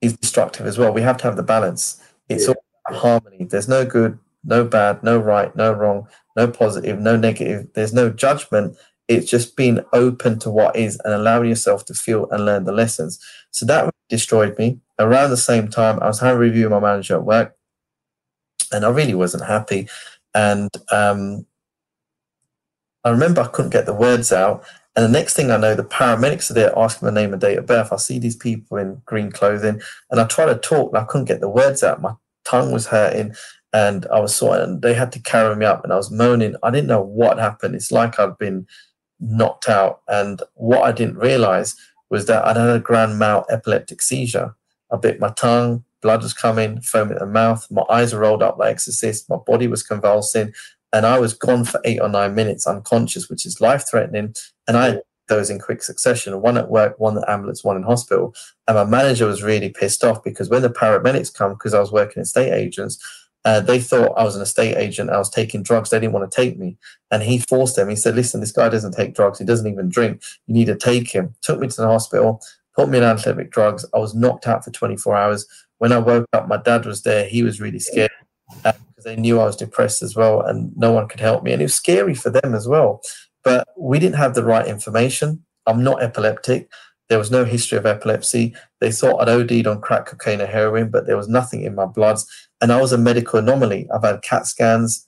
is 0.00 0.16
destructive 0.16 0.66
as 0.66 0.78
well. 0.78 0.92
We 0.92 1.02
have 1.02 1.16
to 1.18 1.24
have 1.24 1.36
the 1.36 1.42
balance. 1.42 2.00
It's 2.28 2.46
yeah. 2.46 2.54
all 2.88 2.96
harmony. 2.96 3.44
There's 3.44 3.68
no 3.68 3.84
good, 3.84 4.18
no 4.44 4.64
bad, 4.64 5.02
no 5.02 5.18
right, 5.18 5.54
no 5.56 5.72
wrong, 5.72 6.08
no 6.36 6.48
positive, 6.48 6.98
no 7.00 7.16
negative. 7.16 7.68
There's 7.74 7.92
no 7.92 8.10
judgment. 8.10 8.76
It's 9.08 9.30
just 9.30 9.56
being 9.56 9.80
open 9.92 10.38
to 10.40 10.50
what 10.50 10.76
is 10.76 10.98
and 11.04 11.12
allowing 11.12 11.48
yourself 11.48 11.84
to 11.86 11.94
feel 11.94 12.28
and 12.30 12.44
learn 12.44 12.64
the 12.64 12.72
lessons. 12.72 13.18
So 13.50 13.66
that 13.66 13.82
really 13.82 13.92
destroyed 14.08 14.56
me. 14.58 14.80
Around 14.98 15.30
the 15.30 15.36
same 15.36 15.68
time, 15.68 15.98
I 16.00 16.06
was 16.06 16.20
having 16.20 16.36
a 16.36 16.40
review 16.40 16.64
with 16.64 16.72
my 16.72 16.80
manager 16.80 17.14
at 17.16 17.24
work, 17.24 17.56
and 18.72 18.84
I 18.84 18.88
really 18.88 19.14
wasn't 19.14 19.44
happy. 19.44 19.88
And 20.34 20.70
um, 20.90 21.44
I 23.04 23.10
remember 23.10 23.40
I 23.40 23.48
couldn't 23.48 23.72
get 23.72 23.86
the 23.86 23.94
words 23.94 24.32
out. 24.32 24.64
And 24.94 25.04
the 25.04 25.18
next 25.18 25.34
thing 25.34 25.50
I 25.50 25.56
know, 25.56 25.74
the 25.74 25.84
paramedics 25.84 26.50
are 26.50 26.54
there 26.54 26.78
asking 26.78 27.06
my 27.06 27.14
name 27.14 27.32
and 27.32 27.40
date 27.40 27.58
of 27.58 27.66
birth. 27.66 27.92
I 27.92 27.96
see 27.96 28.18
these 28.18 28.36
people 28.36 28.76
in 28.76 29.00
green 29.06 29.32
clothing, 29.32 29.80
and 30.10 30.20
I 30.20 30.26
try 30.26 30.44
to 30.44 30.58
talk, 30.58 30.92
and 30.92 30.98
I 30.98 31.04
couldn't 31.04 31.28
get 31.28 31.40
the 31.40 31.48
words 31.48 31.82
out. 31.82 32.02
My 32.02 32.14
tongue 32.44 32.72
was 32.72 32.88
hurting, 32.88 33.34
and 33.72 34.06
I 34.12 34.20
was 34.20 34.36
sort 34.36 34.60
and 34.60 34.82
they 34.82 34.92
had 34.92 35.12
to 35.12 35.18
carry 35.18 35.56
me 35.56 35.64
up, 35.64 35.82
and 35.82 35.92
I 35.92 35.96
was 35.96 36.10
moaning. 36.10 36.56
I 36.62 36.70
didn't 36.70 36.88
know 36.88 37.00
what 37.00 37.38
happened. 37.38 37.74
It's 37.74 37.90
like 37.90 38.20
I'd 38.20 38.36
been 38.36 38.66
knocked 39.18 39.68
out, 39.68 40.02
and 40.08 40.42
what 40.54 40.82
I 40.82 40.92
didn't 40.92 41.16
realize 41.16 41.74
was 42.10 42.26
that 42.26 42.46
I'd 42.46 42.58
had 42.58 42.68
a 42.68 42.78
grand 42.78 43.18
mal 43.18 43.46
epileptic 43.48 44.02
seizure. 44.02 44.54
I 44.92 44.98
bit 44.98 45.18
my 45.18 45.30
tongue, 45.30 45.84
blood 46.02 46.22
was 46.22 46.34
coming, 46.34 46.82
foam 46.82 47.10
in 47.10 47.16
the 47.16 47.24
mouth, 47.24 47.66
my 47.70 47.84
eyes 47.88 48.12
were 48.12 48.20
rolled 48.20 48.42
up 48.42 48.58
like 48.58 48.72
exorcist, 48.72 49.30
my 49.30 49.38
body 49.38 49.66
was 49.66 49.82
convulsing, 49.82 50.52
and 50.92 51.06
I 51.06 51.18
was 51.18 51.34
gone 51.34 51.64
for 51.64 51.80
eight 51.84 52.00
or 52.00 52.08
nine 52.08 52.34
minutes 52.34 52.66
unconscious, 52.66 53.28
which 53.28 53.46
is 53.46 53.60
life 53.60 53.84
threatening. 53.88 54.34
And 54.68 54.76
I 54.76 54.86
had 54.86 55.02
those 55.28 55.50
in 55.50 55.58
quick 55.58 55.82
succession 55.82 56.40
one 56.40 56.58
at 56.58 56.70
work, 56.70 56.98
one 56.98 57.16
at 57.16 57.28
ambulance, 57.28 57.64
one 57.64 57.76
in 57.76 57.82
hospital. 57.82 58.34
And 58.68 58.76
my 58.76 58.84
manager 58.84 59.26
was 59.26 59.42
really 59.42 59.70
pissed 59.70 60.04
off 60.04 60.22
because 60.22 60.50
when 60.50 60.62
the 60.62 60.68
paramedics 60.70 61.32
come, 61.32 61.52
because 61.52 61.74
I 61.74 61.80
was 61.80 61.92
working 61.92 62.20
in 62.20 62.24
state 62.24 62.52
agents, 62.52 62.98
uh, 63.44 63.60
they 63.60 63.80
thought 63.80 64.16
I 64.16 64.22
was 64.22 64.36
an 64.36 64.42
estate 64.42 64.76
agent. 64.76 65.10
I 65.10 65.18
was 65.18 65.30
taking 65.30 65.62
drugs. 65.62 65.90
They 65.90 65.98
didn't 65.98 66.12
want 66.12 66.30
to 66.30 66.36
take 66.36 66.58
me. 66.58 66.76
And 67.10 67.22
he 67.22 67.38
forced 67.38 67.74
them. 67.74 67.88
He 67.88 67.96
said, 67.96 68.14
Listen, 68.14 68.40
this 68.40 68.52
guy 68.52 68.68
doesn't 68.68 68.92
take 68.92 69.14
drugs. 69.14 69.38
He 69.38 69.44
doesn't 69.44 69.66
even 69.66 69.88
drink. 69.88 70.22
You 70.46 70.54
need 70.54 70.66
to 70.66 70.76
take 70.76 71.10
him. 71.10 71.34
Took 71.42 71.58
me 71.58 71.66
to 71.68 71.80
the 71.80 71.88
hospital, 71.88 72.40
put 72.76 72.88
me 72.88 73.00
on 73.00 73.16
antiepileptic 73.16 73.50
drugs. 73.50 73.84
I 73.94 73.98
was 73.98 74.14
knocked 74.14 74.46
out 74.46 74.64
for 74.64 74.70
24 74.70 75.16
hours. 75.16 75.46
When 75.78 75.90
I 75.90 75.98
woke 75.98 76.26
up, 76.32 76.46
my 76.46 76.58
dad 76.58 76.86
was 76.86 77.02
there. 77.02 77.26
He 77.26 77.42
was 77.42 77.60
really 77.60 77.80
scared 77.80 78.10
because 79.02 79.16
they 79.16 79.20
knew 79.20 79.40
I 79.40 79.44
was 79.44 79.56
depressed 79.56 80.02
as 80.02 80.16
well 80.16 80.40
and 80.40 80.72
no 80.76 80.92
one 80.92 81.08
could 81.08 81.20
help 81.20 81.42
me. 81.42 81.52
And 81.52 81.60
it 81.60 81.66
was 81.66 81.74
scary 81.74 82.14
for 82.14 82.30
them 82.30 82.54
as 82.54 82.68
well. 82.68 83.00
But 83.44 83.68
we 83.76 83.98
didn't 83.98 84.16
have 84.16 84.34
the 84.34 84.44
right 84.44 84.66
information. 84.66 85.44
I'm 85.66 85.82
not 85.82 86.02
epileptic. 86.02 86.70
There 87.08 87.18
was 87.18 87.30
no 87.30 87.44
history 87.44 87.78
of 87.78 87.86
epilepsy. 87.86 88.54
They 88.80 88.92
thought 88.92 89.20
I'd 89.20 89.28
OD'd 89.28 89.66
on 89.66 89.80
crack 89.80 90.06
cocaine 90.06 90.40
or 90.40 90.46
heroin, 90.46 90.90
but 90.90 91.06
there 91.06 91.16
was 91.16 91.28
nothing 91.28 91.62
in 91.62 91.74
my 91.74 91.86
bloods. 91.86 92.26
And 92.60 92.72
I 92.72 92.80
was 92.80 92.92
a 92.92 92.98
medical 92.98 93.38
anomaly. 93.38 93.88
I've 93.92 94.04
had 94.04 94.22
CAT 94.22 94.46
scans, 94.46 95.06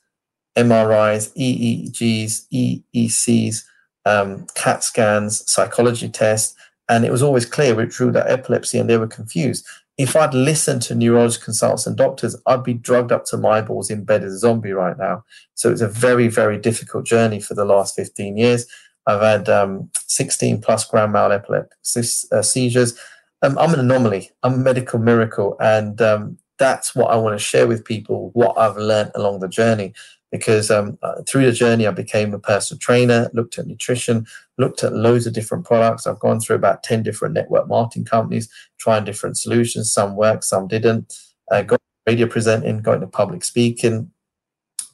MRIs, 0.56 1.32
EEGs, 1.36 2.78
EECs, 2.94 3.62
um, 4.04 4.46
CAT 4.54 4.84
scans, 4.84 5.48
psychology 5.50 6.08
tests, 6.08 6.54
and 6.88 7.04
it 7.04 7.12
was 7.12 7.22
always 7.22 7.46
clear 7.46 7.74
we 7.74 7.86
drew 7.86 8.12
that 8.12 8.28
epilepsy, 8.28 8.78
and 8.78 8.90
they 8.90 8.98
were 8.98 9.06
confused 9.06 9.66
if 9.96 10.16
I'd 10.16 10.34
listened 10.34 10.82
to 10.82 10.94
neurology 10.94 11.38
consultants 11.42 11.86
and 11.86 11.96
doctors, 11.96 12.36
I'd 12.46 12.64
be 12.64 12.74
drugged 12.74 13.12
up 13.12 13.24
to 13.26 13.36
my 13.36 13.60
balls 13.60 13.90
in 13.90 14.04
bed 14.04 14.24
as 14.24 14.34
a 14.34 14.38
zombie 14.38 14.72
right 14.72 14.98
now. 14.98 15.24
So 15.54 15.70
it's 15.70 15.80
a 15.80 15.88
very, 15.88 16.28
very 16.28 16.58
difficult 16.58 17.06
journey 17.06 17.40
for 17.40 17.54
the 17.54 17.64
last 17.64 17.94
15 17.94 18.36
years. 18.36 18.66
I've 19.06 19.20
had 19.20 19.48
um, 19.48 19.90
16 20.06 20.60
plus 20.62 20.84
grand 20.84 21.12
mal 21.12 21.30
epileptic 21.30 21.72
uh, 22.32 22.42
seizures. 22.42 22.98
Um, 23.42 23.56
I'm 23.58 23.74
an 23.74 23.80
anomaly. 23.80 24.30
I'm 24.42 24.54
a 24.54 24.58
medical 24.58 24.98
miracle. 24.98 25.56
And 25.60 26.00
um, 26.02 26.38
that's 26.58 26.94
what 26.94 27.10
I 27.10 27.16
want 27.16 27.38
to 27.38 27.44
share 27.44 27.66
with 27.66 27.84
people, 27.84 28.30
what 28.32 28.58
I've 28.58 28.76
learned 28.76 29.12
along 29.14 29.40
the 29.40 29.48
journey 29.48 29.92
because 30.34 30.68
um, 30.68 30.98
uh, 31.00 31.22
through 31.28 31.44
the 31.44 31.52
journey, 31.52 31.86
I 31.86 31.92
became 31.92 32.34
a 32.34 32.40
personal 32.40 32.80
trainer, 32.80 33.30
looked 33.34 33.56
at 33.56 33.68
nutrition, 33.68 34.26
looked 34.58 34.82
at 34.82 34.92
loads 34.92 35.28
of 35.28 35.32
different 35.32 35.64
products. 35.64 36.08
I've 36.08 36.18
gone 36.18 36.40
through 36.40 36.56
about 36.56 36.82
10 36.82 37.04
different 37.04 37.34
network 37.34 37.68
marketing 37.68 38.04
companies, 38.04 38.48
trying 38.78 39.04
different 39.04 39.38
solutions. 39.38 39.92
Some 39.92 40.16
worked, 40.16 40.42
some 40.42 40.66
didn't. 40.66 41.16
Uh, 41.52 41.62
got 41.62 41.80
radio 42.04 42.26
presenting, 42.26 42.82
got 42.82 42.94
into 42.94 43.06
public 43.06 43.44
speaking, 43.44 44.10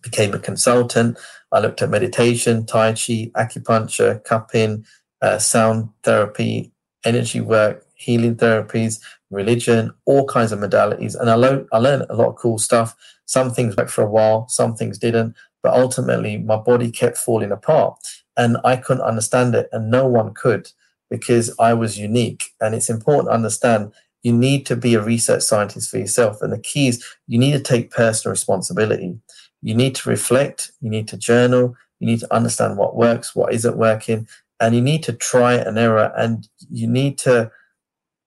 became 0.03 0.35
a 0.35 0.39
consultant. 0.39 1.17
I 1.53 1.61
looked 1.61 1.81
at 1.81 1.89
meditation, 1.89 2.67
Tai 2.67 2.93
Chi, 2.93 3.31
acupuncture, 3.35 4.23
cupping, 4.25 4.85
uh, 5.23 5.39
sound 5.39 5.89
therapy, 6.03 6.71
energy 7.07 7.41
work, 7.41 7.87
healing 7.95 8.37
therapies, 8.37 9.01
religion, 9.31 9.91
all 10.05 10.27
kinds 10.27 10.53
of 10.53 10.59
modalities. 10.59 11.19
And 11.19 11.31
I, 11.31 11.35
lo- 11.37 11.67
I 11.73 11.79
learned 11.79 12.05
a 12.11 12.15
lot 12.15 12.29
of 12.29 12.37
cool 12.37 12.59
stuff. 12.59 12.95
Some 13.31 13.53
things 13.53 13.77
worked 13.77 13.93
for 13.93 14.03
a 14.03 14.11
while, 14.11 14.49
some 14.49 14.75
things 14.75 14.99
didn't. 14.99 15.37
But 15.63 15.75
ultimately, 15.75 16.37
my 16.39 16.57
body 16.57 16.91
kept 16.91 17.17
falling 17.17 17.53
apart. 17.53 17.97
And 18.37 18.57
I 18.65 18.75
couldn't 18.75 19.05
understand 19.05 19.55
it. 19.55 19.69
And 19.71 19.89
no 19.89 20.05
one 20.09 20.35
could 20.35 20.69
because 21.11 21.55
I 21.61 21.75
was 21.75 21.97
unique. 21.97 22.47
And 22.61 22.75
it's 22.75 22.91
important 22.91 23.29
to 23.29 23.35
understand 23.35 23.93
you 24.25 24.33
need 24.33 24.67
to 24.67 24.75
be 24.75 24.95
a 24.95 25.03
research 25.03 25.43
scientist 25.43 25.93
for 25.93 25.99
yourself. 25.99 26.43
And 26.43 26.53
the 26.53 26.59
key 26.59 26.89
is 26.89 27.05
you 27.29 27.39
need 27.39 27.53
to 27.53 27.61
take 27.61 27.93
personal 27.93 28.33
responsibility. 28.33 29.17
You 29.63 29.77
need 29.77 29.95
to 29.95 30.09
reflect, 30.09 30.73
you 30.81 30.91
need 30.91 31.07
to 31.09 31.17
journal, 31.17 31.77
you 32.01 32.09
need 32.09 32.21
to 32.21 32.35
understand 32.35 32.79
what 32.79 32.97
works, 32.97 33.37
what 33.37 33.55
isn't 33.55 33.77
working, 33.77 34.27
and 34.59 34.75
you 34.75 34.81
need 34.81 35.05
to 35.05 35.13
try 35.13 35.55
and 35.55 35.79
error 35.79 36.13
and 36.17 36.49
you 36.69 36.89
need 36.89 37.17
to 37.19 37.53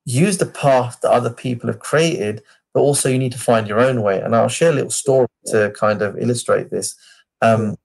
use 0.06 0.38
the 0.38 0.46
path 0.46 1.00
that 1.02 1.12
other 1.12 1.30
people 1.30 1.68
have 1.68 1.80
created, 1.80 2.42
but 2.73 2.81
also 2.81 3.09
you 3.09 3.19
need 3.19 3.31
to 3.31 3.38
find 3.38 3.67
your 3.67 3.79
own 3.79 4.01
way. 4.01 4.19
And 4.19 4.36
I'll 4.36 4.49
share 4.49 4.71
a 4.71 4.75
little 4.75 4.89
story 4.89 5.27
to 5.47 5.71
kind 5.77 6.01
of 6.01 6.17
illustrate 6.17 6.71
this. 6.71 6.95
Um, 7.41 7.77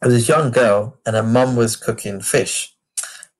there 0.00 0.10
was 0.10 0.14
this 0.14 0.28
young 0.28 0.50
girl, 0.50 0.98
and 1.06 1.16
her 1.16 1.22
mum 1.22 1.56
was 1.56 1.76
cooking 1.76 2.20
fish, 2.20 2.74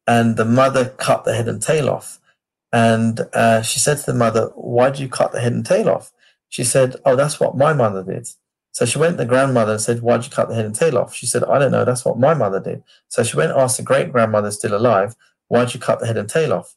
and 0.06 0.36
the 0.36 0.44
mother 0.44 0.90
cut 0.98 1.24
the 1.24 1.34
head 1.34 1.48
and 1.48 1.62
tail 1.62 1.90
off. 1.90 2.18
And 2.72 3.20
uh, 3.32 3.62
she 3.62 3.78
said 3.78 3.98
to 3.98 4.06
the 4.06 4.14
mother, 4.14 4.50
Why 4.54 4.90
did 4.90 5.00
you 5.00 5.08
cut 5.08 5.32
the 5.32 5.40
head 5.40 5.52
and 5.52 5.64
tail 5.64 5.88
off? 5.88 6.12
She 6.48 6.64
said, 6.64 6.96
Oh, 7.04 7.16
that's 7.16 7.38
what 7.38 7.56
my 7.56 7.72
mother 7.72 8.02
did. 8.02 8.28
So 8.72 8.84
she 8.84 8.98
went 8.98 9.12
to 9.12 9.18
the 9.18 9.28
grandmother 9.28 9.72
and 9.72 9.80
said, 9.80 10.02
Why'd 10.02 10.24
you 10.24 10.30
cut 10.30 10.48
the 10.48 10.56
head 10.56 10.64
and 10.64 10.74
tail 10.74 10.98
off? 10.98 11.14
She 11.14 11.26
said, 11.26 11.44
I 11.44 11.60
don't 11.60 11.70
know. 11.70 11.84
That's 11.84 12.04
what 12.04 12.18
my 12.18 12.34
mother 12.34 12.58
did. 12.58 12.82
So 13.08 13.22
she 13.22 13.36
went 13.36 13.52
and 13.52 13.60
asked 13.60 13.76
the 13.76 13.84
great 13.84 14.10
grandmother 14.10 14.50
still 14.50 14.74
alive, 14.74 15.14
Why'd 15.46 15.74
you 15.74 15.80
cut 15.80 16.00
the 16.00 16.06
head 16.06 16.16
and 16.16 16.28
tail 16.28 16.52
off? 16.52 16.74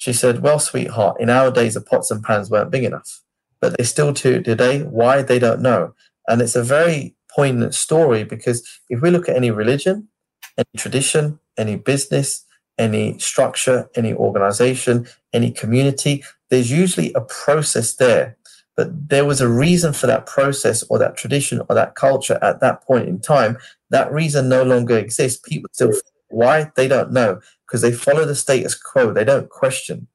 She 0.00 0.14
said, 0.14 0.40
Well, 0.40 0.58
sweetheart, 0.58 1.20
in 1.20 1.28
our 1.28 1.50
days, 1.50 1.74
the 1.74 1.82
pots 1.82 2.10
and 2.10 2.24
pans 2.24 2.50
weren't 2.50 2.70
big 2.70 2.84
enough. 2.84 3.20
But 3.60 3.76
they 3.76 3.84
still 3.84 4.12
do 4.12 4.40
today. 4.40 4.80
Why? 4.82 5.20
They 5.20 5.38
don't 5.38 5.60
know. 5.60 5.94
And 6.26 6.40
it's 6.40 6.56
a 6.56 6.62
very 6.62 7.14
poignant 7.36 7.74
story 7.74 8.24
because 8.24 8.66
if 8.88 9.02
we 9.02 9.10
look 9.10 9.28
at 9.28 9.36
any 9.36 9.50
religion, 9.50 10.08
any 10.56 10.64
tradition, 10.78 11.38
any 11.58 11.76
business, 11.76 12.46
any 12.78 13.18
structure, 13.18 13.90
any 13.94 14.14
organization, 14.14 15.06
any 15.34 15.50
community, 15.50 16.24
there's 16.48 16.70
usually 16.70 17.12
a 17.12 17.20
process 17.20 17.96
there 17.96 18.38
but 18.80 19.10
there 19.10 19.26
was 19.26 19.42
a 19.42 19.48
reason 19.48 19.92
for 19.92 20.06
that 20.06 20.24
process 20.24 20.82
or 20.84 20.98
that 20.98 21.14
tradition 21.14 21.60
or 21.68 21.74
that 21.74 21.96
culture 21.96 22.38
at 22.40 22.60
that 22.60 22.82
point 22.82 23.08
in 23.08 23.20
time. 23.20 23.58
That 23.90 24.10
reason 24.10 24.48
no 24.48 24.62
longer 24.62 24.96
exists. 24.96 25.38
People 25.46 25.68
still, 25.70 25.92
why? 26.28 26.72
They 26.76 26.88
don't 26.88 27.12
know 27.12 27.42
because 27.70 27.82
they 27.82 27.92
follow 27.92 28.24
the 28.24 28.34
status 28.34 28.74
quo. 28.74 29.12
They 29.12 29.24
don't 29.24 29.48
question. 29.48 30.08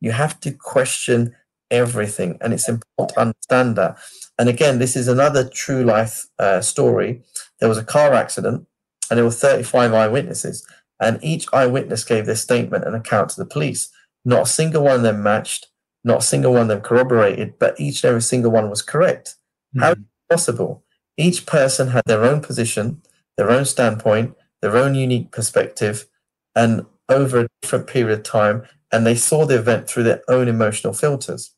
You 0.00 0.10
have 0.10 0.40
to 0.40 0.50
question 0.50 1.36
everything, 1.70 2.38
and 2.40 2.52
it's 2.52 2.68
important 2.68 3.14
to 3.14 3.20
understand 3.20 3.76
that. 3.76 3.98
And 4.36 4.48
again, 4.48 4.80
this 4.80 4.96
is 4.96 5.06
another 5.06 5.48
true 5.48 5.84
life 5.84 6.26
uh, 6.40 6.60
story. 6.60 7.22
There 7.60 7.68
was 7.68 7.78
a 7.78 7.84
car 7.84 8.12
accident, 8.14 8.66
and 9.08 9.16
there 9.16 9.24
were 9.24 9.30
35 9.30 9.94
eyewitnesses, 9.94 10.66
and 10.98 11.20
each 11.22 11.46
eyewitness 11.52 12.04
gave 12.04 12.26
their 12.26 12.34
statement 12.34 12.84
and 12.84 12.96
account 12.96 13.30
to 13.30 13.36
the 13.36 13.46
police. 13.46 13.88
Not 14.24 14.42
a 14.42 14.50
single 14.50 14.84
one 14.84 14.96
of 14.96 15.02
them 15.02 15.22
matched 15.22 15.68
not 16.04 16.18
a 16.18 16.22
single 16.22 16.52
one 16.52 16.62
of 16.62 16.68
them 16.68 16.80
corroborated, 16.80 17.58
but 17.58 17.78
each 17.78 18.02
and 18.02 18.08
every 18.08 18.22
single 18.22 18.50
one 18.50 18.68
was 18.68 18.82
correct. 18.82 19.36
Mm-hmm. 19.76 19.80
How 19.82 19.90
is 19.92 19.98
it 19.98 20.30
possible? 20.30 20.84
Each 21.16 21.46
person 21.46 21.88
had 21.88 22.02
their 22.06 22.24
own 22.24 22.40
position, 22.40 23.02
their 23.36 23.50
own 23.50 23.64
standpoint, 23.64 24.34
their 24.60 24.76
own 24.76 24.94
unique 24.94 25.30
perspective, 25.30 26.06
and 26.54 26.84
over 27.08 27.40
a 27.40 27.48
different 27.60 27.86
period 27.86 28.18
of 28.18 28.24
time, 28.24 28.62
and 28.92 29.06
they 29.06 29.14
saw 29.14 29.44
the 29.44 29.58
event 29.58 29.88
through 29.88 30.02
their 30.04 30.22
own 30.28 30.48
emotional 30.48 30.92
filters. 30.92 31.54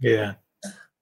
Yeah. 0.00 0.34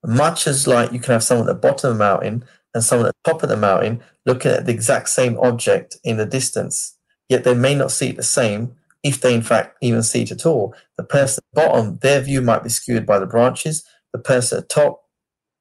Much 0.04 0.46
as 0.46 0.66
like 0.66 0.92
you 0.92 1.00
can 1.00 1.12
have 1.12 1.22
someone 1.22 1.48
at 1.48 1.52
the 1.52 1.68
bottom 1.68 1.90
of 1.90 1.98
the 1.98 2.04
mountain 2.04 2.44
and 2.74 2.84
someone 2.84 3.08
at 3.08 3.14
the 3.24 3.30
top 3.30 3.42
of 3.42 3.48
the 3.48 3.56
mountain 3.56 4.02
looking 4.24 4.50
at 4.50 4.66
the 4.66 4.72
exact 4.72 5.08
same 5.08 5.38
object 5.38 5.96
in 6.04 6.16
the 6.16 6.26
distance, 6.26 6.96
yet 7.28 7.44
they 7.44 7.54
may 7.54 7.74
not 7.74 7.90
see 7.90 8.10
it 8.10 8.16
the 8.16 8.22
same, 8.22 8.74
if 9.02 9.20
they 9.20 9.34
in 9.34 9.42
fact 9.42 9.76
even 9.80 10.02
see 10.02 10.22
it 10.22 10.30
at 10.30 10.46
all. 10.46 10.74
The 10.96 11.04
person 11.04 11.42
at 11.42 11.54
the 11.54 11.68
bottom, 11.68 11.98
their 12.02 12.20
view 12.20 12.40
might 12.42 12.62
be 12.62 12.68
skewed 12.68 13.06
by 13.06 13.18
the 13.18 13.26
branches. 13.26 13.84
The 14.12 14.18
person 14.18 14.58
at 14.58 14.68
the 14.68 14.74
top, 14.74 15.02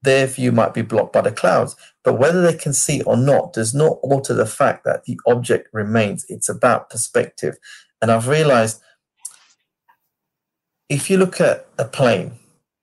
their 0.06 0.28
view 0.28 0.52
might 0.52 0.74
be 0.74 0.82
blocked 0.82 1.14
by 1.14 1.22
the 1.22 1.32
clouds. 1.32 1.76
But 2.04 2.14
whether 2.14 2.42
they 2.42 2.58
can 2.58 2.74
see 2.74 3.02
or 3.02 3.18
not 3.18 3.54
does 3.54 3.74
not 3.74 3.98
alter 4.02 4.34
the 4.34 4.46
fact 4.46 4.86
that 4.86 5.04
the 5.06 5.20
object 5.28 5.68
remains. 5.74 6.26
It's 6.30 6.48
about 6.48 6.90
perspective. 6.90 7.58
And 8.02 8.12
I've 8.12 8.28
realized 8.28 8.82
if 10.90 11.10
you 11.10 11.18
look 11.18 11.42
at 11.42 11.68
a 11.78 11.86
plane, 11.86 12.34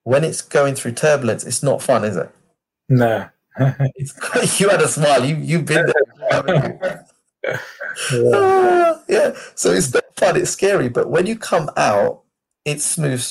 when 0.05 0.25
it's 0.25 0.43
going 0.43 0.75
through 0.75 0.93
turbulence, 0.93 1.45
it's 1.45 1.63
not 1.63 1.83
fun, 1.83 2.05
is 2.05 2.17
it? 2.17 2.31
No. 2.89 3.29
you 3.59 4.69
had 4.69 4.83
a 4.83 4.89
smile. 4.89 5.25
You 5.25 5.37
you've 5.37 5.67
been 5.67 5.87
there. 5.87 7.07
yeah. 8.13 8.37
Uh, 8.37 8.99
yeah. 9.09 9.33
So 9.55 9.71
it's 9.71 9.93
not 9.95 10.05
fun, 10.17 10.37
it's 10.37 10.51
scary. 10.51 10.89
But 10.89 11.11
when 11.11 11.27
you 11.27 11.37
come 11.37 11.71
out, 11.77 12.23
it's 12.65 12.85
smooth 12.85 13.25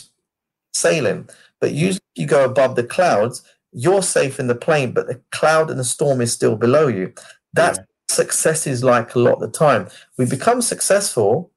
sailing. 0.74 1.30
But 1.60 1.74
usually 1.74 2.02
you 2.16 2.26
go 2.26 2.46
above 2.46 2.76
the 2.76 2.84
clouds, 2.84 3.44
you're 3.72 4.02
safe 4.02 4.40
in 4.40 4.48
the 4.48 4.56
plane, 4.56 4.92
but 4.92 5.08
the 5.08 5.22
cloud 5.32 5.70
and 5.70 5.80
the 5.80 5.84
storm 5.84 6.22
is 6.22 6.32
still 6.32 6.56
below 6.56 6.88
you. 6.88 7.14
That's 7.54 7.80
yeah. 7.80 7.86
success 8.10 8.68
is 8.68 8.84
like 8.84 9.16
a 9.16 9.20
lot 9.20 9.36
of 9.36 9.40
the 9.42 9.50
time. 9.50 9.88
We 10.18 10.26
become 10.26 10.62
successful, 10.62 11.52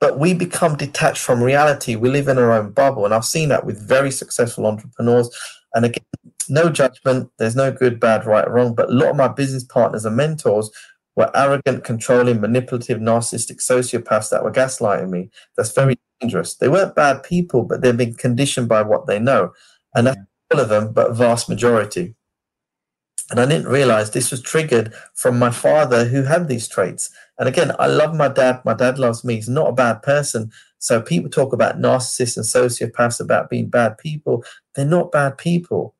but 0.00 0.18
we 0.18 0.34
become 0.34 0.76
detached 0.76 1.22
from 1.22 1.42
reality. 1.42 1.94
We 1.94 2.10
live 2.10 2.28
in 2.28 2.38
our 2.38 2.52
own 2.52 2.72
bubble. 2.72 3.04
And 3.04 3.14
I've 3.14 3.24
seen 3.24 3.48
that 3.50 3.64
with 3.64 3.86
very 3.86 4.10
successful 4.10 4.66
entrepreneurs. 4.66 5.30
And 5.74 5.84
again, 5.84 6.04
no 6.48 6.68
judgment. 6.70 7.30
There's 7.38 7.56
no 7.56 7.70
good, 7.70 8.00
bad, 8.00 8.26
right, 8.26 8.46
or 8.46 8.54
wrong. 8.54 8.74
But 8.74 8.88
a 8.88 8.92
lot 8.92 9.10
of 9.10 9.16
my 9.16 9.28
business 9.28 9.62
partners 9.62 10.04
and 10.04 10.16
mentors 10.16 10.70
were 11.16 11.30
arrogant, 11.34 11.84
controlling, 11.84 12.40
manipulative, 12.40 12.98
narcissistic 12.98 13.58
sociopaths 13.58 14.30
that 14.30 14.42
were 14.42 14.52
gaslighting 14.52 15.10
me. 15.10 15.30
That's 15.56 15.72
very 15.72 15.98
dangerous. 16.20 16.54
They 16.54 16.68
weren't 16.68 16.94
bad 16.94 17.22
people, 17.22 17.64
but 17.64 17.82
they've 17.82 17.96
been 17.96 18.14
conditioned 18.14 18.68
by 18.68 18.82
what 18.82 19.06
they 19.06 19.18
know. 19.18 19.52
And 19.94 20.06
that's 20.06 20.20
all 20.52 20.60
of 20.60 20.68
them, 20.68 20.92
but 20.92 21.14
vast 21.14 21.48
majority. 21.48 22.14
And 23.30 23.38
I 23.38 23.46
didn't 23.46 23.68
realize 23.68 24.10
this 24.10 24.30
was 24.30 24.42
triggered 24.42 24.92
from 25.14 25.38
my 25.38 25.50
father 25.50 26.04
who 26.04 26.24
had 26.24 26.48
these 26.48 26.66
traits. 26.66 27.10
And 27.38 27.48
again, 27.48 27.72
I 27.78 27.86
love 27.86 28.14
my 28.14 28.28
dad. 28.28 28.60
My 28.64 28.74
dad 28.74 28.98
loves 28.98 29.24
me. 29.24 29.36
He's 29.36 29.48
not 29.48 29.68
a 29.68 29.72
bad 29.72 30.02
person. 30.02 30.50
So 30.78 31.00
people 31.00 31.30
talk 31.30 31.52
about 31.52 31.78
narcissists 31.78 32.36
and 32.36 32.44
sociopaths 32.44 33.20
about 33.20 33.48
being 33.48 33.68
bad 33.68 33.98
people. 33.98 34.44
They're 34.74 34.84
not 34.84 35.12
bad 35.12 35.38
people. 35.38 35.94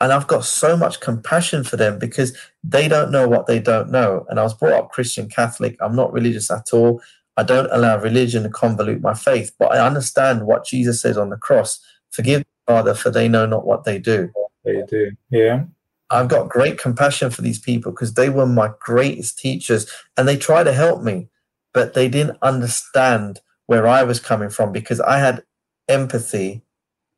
And 0.00 0.12
I've 0.12 0.26
got 0.26 0.44
so 0.44 0.76
much 0.76 1.00
compassion 1.00 1.64
for 1.64 1.76
them 1.76 1.98
because 1.98 2.36
they 2.62 2.88
don't 2.88 3.10
know 3.10 3.26
what 3.26 3.46
they 3.46 3.58
don't 3.58 3.90
know. 3.90 4.24
And 4.28 4.38
I 4.38 4.42
was 4.42 4.54
brought 4.54 4.74
up 4.74 4.90
Christian 4.90 5.28
Catholic. 5.28 5.76
I'm 5.80 5.96
not 5.96 6.12
religious 6.12 6.50
at 6.50 6.72
all. 6.72 7.00
I 7.36 7.42
don't 7.42 7.70
allow 7.72 7.98
religion 7.98 8.44
to 8.44 8.48
convolute 8.48 9.00
my 9.00 9.14
faith, 9.14 9.52
but 9.58 9.72
I 9.72 9.84
understand 9.84 10.46
what 10.46 10.66
Jesus 10.66 11.00
says 11.00 11.18
on 11.18 11.30
the 11.30 11.36
cross. 11.36 11.80
Forgive 12.10 12.44
Father, 12.66 12.94
for 12.94 13.10
they 13.10 13.28
know 13.28 13.46
not 13.46 13.66
what 13.66 13.84
they 13.84 13.98
do. 13.98 14.30
They 14.64 14.82
do. 14.88 15.12
Yeah. 15.30 15.64
I've 16.10 16.28
got 16.28 16.48
great 16.48 16.78
compassion 16.78 17.30
for 17.30 17.42
these 17.42 17.58
people 17.58 17.92
because 17.92 18.14
they 18.14 18.28
were 18.28 18.46
my 18.46 18.70
greatest 18.80 19.38
teachers 19.38 19.90
and 20.16 20.28
they 20.28 20.36
try 20.36 20.62
to 20.62 20.72
help 20.72 21.02
me, 21.02 21.28
but 21.72 21.94
they 21.94 22.08
didn't 22.08 22.38
understand 22.42 23.40
where 23.66 23.86
I 23.86 24.02
was 24.02 24.20
coming 24.20 24.50
from 24.50 24.72
because 24.72 25.00
I 25.00 25.18
had 25.18 25.42
empathy 25.88 26.62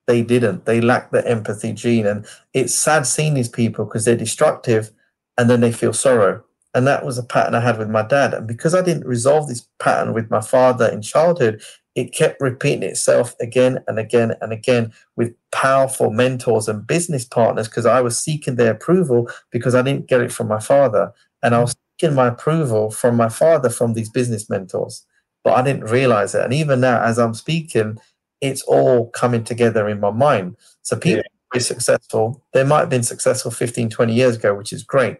they 0.06 0.22
didn't. 0.22 0.64
They 0.64 0.80
lacked 0.80 1.12
the 1.12 1.26
empathy 1.26 1.72
gene. 1.72 2.06
And 2.06 2.26
it's 2.54 2.74
sad 2.74 3.06
seeing 3.06 3.34
these 3.34 3.48
people 3.48 3.84
because 3.84 4.04
they're 4.04 4.16
destructive 4.16 4.90
and 5.36 5.50
then 5.50 5.60
they 5.60 5.72
feel 5.72 5.92
sorrow. 5.92 6.42
And 6.74 6.86
that 6.86 7.04
was 7.04 7.18
a 7.18 7.22
pattern 7.22 7.54
I 7.54 7.60
had 7.60 7.78
with 7.78 7.88
my 7.88 8.02
dad. 8.02 8.34
And 8.34 8.46
because 8.46 8.74
I 8.74 8.82
didn't 8.82 9.06
resolve 9.06 9.48
this 9.48 9.66
pattern 9.78 10.14
with 10.14 10.30
my 10.30 10.40
father 10.40 10.86
in 10.86 11.02
childhood, 11.02 11.62
it 11.96 12.12
kept 12.12 12.40
repeating 12.42 12.82
itself 12.82 13.34
again 13.40 13.82
and 13.88 13.98
again 13.98 14.34
and 14.42 14.52
again 14.52 14.92
with 15.16 15.34
powerful 15.50 16.10
mentors 16.10 16.68
and 16.68 16.86
business 16.86 17.24
partners 17.24 17.68
because 17.68 17.86
I 17.86 18.02
was 18.02 18.18
seeking 18.18 18.56
their 18.56 18.72
approval 18.72 19.30
because 19.50 19.74
I 19.74 19.80
didn't 19.80 20.06
get 20.06 20.20
it 20.20 20.30
from 20.30 20.46
my 20.46 20.60
father. 20.60 21.12
And 21.42 21.54
I 21.54 21.60
was 21.60 21.74
seeking 21.98 22.14
my 22.14 22.28
approval 22.28 22.90
from 22.90 23.16
my 23.16 23.30
father 23.30 23.70
from 23.70 23.94
these 23.94 24.10
business 24.10 24.50
mentors. 24.50 25.06
But 25.42 25.54
I 25.54 25.62
didn't 25.62 25.84
realize 25.84 26.34
it. 26.34 26.44
And 26.44 26.52
even 26.52 26.80
now, 26.80 27.02
as 27.02 27.18
I'm 27.18 27.32
speaking, 27.32 27.96
it's 28.42 28.62
all 28.62 29.08
coming 29.10 29.42
together 29.42 29.88
in 29.88 29.98
my 29.98 30.10
mind. 30.10 30.56
So 30.82 30.96
people 30.96 31.22
yeah. 31.54 31.58
are 31.58 31.60
successful. 31.60 32.44
They 32.52 32.64
might 32.64 32.80
have 32.80 32.90
been 32.90 33.04
successful 33.04 33.50
15, 33.50 33.88
20 33.88 34.12
years 34.12 34.36
ago, 34.36 34.54
which 34.54 34.72
is 34.72 34.82
great. 34.82 35.16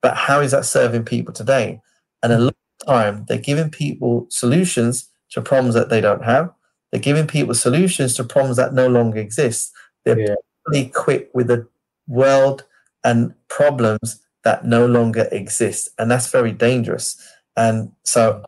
But 0.00 0.16
how 0.16 0.40
is 0.40 0.52
that 0.52 0.64
serving 0.64 1.06
people 1.06 1.34
today? 1.34 1.80
And 2.22 2.32
a 2.32 2.38
lot 2.38 2.54
of 2.82 2.86
time, 2.86 3.24
they're 3.26 3.38
giving 3.38 3.70
people 3.70 4.26
solutions 4.30 5.08
to 5.30 5.42
problems 5.42 5.74
that 5.74 5.88
they 5.88 6.00
don't 6.00 6.24
have. 6.24 6.50
They're 6.90 7.00
giving 7.00 7.26
people 7.26 7.54
solutions 7.54 8.14
to 8.14 8.24
problems 8.24 8.56
that 8.56 8.74
no 8.74 8.88
longer 8.88 9.18
exist. 9.18 9.72
They're 10.04 10.18
yeah. 10.18 10.34
equipped 10.72 11.34
with 11.34 11.46
the 11.46 11.66
world 12.08 12.64
and 13.04 13.34
problems 13.48 14.20
that 14.44 14.64
no 14.64 14.86
longer 14.86 15.28
exist. 15.30 15.88
And 15.98 16.10
that's 16.10 16.30
very 16.30 16.52
dangerous. 16.52 17.16
And 17.56 17.92
so 18.04 18.44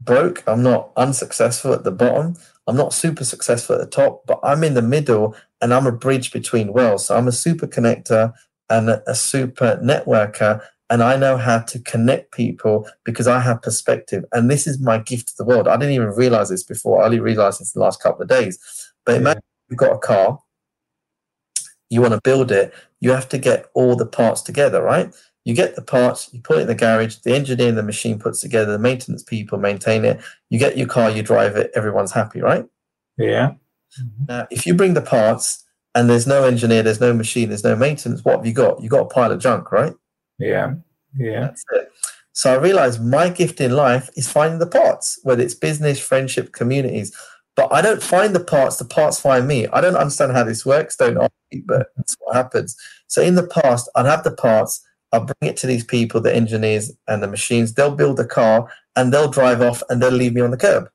broke. 0.00 0.42
I'm 0.46 0.62
not 0.62 0.90
unsuccessful 0.96 1.72
at 1.72 1.84
the 1.84 1.90
bottom. 1.90 2.36
I'm 2.66 2.76
not 2.76 2.92
super 2.92 3.24
successful 3.24 3.76
at 3.76 3.80
the 3.80 3.86
top, 3.90 4.26
but 4.26 4.40
I'm 4.42 4.64
in 4.64 4.74
the 4.74 4.82
middle 4.82 5.36
and 5.60 5.74
I'm 5.74 5.86
a 5.86 5.92
bridge 5.92 6.32
between 6.32 6.72
worlds. 6.72 7.06
So 7.06 7.16
I'm 7.16 7.28
a 7.28 7.32
super 7.32 7.66
connector 7.66 8.32
and 8.70 8.90
a, 8.90 9.10
a 9.10 9.14
super 9.14 9.78
networker. 9.82 10.62
And 10.90 11.02
I 11.02 11.16
know 11.16 11.36
how 11.36 11.60
to 11.60 11.78
connect 11.80 12.32
people 12.32 12.88
because 13.04 13.28
I 13.28 13.40
have 13.40 13.60
perspective. 13.60 14.24
And 14.32 14.50
this 14.50 14.66
is 14.66 14.80
my 14.80 14.98
gift 14.98 15.28
to 15.28 15.34
the 15.36 15.44
world. 15.44 15.68
I 15.68 15.76
didn't 15.76 15.94
even 15.94 16.08
realize 16.08 16.48
this 16.48 16.62
before. 16.62 17.02
I 17.02 17.06
only 17.06 17.20
realized 17.20 17.60
this 17.60 17.72
the 17.72 17.80
last 17.80 18.02
couple 18.02 18.22
of 18.22 18.28
days. 18.28 18.58
But 19.04 19.12
yeah. 19.12 19.18
imagine 19.18 19.42
you've 19.68 19.78
got 19.78 19.94
a 19.94 19.98
car, 19.98 20.40
you 21.90 22.00
want 22.00 22.14
to 22.14 22.20
build 22.22 22.50
it, 22.50 22.72
you 23.00 23.10
have 23.10 23.28
to 23.30 23.38
get 23.38 23.66
all 23.74 23.96
the 23.96 24.06
parts 24.06 24.40
together, 24.40 24.82
right? 24.82 25.14
You 25.44 25.54
get 25.54 25.76
the 25.76 25.82
parts, 25.82 26.28
you 26.32 26.40
put 26.40 26.58
it 26.58 26.62
in 26.62 26.66
the 26.66 26.74
garage, 26.74 27.16
the 27.16 27.34
engineer 27.34 27.68
and 27.68 27.78
the 27.78 27.82
machine 27.82 28.18
puts 28.18 28.40
together, 28.40 28.72
the 28.72 28.78
maintenance 28.78 29.22
people 29.22 29.58
maintain 29.58 30.04
it. 30.04 30.20
You 30.50 30.58
get 30.58 30.76
your 30.76 30.86
car, 30.86 31.10
you 31.10 31.22
drive 31.22 31.56
it, 31.56 31.70
everyone's 31.74 32.12
happy, 32.12 32.40
right? 32.40 32.66
Yeah. 33.16 33.52
Now, 34.28 34.46
if 34.50 34.66
you 34.66 34.74
bring 34.74 34.94
the 34.94 35.00
parts 35.00 35.64
and 35.94 36.08
there's 36.10 36.26
no 36.26 36.44
engineer, 36.44 36.82
there's 36.82 37.00
no 37.00 37.14
machine, 37.14 37.48
there's 37.48 37.64
no 37.64 37.76
maintenance, 37.76 38.24
what 38.24 38.36
have 38.36 38.46
you 38.46 38.52
got? 38.52 38.82
You've 38.82 38.90
got 38.90 39.02
a 39.02 39.06
pile 39.06 39.32
of 39.32 39.38
junk, 39.38 39.72
right? 39.72 39.94
Yeah. 40.38 40.74
Yeah. 41.16 41.54
So 42.32 42.52
I 42.52 42.56
realized 42.56 43.04
my 43.04 43.30
gift 43.30 43.60
in 43.60 43.72
life 43.72 44.10
is 44.16 44.30
finding 44.30 44.60
the 44.60 44.66
parts, 44.66 45.18
whether 45.24 45.42
it's 45.42 45.54
business, 45.54 45.98
friendship, 45.98 46.52
communities. 46.52 47.12
but 47.58 47.72
I 47.72 47.82
don't 47.82 48.00
find 48.00 48.36
the 48.36 48.44
parts, 48.44 48.76
the 48.76 48.84
parts 48.84 49.20
find 49.20 49.48
me. 49.48 49.66
I 49.66 49.80
don't 49.80 49.96
understand 49.96 50.30
how 50.30 50.44
this 50.44 50.64
works, 50.64 50.94
don't 50.94 51.18
I? 51.18 51.28
But 51.64 51.88
that's 51.96 52.16
what 52.20 52.36
happens. 52.36 52.76
So 53.08 53.20
in 53.20 53.34
the 53.34 53.48
past, 53.48 53.90
I'd 53.96 54.06
have 54.06 54.22
the 54.22 54.30
parts, 54.30 54.80
I'll 55.12 55.24
bring 55.24 55.50
it 55.50 55.56
to 55.56 55.66
these 55.66 55.82
people, 55.82 56.20
the 56.20 56.32
engineers 56.32 56.92
and 57.08 57.20
the 57.20 57.26
machines, 57.26 57.74
they'll 57.74 57.96
build 57.96 58.20
a 58.20 58.24
car 58.24 58.70
and 58.94 59.12
they'll 59.12 59.28
drive 59.28 59.60
off 59.60 59.82
and 59.90 60.00
they'll 60.00 60.12
leave 60.12 60.34
me 60.34 60.40
on 60.40 60.52
the 60.52 60.56
curb. 60.56 60.88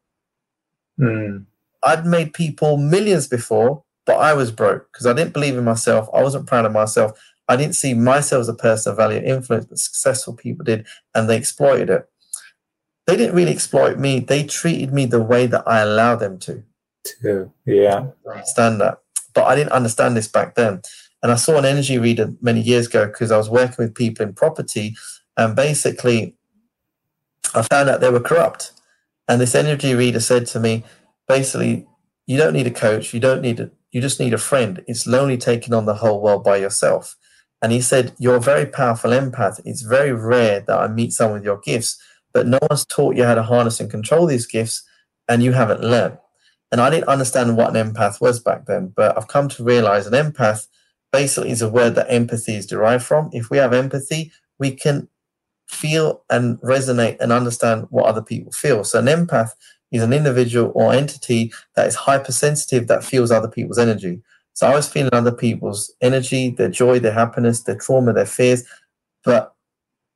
Mm. 0.97 1.45
I'd 1.83 2.05
made 2.05 2.33
people 2.33 2.77
millions 2.77 3.27
before, 3.27 3.83
but 4.05 4.19
I 4.19 4.33
was 4.33 4.49
broke 4.49 4.89
because 4.93 5.05
I 5.05 5.11
didn't 5.11 5.33
believe 5.33 5.57
in 5.57 5.65
myself. 5.65 6.07
I 6.13 6.23
wasn't 6.23 6.47
proud 6.47 6.63
of 6.63 6.71
myself. 6.71 7.19
I 7.47 7.55
didn't 7.55 7.75
see 7.75 7.93
myself 7.93 8.41
as 8.41 8.49
a 8.49 8.53
person 8.53 8.91
of 8.91 8.97
value 8.97 9.17
and 9.17 9.27
influence, 9.27 9.65
but 9.65 9.79
successful 9.79 10.33
people 10.33 10.63
did, 10.63 10.85
and 11.13 11.29
they 11.29 11.37
exploited 11.37 11.89
it 11.89 12.09
they 13.05 13.17
didn't 13.17 13.35
really 13.35 13.51
exploit 13.51 13.99
me. 13.99 14.19
They 14.19 14.43
treated 14.43 14.93
me 14.93 15.05
the 15.05 15.21
way 15.21 15.45
that 15.47 15.67
I 15.67 15.79
allowed 15.79 16.17
them 16.17 16.39
to. 16.39 16.63
To 17.21 17.51
yeah, 17.65 18.07
I 18.27 18.31
understand 18.31 18.79
that. 18.79 18.99
But 19.33 19.45
I 19.45 19.55
didn't 19.55 19.73
understand 19.73 20.15
this 20.15 20.27
back 20.27 20.55
then. 20.55 20.81
And 21.21 21.31
I 21.31 21.35
saw 21.35 21.57
an 21.57 21.65
energy 21.65 21.97
reader 21.97 22.33
many 22.41 22.61
years 22.61 22.87
ago 22.87 23.07
because 23.07 23.31
I 23.31 23.37
was 23.37 23.49
working 23.49 23.75
with 23.79 23.95
people 23.95 24.25
in 24.25 24.33
property, 24.33 24.95
and 25.35 25.55
basically, 25.55 26.35
I 27.53 27.61
found 27.63 27.89
out 27.89 27.99
they 27.99 28.09
were 28.09 28.19
corrupt. 28.19 28.71
And 29.27 29.39
this 29.39 29.55
energy 29.55 29.93
reader 29.95 30.19
said 30.19 30.47
to 30.47 30.59
me, 30.59 30.83
basically, 31.27 31.87
you 32.25 32.37
don't 32.37 32.53
need 32.53 32.67
a 32.67 32.71
coach. 32.71 33.13
You 33.13 33.19
don't 33.19 33.41
need 33.41 33.59
a. 33.59 33.71
You 33.91 34.01
just 34.01 34.19
need 34.19 34.33
a 34.33 34.39
friend. 34.39 34.83
It's 34.87 35.05
lonely 35.05 35.37
taking 35.37 35.73
on 35.73 35.85
the 35.85 35.95
whole 35.95 36.21
world 36.21 36.43
by 36.43 36.57
yourself. 36.57 37.15
And 37.63 37.71
he 37.71 37.81
said, 37.81 38.13
You're 38.19 38.35
a 38.35 38.41
very 38.41 38.67
powerful 38.67 39.09
empath. 39.09 39.59
It's 39.65 39.81
very 39.81 40.11
rare 40.11 40.59
that 40.59 40.79
I 40.79 40.87
meet 40.87 41.13
someone 41.13 41.39
with 41.39 41.45
your 41.45 41.59
gifts 41.59 41.97
but 42.33 42.47
no 42.47 42.57
one's 42.69 42.85
taught 42.85 43.15
you 43.15 43.23
how 43.23 43.35
to 43.35 43.43
harness 43.43 43.79
and 43.79 43.89
control 43.89 44.25
these 44.25 44.47
gifts, 44.47 44.83
and 45.29 45.41
you 45.41 45.53
haven't 45.53 45.83
learned. 45.83 46.17
And 46.71 46.81
I 46.81 46.89
didn't 46.89 47.07
understand 47.07 47.55
what 47.55 47.75
an 47.75 47.93
empath 47.93 48.19
was 48.19 48.39
back 48.39 48.65
then, 48.65 48.91
but 48.95 49.15
I've 49.15 49.27
come 49.27 49.47
to 49.49 49.63
realize 49.63 50.07
an 50.07 50.13
empath 50.13 50.67
basically 51.11 51.51
is 51.51 51.61
a 51.61 51.69
word 51.69 51.93
that 51.93 52.11
empathy 52.11 52.55
is 52.55 52.65
derived 52.65 53.05
from. 53.05 53.29
If 53.31 53.51
we 53.51 53.57
have 53.57 53.73
empathy, 53.73 54.31
we 54.57 54.71
can 54.71 55.07
feel 55.67 56.23
and 56.31 56.59
resonate 56.61 57.17
and 57.19 57.31
understand 57.31 57.85
what 57.91 58.05
other 58.05 58.23
people 58.23 58.51
feel. 58.51 58.83
So 58.83 58.97
an 58.99 59.05
empath 59.05 59.51
is 59.91 60.01
an 60.01 60.11
individual 60.11 60.71
or 60.73 60.91
entity 60.91 61.53
that 61.75 61.87
is 61.87 61.93
hypersensitive 61.93 62.87
that 62.87 63.03
feels 63.03 63.29
other 63.29 63.47
people's 63.47 63.77
energy. 63.77 64.21
So 64.53 64.67
I 64.67 64.75
was 64.75 64.87
feeling 64.87 65.09
other 65.13 65.31
people's 65.31 65.91
energy, 66.01 66.51
their 66.51 66.69
joy, 66.69 66.99
their 66.99 67.13
happiness, 67.13 67.61
their 67.61 67.75
trauma, 67.75 68.13
their 68.13 68.25
fears, 68.25 68.63
but 69.23 69.55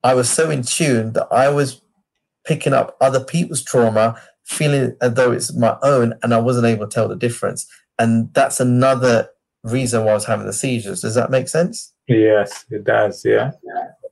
I 0.04 0.14
was 0.14 0.30
so 0.30 0.50
in 0.50 0.62
tune 0.64 1.14
that 1.14 1.28
I 1.32 1.50
was 1.50 1.82
picking 2.46 2.74
up 2.74 2.96
other 3.02 3.24
people's 3.24 3.64
trauma, 3.64 4.20
feeling 4.46 4.96
as 5.02 5.14
though 5.16 5.32
it's 5.32 5.54
my 5.54 5.78
own, 5.82 6.14
and 6.24 6.34
I 6.34 6.40
wasn't 6.40 6.68
able 6.68 6.88
to 6.88 6.94
tell 6.94 7.08
the 7.08 7.16
difference. 7.16 7.68
And 8.00 8.34
that's 8.34 8.60
another 8.60 9.30
reason 9.64 10.06
why 10.06 10.12
I 10.12 10.14
was 10.14 10.26
having 10.26 10.46
the 10.46 10.54
seizures. 10.54 11.02
Does 11.02 11.16
that 11.16 11.32
make 11.32 11.48
sense? 11.48 11.94
Yes, 12.08 12.66
it 12.70 12.84
does. 12.84 13.26
Yeah. 13.26 13.52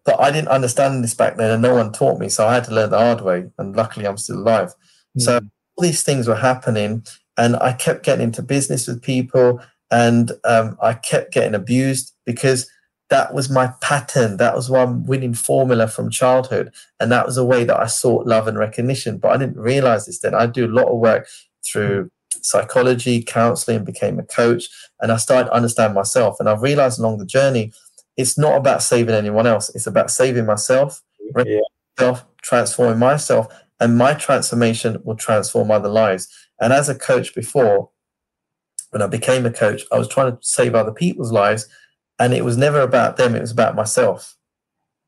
But 0.03 0.19
I 0.19 0.31
didn't 0.31 0.49
understand 0.49 1.03
this 1.03 1.13
back 1.13 1.37
then, 1.37 1.51
and 1.51 1.61
no 1.61 1.75
one 1.75 1.91
taught 1.91 2.19
me, 2.19 2.29
so 2.29 2.47
I 2.47 2.55
had 2.55 2.65
to 2.65 2.73
learn 2.73 2.89
the 2.89 2.99
hard 2.99 3.21
way. 3.21 3.45
And 3.57 3.75
luckily, 3.75 4.05
I'm 4.05 4.17
still 4.17 4.39
alive. 4.39 4.73
Mm. 5.17 5.21
So 5.21 5.35
all 5.37 5.81
these 5.81 6.03
things 6.03 6.27
were 6.27 6.35
happening, 6.35 7.05
and 7.37 7.55
I 7.57 7.73
kept 7.73 8.03
getting 8.03 8.25
into 8.25 8.41
business 8.41 8.87
with 8.87 9.01
people, 9.01 9.61
and 9.95 10.33
um, 10.43 10.77
I 10.81 10.93
kept 10.93 11.31
getting 11.31 11.55
abused 11.55 12.13
because 12.25 12.69
that 13.09 13.33
was 13.33 13.49
my 13.49 13.67
pattern. 13.79 14.35
That 14.35 14.53
was 14.53 14.69
one 14.69 15.05
winning 15.05 15.33
formula 15.33 15.87
from 15.87 16.09
childhood. 16.09 16.73
And 16.99 17.09
that 17.13 17.25
was 17.25 17.37
a 17.37 17.45
way 17.45 17.63
that 17.63 17.79
I 17.79 17.85
sought 17.85 18.27
love 18.27 18.45
and 18.49 18.57
recognition. 18.57 19.19
But 19.19 19.31
I 19.31 19.37
didn't 19.37 19.57
realize 19.57 20.05
this 20.05 20.19
then. 20.19 20.35
I 20.35 20.47
do 20.47 20.65
a 20.65 20.67
lot 20.67 20.89
of 20.89 20.97
work 20.97 21.29
through 21.65 22.11
psychology, 22.41 23.23
counseling, 23.23 23.85
became 23.85 24.19
a 24.19 24.23
coach, 24.23 24.65
and 24.99 25.13
I 25.13 25.17
started 25.17 25.45
to 25.45 25.55
understand 25.55 25.93
myself. 25.93 26.41
And 26.41 26.49
I 26.49 26.55
realized 26.55 26.99
along 26.99 27.19
the 27.19 27.25
journey, 27.25 27.71
it's 28.17 28.37
not 28.37 28.57
about 28.57 28.83
saving 28.83 29.15
anyone 29.15 29.47
else. 29.47 29.73
It's 29.75 29.87
about 29.87 30.11
saving 30.11 30.45
myself, 30.45 31.01
yeah. 31.45 31.59
myself, 31.97 32.25
transforming 32.41 32.99
myself, 32.99 33.47
and 33.79 33.97
my 33.97 34.13
transformation 34.13 34.97
will 35.05 35.15
transform 35.15 35.71
other 35.71 35.89
lives. 35.89 36.27
And 36.59 36.73
as 36.73 36.89
a 36.89 36.95
coach 36.95 37.33
before, 37.33 37.89
when 38.95 39.01
I 39.01 39.07
became 39.07 39.45
a 39.45 39.51
coach, 39.51 39.83
I 39.91 39.99
was 39.99 40.07
trying 40.07 40.31
to 40.31 40.37
save 40.39 40.73
other 40.73 40.93
people's 40.93 41.33
lives 41.33 41.67
and 42.17 42.33
it 42.33 42.45
was 42.45 42.55
never 42.55 42.79
about 42.79 43.17
them 43.17 43.35
it 43.35 43.41
was 43.41 43.51
about 43.51 43.75
myself. 43.75 44.37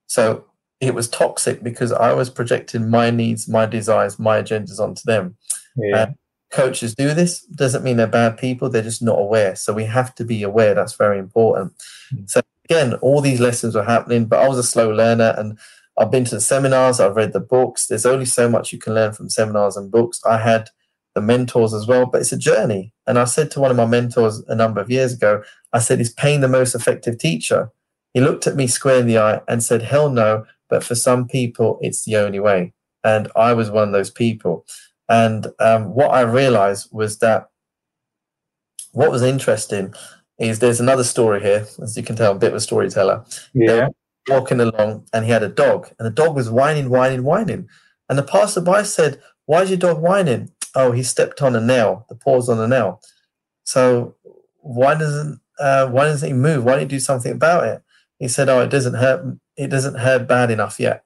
So 0.07 0.43
it 0.81 0.93
was 0.93 1.09
toxic 1.09 1.63
because 1.63 1.91
i 1.91 2.13
was 2.13 2.29
projecting 2.29 2.87
my 2.87 3.09
needs 3.09 3.47
my 3.47 3.65
desires 3.65 4.19
my 4.19 4.41
agendas 4.41 4.81
onto 4.81 5.03
them. 5.05 5.37
Yeah. 5.77 6.03
and 6.03 6.15
coaches 6.51 6.95
do 6.95 7.13
this 7.13 7.43
doesn't 7.45 7.83
mean 7.83 7.95
they're 7.95 8.07
bad 8.07 8.37
people 8.37 8.69
they're 8.69 8.81
just 8.81 9.01
not 9.01 9.19
aware. 9.19 9.55
So 9.55 9.71
we 9.71 9.85
have 9.85 10.13
to 10.15 10.25
be 10.25 10.43
aware 10.43 10.73
that's 10.73 10.95
very 10.95 11.17
important. 11.17 11.71
Mm-hmm. 12.13 12.25
so 12.27 12.41
again 12.65 12.95
all 12.95 13.21
these 13.21 13.39
lessons 13.39 13.73
were 13.73 13.85
happening 13.85 14.25
but 14.25 14.39
i 14.43 14.49
was 14.49 14.57
a 14.57 14.63
slow 14.63 14.91
learner 14.91 15.33
and 15.37 15.57
i've 15.97 16.11
been 16.11 16.25
to 16.25 16.35
the 16.35 16.41
seminars 16.41 16.99
i've 16.99 17.15
read 17.15 17.31
the 17.31 17.39
books. 17.39 17.87
There's 17.87 18.05
only 18.05 18.25
so 18.25 18.49
much 18.49 18.73
you 18.73 18.79
can 18.79 18.95
learn 18.95 19.13
from 19.13 19.29
seminars 19.29 19.77
and 19.77 19.89
books. 19.89 20.19
I 20.25 20.39
had 20.39 20.71
the 21.17 21.21
mentors 21.21 21.73
as 21.73 21.87
well 21.87 22.05
but 22.05 22.21
it's 22.21 22.31
a 22.31 22.37
journey 22.37 22.93
and 23.07 23.17
i 23.17 23.25
said 23.25 23.49
to 23.51 23.59
one 23.59 23.71
of 23.71 23.77
my 23.77 23.85
mentors 23.85 24.39
a 24.47 24.55
number 24.55 24.79
of 24.79 24.89
years 24.89 25.13
ago 25.13 25.43
I 25.73 25.79
said, 25.79 25.99
Is 25.99 26.09
pain 26.09 26.41
the 26.41 26.47
most 26.47 26.75
effective 26.75 27.17
teacher? 27.17 27.71
He 28.13 28.21
looked 28.21 28.47
at 28.47 28.55
me 28.55 28.67
square 28.67 28.99
in 28.99 29.07
the 29.07 29.17
eye 29.17 29.41
and 29.47 29.63
said, 29.63 29.81
Hell 29.81 30.09
no, 30.09 30.45
but 30.69 30.83
for 30.83 30.95
some 30.95 31.27
people, 31.27 31.77
it's 31.81 32.03
the 32.03 32.17
only 32.17 32.39
way. 32.39 32.73
And 33.03 33.29
I 33.35 33.53
was 33.53 33.69
one 33.69 33.87
of 33.87 33.93
those 33.93 34.09
people. 34.09 34.65
And 35.09 35.47
um, 35.59 35.93
what 35.93 36.11
I 36.11 36.21
realized 36.21 36.89
was 36.91 37.19
that 37.19 37.49
what 38.91 39.11
was 39.11 39.21
interesting 39.21 39.93
is 40.39 40.59
there's 40.59 40.79
another 40.79 41.03
story 41.03 41.41
here, 41.41 41.67
as 41.81 41.95
you 41.95 42.03
can 42.03 42.15
tell, 42.15 42.31
I'm 42.31 42.37
a 42.37 42.39
bit 42.39 42.51
of 42.51 42.57
a 42.57 42.61
storyteller. 42.61 43.23
Yeah. 43.53 43.89
Walking 44.27 44.59
along, 44.59 45.05
and 45.13 45.23
he 45.25 45.31
had 45.31 45.43
a 45.43 45.47
dog, 45.47 45.89
and 45.97 46.05
the 46.05 46.11
dog 46.11 46.35
was 46.35 46.49
whining, 46.49 46.89
whining, 46.89 47.23
whining. 47.23 47.69
And 48.09 48.17
the 48.17 48.23
passerby 48.23 48.83
said, 48.83 49.21
Why 49.45 49.61
is 49.61 49.69
your 49.69 49.79
dog 49.79 50.01
whining? 50.01 50.51
Oh, 50.75 50.91
he 50.91 51.03
stepped 51.03 51.41
on 51.41 51.55
a 51.55 51.61
nail, 51.61 52.05
the 52.09 52.15
paws 52.15 52.49
on 52.49 52.59
a 52.59 52.67
nail. 52.67 53.01
So 53.63 54.15
why 54.61 54.95
doesn't 54.95 55.39
uh, 55.59 55.87
why 55.87 56.05
doesn't 56.05 56.27
he 56.27 56.33
move? 56.33 56.63
Why 56.63 56.73
don't 56.73 56.81
you 56.81 56.87
do 56.87 56.99
something 56.99 57.31
about 57.31 57.67
it? 57.67 57.81
He 58.19 58.27
said, 58.27 58.49
oh, 58.49 58.61
it 58.61 58.69
doesn't 58.69 58.95
hurt. 58.95 59.37
It 59.55 59.67
doesn't 59.67 59.95
hurt 59.95 60.27
bad 60.27 60.51
enough 60.51 60.79
yet. 60.79 61.03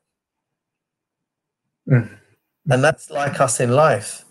Mm. 1.90 2.18
And 2.70 2.84
that's 2.84 3.10
like 3.10 3.40
us 3.40 3.60
in 3.60 3.72
life. 3.72 4.24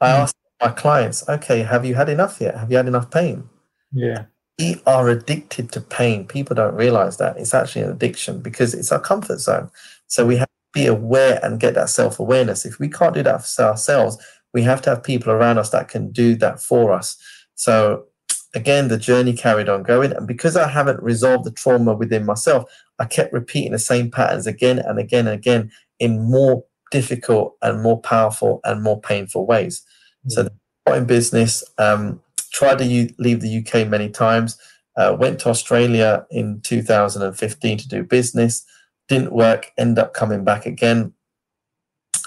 I 0.00 0.08
mm. 0.08 0.20
ask 0.20 0.36
my 0.62 0.70
clients, 0.70 1.28
okay, 1.28 1.62
have 1.62 1.84
you 1.84 1.94
had 1.94 2.08
enough 2.08 2.40
yet? 2.40 2.56
Have 2.56 2.70
you 2.70 2.76
had 2.76 2.88
enough 2.88 3.10
pain? 3.10 3.48
Yeah. 3.92 4.26
We 4.58 4.80
are 4.86 5.08
addicted 5.08 5.70
to 5.72 5.80
pain. 5.80 6.26
People 6.26 6.56
don't 6.56 6.74
realize 6.74 7.18
that. 7.18 7.36
It's 7.36 7.54
actually 7.54 7.82
an 7.82 7.90
addiction 7.90 8.40
because 8.40 8.72
it's 8.74 8.90
our 8.90 9.00
comfort 9.00 9.38
zone. 9.38 9.70
So 10.06 10.26
we 10.26 10.36
have 10.36 10.48
to 10.48 10.80
be 10.80 10.86
aware 10.86 11.40
and 11.42 11.60
get 11.60 11.74
that 11.74 11.90
self 11.90 12.18
awareness. 12.18 12.64
If 12.64 12.78
we 12.78 12.88
can't 12.88 13.14
do 13.14 13.22
that 13.22 13.44
for 13.44 13.64
ourselves, 13.64 14.18
we 14.56 14.62
have 14.62 14.80
to 14.80 14.88
have 14.88 15.04
people 15.04 15.30
around 15.30 15.58
us 15.58 15.68
that 15.68 15.86
can 15.86 16.10
do 16.10 16.34
that 16.34 16.62
for 16.62 16.90
us. 16.90 17.18
So 17.56 18.06
again, 18.54 18.88
the 18.88 18.96
journey 18.96 19.34
carried 19.34 19.68
on 19.68 19.82
going. 19.82 20.12
And 20.12 20.26
because 20.26 20.56
I 20.56 20.66
haven't 20.66 21.02
resolved 21.02 21.44
the 21.44 21.50
trauma 21.50 21.92
within 21.92 22.24
myself, 22.24 22.64
I 22.98 23.04
kept 23.04 23.34
repeating 23.34 23.72
the 23.72 23.78
same 23.78 24.10
patterns 24.10 24.46
again 24.46 24.78
and 24.78 24.98
again 24.98 25.26
and 25.26 25.34
again 25.34 25.70
in 25.98 26.22
more 26.22 26.64
difficult 26.90 27.54
and 27.60 27.82
more 27.82 28.00
powerful 28.00 28.60
and 28.64 28.82
more 28.82 28.98
painful 28.98 29.44
ways. 29.44 29.84
Mm-hmm. 30.26 30.48
So, 30.86 30.94
in 30.94 31.04
business, 31.04 31.62
um, 31.76 32.22
tried 32.50 32.78
to 32.78 32.86
u- 32.86 33.14
leave 33.18 33.42
the 33.42 33.58
UK 33.58 33.86
many 33.86 34.08
times, 34.08 34.56
uh, 34.96 35.14
went 35.20 35.38
to 35.40 35.50
Australia 35.50 36.24
in 36.30 36.62
2015 36.62 37.76
to 37.76 37.88
do 37.88 38.02
business, 38.02 38.64
didn't 39.08 39.32
work, 39.32 39.72
end 39.76 39.98
up 39.98 40.14
coming 40.14 40.44
back 40.44 40.64
again. 40.64 41.12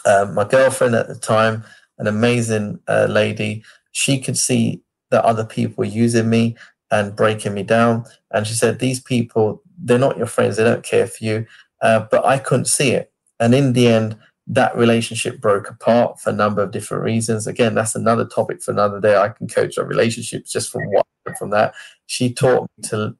Um, 0.05 0.35
my 0.35 0.43
girlfriend 0.43 0.93
at 0.93 1.07
the 1.07 1.15
time, 1.15 1.63
an 1.99 2.07
amazing 2.07 2.79
uh, 2.87 3.07
lady, 3.09 3.63
she 3.91 4.19
could 4.19 4.37
see 4.37 4.81
that 5.11 5.25
other 5.25 5.45
people 5.45 5.75
were 5.77 5.85
using 5.85 6.29
me 6.29 6.55
and 6.91 7.15
breaking 7.15 7.53
me 7.53 7.63
down. 7.63 8.05
And 8.31 8.47
she 8.47 8.53
said, 8.53 8.79
These 8.79 9.01
people, 9.01 9.61
they're 9.77 9.99
not 9.99 10.17
your 10.17 10.27
friends, 10.27 10.57
they 10.57 10.63
don't 10.63 10.83
care 10.83 11.07
for 11.07 11.23
you. 11.23 11.45
Uh, 11.81 12.05
but 12.11 12.25
I 12.25 12.39
couldn't 12.39 12.65
see 12.65 12.91
it. 12.91 13.11
And 13.39 13.53
in 13.53 13.73
the 13.73 13.87
end, 13.87 14.17
that 14.47 14.75
relationship 14.75 15.39
broke 15.39 15.69
apart 15.69 16.19
for 16.19 16.31
a 16.31 16.33
number 16.33 16.61
of 16.61 16.71
different 16.71 17.03
reasons. 17.03 17.45
Again, 17.45 17.75
that's 17.75 17.95
another 17.95 18.25
topic 18.25 18.61
for 18.61 18.71
another 18.71 18.99
day. 18.99 19.15
I 19.15 19.29
can 19.29 19.47
coach 19.47 19.77
on 19.77 19.87
relationships 19.87 20.51
just 20.51 20.71
from 20.71 20.81
what 20.91 21.05
from 21.37 21.51
that. 21.51 21.75
She 22.07 22.33
taught 22.33 22.63
me 22.75 22.89
to 22.89 23.15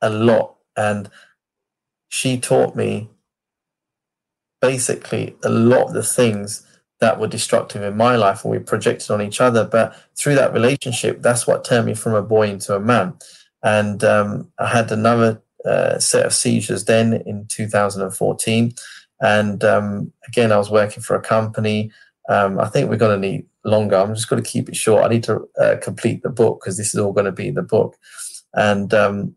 a 0.00 0.08
lot, 0.08 0.56
and 0.76 1.10
she 2.08 2.38
taught 2.38 2.74
me 2.74 3.10
basically 4.62 5.36
a 5.44 5.50
lot 5.50 5.88
of 5.88 5.92
the 5.92 6.02
things 6.02 6.65
that 7.00 7.20
were 7.20 7.26
destructive 7.26 7.82
in 7.82 7.96
my 7.96 8.16
life 8.16 8.44
and 8.44 8.52
we 8.52 8.58
projected 8.58 9.10
on 9.10 9.22
each 9.22 9.40
other. 9.40 9.64
But 9.64 9.94
through 10.16 10.36
that 10.36 10.52
relationship, 10.52 11.22
that's 11.22 11.46
what 11.46 11.64
turned 11.64 11.86
me 11.86 11.94
from 11.94 12.14
a 12.14 12.22
boy 12.22 12.48
into 12.48 12.74
a 12.74 12.80
man. 12.80 13.14
And 13.62 14.02
um, 14.04 14.50
I 14.58 14.66
had 14.66 14.90
another 14.90 15.42
uh, 15.64 15.98
set 15.98 16.24
of 16.24 16.32
seizures 16.32 16.84
then 16.84 17.12
in 17.26 17.46
2014. 17.48 18.74
And 19.20 19.64
um, 19.64 20.12
again, 20.28 20.52
I 20.52 20.58
was 20.58 20.70
working 20.70 21.02
for 21.02 21.16
a 21.16 21.20
company. 21.20 21.90
Um, 22.28 22.58
I 22.58 22.68
think 22.68 22.88
we're 22.88 22.96
going 22.96 23.20
to 23.20 23.28
need 23.28 23.46
longer. 23.64 23.96
I'm 23.96 24.14
just 24.14 24.28
going 24.28 24.42
to 24.42 24.48
keep 24.48 24.68
it 24.68 24.76
short. 24.76 25.04
I 25.04 25.08
need 25.08 25.24
to 25.24 25.48
uh, 25.60 25.76
complete 25.82 26.22
the 26.22 26.30
book 26.30 26.60
because 26.60 26.76
this 26.76 26.94
is 26.94 27.00
all 27.00 27.12
going 27.12 27.26
to 27.26 27.32
be 27.32 27.48
in 27.48 27.54
the 27.54 27.62
book. 27.62 27.96
And 28.54 28.92
um, 28.94 29.36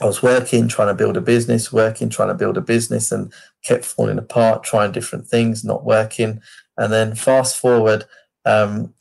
I 0.00 0.06
was 0.06 0.22
working, 0.22 0.68
trying 0.68 0.88
to 0.88 0.94
build 0.94 1.16
a 1.16 1.20
business, 1.20 1.72
working, 1.72 2.08
trying 2.08 2.28
to 2.28 2.34
build 2.34 2.56
a 2.56 2.60
business, 2.60 3.12
and 3.12 3.32
kept 3.62 3.84
falling 3.84 4.18
apart, 4.18 4.64
trying 4.64 4.92
different 4.92 5.26
things, 5.26 5.64
not 5.64 5.84
working. 5.84 6.40
And 6.76 6.92
then 6.92 7.14
fast 7.14 7.60
forward, 7.60 8.04
um, 8.44 8.92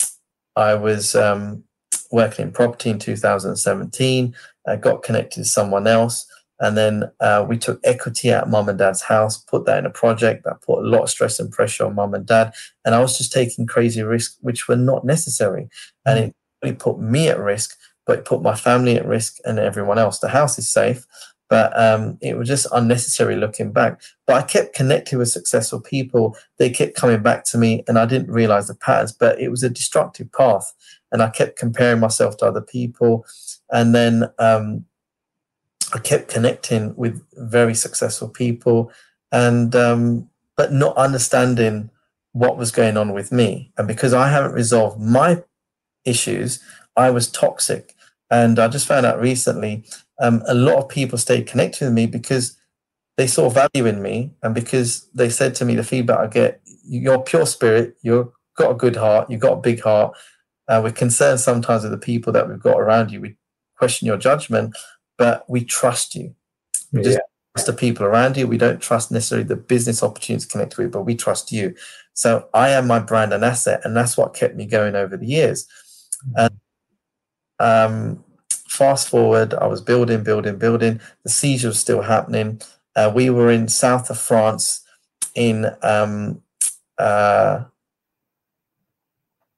I 0.56 0.76
was 0.76 1.16
um, 1.16 1.64
working 2.12 2.46
in 2.46 2.52
property 2.52 2.89
in 2.89 3.00
2017. 3.00 4.36
I 4.68 4.76
got 4.76 5.04
connected 5.04 5.44
to 5.44 5.46
someone 5.46 5.88
else. 5.88 6.26
And 6.60 6.78
then 6.78 7.12
uh, 7.20 7.46
we 7.48 7.58
took 7.58 7.80
equity 7.84 8.32
out 8.32 8.50
mum 8.50 8.70
and 8.70 8.78
dad's 8.78 9.02
house, 9.02 9.38
put 9.38 9.66
that 9.66 9.80
in 9.80 9.86
a 9.86 9.89
project 9.89 10.46
that 10.46 10.62
put 10.62 10.80
a 10.80 10.88
lot 10.88 11.04
of 11.04 11.10
stress 11.10 11.39
and 11.39 11.52
pressure 11.52 11.86
on 11.86 11.96
mum 11.96 12.14
and 12.14 12.26
dad. 12.26 12.54
And 12.86 12.96
I 12.96 13.00
was 13.00 13.18
just 13.18 13.34
taking 13.34 13.66
crazy 13.66 14.04
risks, 14.04 14.38
which 14.41 14.68
were 14.68 14.78
not 14.78 15.04
necessary. 15.04 15.68
And 16.06 16.20
it 16.20 16.36
really 16.64 16.76
put 16.76 17.00
me 17.00 17.28
at 17.28 17.39
risk, 17.39 17.78
but 18.06 18.20
it 18.20 18.26
put 18.26 18.41
my 18.41 18.56
family 18.56 18.95
at 18.95 19.06
risk 19.06 19.38
and 19.45 19.60
everyone 19.60 19.99
else. 19.99 20.20
The 20.20 20.30
house 20.30 20.58
is 20.60 20.70
safe, 20.70 21.06
but 21.49 21.78
um, 21.80 22.18
it 22.22 22.38
was 22.38 22.47
just 22.47 22.68
unnecessary 22.72 23.36
looking 23.36 23.72
back. 23.72 24.01
But 24.26 24.38
I 24.38 24.41
kept 24.41 24.76
connecting 24.76 25.20
with 25.20 25.30
successful 25.30 25.80
people. 25.80 26.36
They 26.58 26.70
kept 26.70 26.95
coming 26.95 27.22
back 27.22 27.43
to 27.45 27.58
me, 27.58 27.84
and 27.88 27.99
I 27.99 28.06
didn't 28.06 28.32
realize 28.32 28.68
the 28.68 28.76
patterns, 28.76 29.12
but 29.12 29.39
it 29.39 29.49
was 29.49 29.64
a 29.64 29.70
destructive 29.70 30.32
path. 30.32 30.74
And 31.12 31.22
I 31.22 31.30
kept 31.30 31.60
comparing 31.60 31.99
myself 31.99 32.38
to 32.38 32.45
other 32.45 32.62
people. 32.62 33.26
And 33.72 33.93
then 33.93 34.32
um, 34.39 34.86
I 35.93 35.99
kept 35.99 36.28
connecting 36.28 36.95
with 36.95 37.24
very 37.34 37.76
successful 37.76 38.30
people, 38.30 38.91
and 39.32 39.76
um, 39.76 40.30
but 40.58 40.72
not 40.72 40.97
understanding 40.97 41.89
what 42.32 42.58
was 42.58 42.72
going 42.72 42.97
on 42.97 43.14
with 43.14 43.32
me. 43.32 43.72
And 43.78 43.88
because 43.88 44.14
I 44.14 44.30
haven't 44.30 44.54
resolved 44.54 44.99
my 44.99 45.43
issues, 46.04 46.60
I 46.95 47.12
was 47.12 47.30
toxic. 47.30 47.93
And 48.34 48.57
I 48.57 48.67
just 48.67 48.88
found 48.88 49.05
out 49.05 49.21
recently, 49.21 49.86
um, 50.19 50.41
a 50.47 50.55
lot 50.55 50.77
of 50.77 50.89
people 50.89 51.19
stayed 51.19 51.45
connected 51.45 51.86
with 51.86 51.93
me 51.93 52.07
because 52.07 52.57
they 53.15 53.27
saw 53.27 53.47
value 53.47 53.86
in 53.86 54.01
me, 54.01 54.34
and 54.41 54.55
because 54.55 55.07
they 55.13 55.29
said 55.29 55.53
to 55.55 55.65
me 55.65 55.75
the 55.75 55.84
feedback 55.84 56.17
I 56.17 56.27
get, 56.27 56.61
you're 56.84 57.21
pure 57.21 57.45
spirit, 57.45 57.95
you've 58.01 58.29
got 58.57 58.71
a 58.71 58.73
good 58.73 58.95
heart, 58.95 59.29
you've 59.29 59.39
got 59.39 59.59
a 59.59 59.61
big 59.61 59.81
heart. 59.81 60.15
Uh, 60.67 60.81
we're 60.84 60.91
concerned 60.91 61.41
sometimes 61.41 61.84
with 61.84 61.91
the 61.91 61.97
people 61.99 62.34
that 62.34 62.49
we've 62.49 62.59
got 62.59 62.79
around 62.79 63.11
you. 63.11 63.21
We 63.21 63.36
question 63.77 64.07
your 64.07 64.17
judgment, 64.17 64.75
but 65.19 65.47
we 65.47 65.63
trust 65.63 66.15
you. 66.15 66.34
We 66.91 67.03
just 67.03 67.19
trust 67.55 67.67
the 67.67 67.73
people 67.73 68.03
around 68.03 68.36
you. 68.36 68.47
We 68.47 68.57
don't 68.57 68.81
trust 68.81 69.11
necessarily 69.11 69.47
the 69.47 69.55
business 69.57 70.01
opportunities 70.01 70.47
connected 70.47 70.79
with, 70.79 70.91
but 70.91 71.03
we 71.03 71.15
trust 71.15 71.51
you. 71.51 71.75
So 72.13 72.49
I 72.55 72.69
am 72.69 72.88
my 72.88 72.97
brand 72.99 73.31
and 73.31 73.45
asset, 73.45 73.81
and 73.84 73.95
that's 73.95 74.17
what 74.17 74.34
kept 74.34 74.55
me 74.55 74.65
going 74.65 74.95
over 74.95 75.17
the 75.17 75.27
years. 75.27 75.67
And 76.36 76.49
um, 77.60 78.24
fast 78.68 79.10
forward, 79.10 79.54
I 79.54 79.68
was 79.68 79.82
building, 79.82 80.24
building, 80.24 80.58
building. 80.58 80.99
The 81.24 81.30
siege 81.30 81.64
was 81.64 81.80
still 81.80 82.01
happening. 82.01 82.62
Uh, 82.95 83.12
we 83.14 83.30
were 83.30 83.51
in 83.51 83.68
south 83.68 84.10
of 84.10 84.20
France 84.20 84.84
in 85.36 85.68
um, 85.82 86.41
uh, 86.97 87.64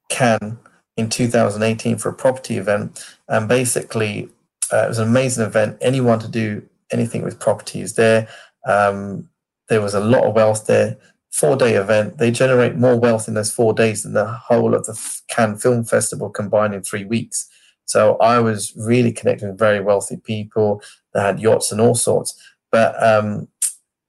Cannes 0.09 0.57
in 0.97 1.09
2018 1.09 1.97
for 1.97 2.09
a 2.09 2.13
property 2.13 2.57
event, 2.57 3.05
and 3.27 3.47
basically 3.47 4.29
uh, 4.71 4.85
it 4.85 4.89
was 4.89 4.99
an 4.99 5.07
amazing 5.07 5.45
event. 5.45 5.77
Anyone 5.81 6.19
to 6.19 6.27
do 6.27 6.67
anything 6.91 7.23
with 7.23 7.39
property 7.39 7.81
is 7.81 7.95
there. 7.95 8.27
Um, 8.65 9.29
there 9.67 9.81
was 9.81 9.93
a 9.93 9.99
lot 9.99 10.23
of 10.23 10.35
wealth 10.35 10.67
there. 10.67 10.97
Four 11.31 11.57
day 11.57 11.73
event. 11.73 12.17
They 12.17 12.31
generate 12.31 12.75
more 12.75 12.97
wealth 12.97 13.27
in 13.27 13.33
those 13.33 13.53
four 13.53 13.73
days 13.73 14.03
than 14.03 14.13
the 14.13 14.25
whole 14.25 14.73
of 14.73 14.85
the 14.85 15.19
Cannes 15.27 15.57
Film 15.57 15.83
Festival 15.83 16.29
combined 16.29 16.73
in 16.73 16.81
three 16.81 17.03
weeks. 17.03 17.49
So 17.85 18.17
I 18.17 18.39
was 18.39 18.73
really 18.75 19.11
connecting 19.11 19.49
with 19.49 19.59
very 19.59 19.79
wealthy 19.79 20.17
people 20.17 20.81
that 21.13 21.21
had 21.21 21.39
yachts 21.39 21.71
and 21.71 21.79
all 21.79 21.95
sorts. 21.95 22.39
But 22.71 23.01
um, 23.01 23.47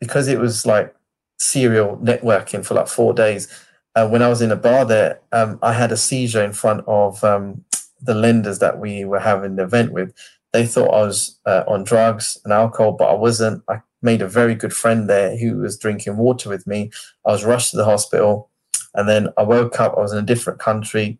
because 0.01 0.29
it 0.29 0.39
was 0.39 0.67
like 0.67 0.95
serial 1.39 1.99
networking 1.99 2.65
for 2.65 2.75
like 2.75 2.89
four 2.89 3.13
days, 3.13 3.49
uh, 3.95 4.09
when 4.09 4.23
I 4.23 4.29
was 4.29 4.43
in 4.43 4.53
a 4.53 4.57
bar 4.57 4.85
there, 4.85 5.21
um, 5.33 5.59
I 5.63 5.73
had 5.73 5.93
a 5.93 5.97
seizure 5.97 6.45
in 6.45 6.53
front 6.53 6.85
of 6.87 7.23
um, 7.25 7.65
the 8.03 8.15
lenders 8.15 8.59
that 8.59 8.79
we 8.79 9.05
were 9.05 9.21
having 9.21 9.57
the 9.57 9.65
event 9.65 9.93
with 9.93 10.13
they 10.57 10.67
thought 10.67 10.95
I 10.95 11.03
was 11.03 11.39
uh, 11.45 11.65
on 11.69 11.85
drugs 11.85 12.39
and 12.45 12.53
alcohol, 12.53 12.93
but 12.93 13.11
I 13.11 13.15
wasn't. 13.15 13.63
I 13.69 13.83
made 14.01 14.23
a 14.23 14.29
very 14.29 14.55
good 14.55 14.73
friend 14.73 15.09
there 15.09 15.37
who 15.37 15.59
was 15.59 15.79
drinking 15.79 16.17
water 16.17 16.49
with 16.49 16.67
me. 16.67 16.91
I 17.27 17.33
was 17.33 17.45
rushed 17.45 17.73
to 17.73 17.77
the 17.77 17.85
hospital, 17.85 18.51
and 18.95 19.07
then 19.07 19.29
I 19.37 19.43
woke 19.43 19.79
up. 19.81 19.95
I 19.97 20.01
was 20.01 20.13
in 20.13 20.19
a 20.19 20.33
different 20.33 20.59
country, 20.59 21.19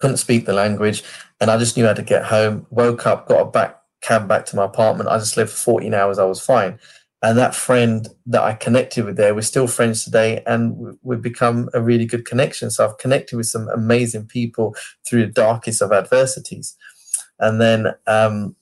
couldn't 0.00 0.16
speak 0.16 0.46
the 0.46 0.52
language, 0.52 1.04
and 1.40 1.50
I 1.50 1.58
just 1.58 1.76
knew 1.76 1.86
how 1.86 1.94
to 1.94 2.02
get 2.02 2.24
home. 2.24 2.66
Woke 2.70 3.06
up, 3.06 3.28
got 3.28 3.40
a 3.40 3.50
back 3.50 3.80
cab 4.00 4.26
back 4.26 4.46
to 4.46 4.56
my 4.56 4.64
apartment. 4.64 5.10
I 5.10 5.18
just 5.18 5.36
lived 5.36 5.50
for 5.50 5.56
14 5.56 5.94
hours. 5.94 6.18
I 6.18 6.24
was 6.24 6.40
fine. 6.40 6.78
And 7.22 7.36
that 7.36 7.54
friend 7.54 8.08
that 8.26 8.42
I 8.42 8.54
connected 8.54 9.04
with 9.04 9.16
there, 9.16 9.34
we're 9.34 9.42
still 9.42 9.66
friends 9.66 10.04
today, 10.04 10.42
and 10.46 10.96
we've 11.02 11.20
become 11.20 11.68
a 11.74 11.82
really 11.82 12.06
good 12.06 12.24
connection. 12.24 12.70
So 12.70 12.86
I've 12.86 12.98
connected 12.98 13.36
with 13.36 13.46
some 13.46 13.68
amazing 13.68 14.26
people 14.26 14.74
through 15.06 15.26
the 15.26 15.32
darkest 15.32 15.82
of 15.82 15.92
adversities. 15.92 16.76
And 17.38 17.60
then 17.60 17.88
um, 18.06 18.56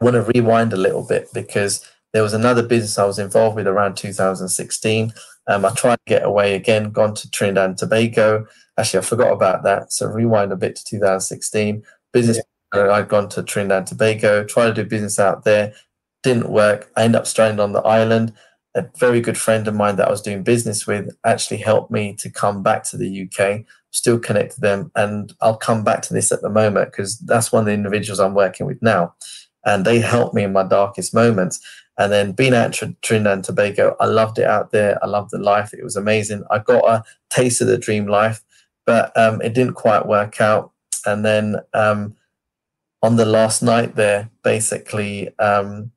want 0.00 0.14
to 0.14 0.22
rewind 0.34 0.72
a 0.72 0.76
little 0.76 1.06
bit 1.06 1.28
because 1.32 1.86
there 2.12 2.22
was 2.22 2.32
another 2.32 2.62
business 2.62 2.98
I 2.98 3.04
was 3.04 3.18
involved 3.18 3.56
with 3.56 3.68
around 3.68 3.96
2016. 3.96 5.12
Um, 5.46 5.64
I 5.64 5.70
tried 5.70 5.96
to 5.96 6.02
get 6.06 6.24
away 6.24 6.54
again, 6.54 6.90
gone 6.90 7.14
to 7.14 7.30
Trinidad 7.30 7.70
and 7.70 7.78
Tobago. 7.78 8.46
Actually, 8.80 8.98
I 9.00 9.02
forgot 9.02 9.32
about 9.32 9.62
that. 9.64 9.92
So 9.92 10.06
rewind 10.06 10.52
a 10.52 10.56
bit 10.56 10.76
to 10.76 10.84
2016. 10.84 11.82
Business, 12.12 12.40
yeah. 12.74 12.90
I'd 12.90 13.08
gone 13.08 13.28
to 13.30 13.42
Trinidad 13.42 13.78
and 13.78 13.86
Tobago, 13.86 14.44
tried 14.44 14.74
to 14.74 14.82
do 14.82 14.88
business 14.88 15.18
out 15.18 15.44
there, 15.44 15.74
didn't 16.22 16.50
work. 16.50 16.90
I 16.96 17.04
ended 17.04 17.20
up 17.20 17.26
stranded 17.26 17.60
on 17.60 17.72
the 17.72 17.80
island. 17.80 18.32
A 18.74 18.86
very 18.98 19.20
good 19.20 19.36
friend 19.36 19.66
of 19.68 19.74
mine 19.74 19.96
that 19.96 20.08
I 20.08 20.10
was 20.10 20.22
doing 20.22 20.42
business 20.42 20.86
with 20.86 21.14
actually 21.24 21.58
helped 21.58 21.90
me 21.90 22.14
to 22.20 22.30
come 22.30 22.62
back 22.62 22.84
to 22.84 22.96
the 22.96 23.28
UK 23.28 23.64
still 23.90 24.18
connect 24.18 24.54
to 24.54 24.60
them. 24.60 24.90
And 24.94 25.32
I'll 25.40 25.56
come 25.56 25.84
back 25.84 26.02
to 26.02 26.14
this 26.14 26.32
at 26.32 26.42
the 26.42 26.50
moment 26.50 26.90
because 26.90 27.18
that's 27.18 27.52
one 27.52 27.60
of 27.60 27.66
the 27.66 27.72
individuals 27.72 28.20
I'm 28.20 28.34
working 28.34 28.66
with 28.66 28.80
now. 28.82 29.14
And 29.64 29.84
they 29.84 29.98
helped 29.98 30.34
me 30.34 30.44
in 30.44 30.52
my 30.52 30.62
darkest 30.62 31.14
moments. 31.14 31.60
And 31.98 32.10
then 32.10 32.32
being 32.32 32.54
at 32.54 32.72
Trinidad 33.02 33.32
and 33.32 33.44
Tobago, 33.44 33.94
I 34.00 34.06
loved 34.06 34.38
it 34.38 34.46
out 34.46 34.70
there. 34.70 34.98
I 35.04 35.06
loved 35.06 35.32
the 35.32 35.38
life. 35.38 35.74
It 35.74 35.84
was 35.84 35.96
amazing. 35.96 36.44
I 36.50 36.58
got 36.60 36.84
a 36.84 37.04
taste 37.28 37.60
of 37.60 37.66
the 37.66 37.76
dream 37.76 38.06
life, 38.06 38.42
but 38.90 39.16
um, 39.16 39.40
it 39.40 39.54
didn't 39.54 39.74
quite 39.74 40.04
work 40.04 40.40
out. 40.40 40.72
And 41.06 41.24
then 41.24 41.54
um, 41.74 42.16
on 43.04 43.14
the 43.14 43.24
last 43.24 43.62
night 43.62 43.94
there, 43.94 44.28
basically, 44.42 45.28
um, 45.38 45.92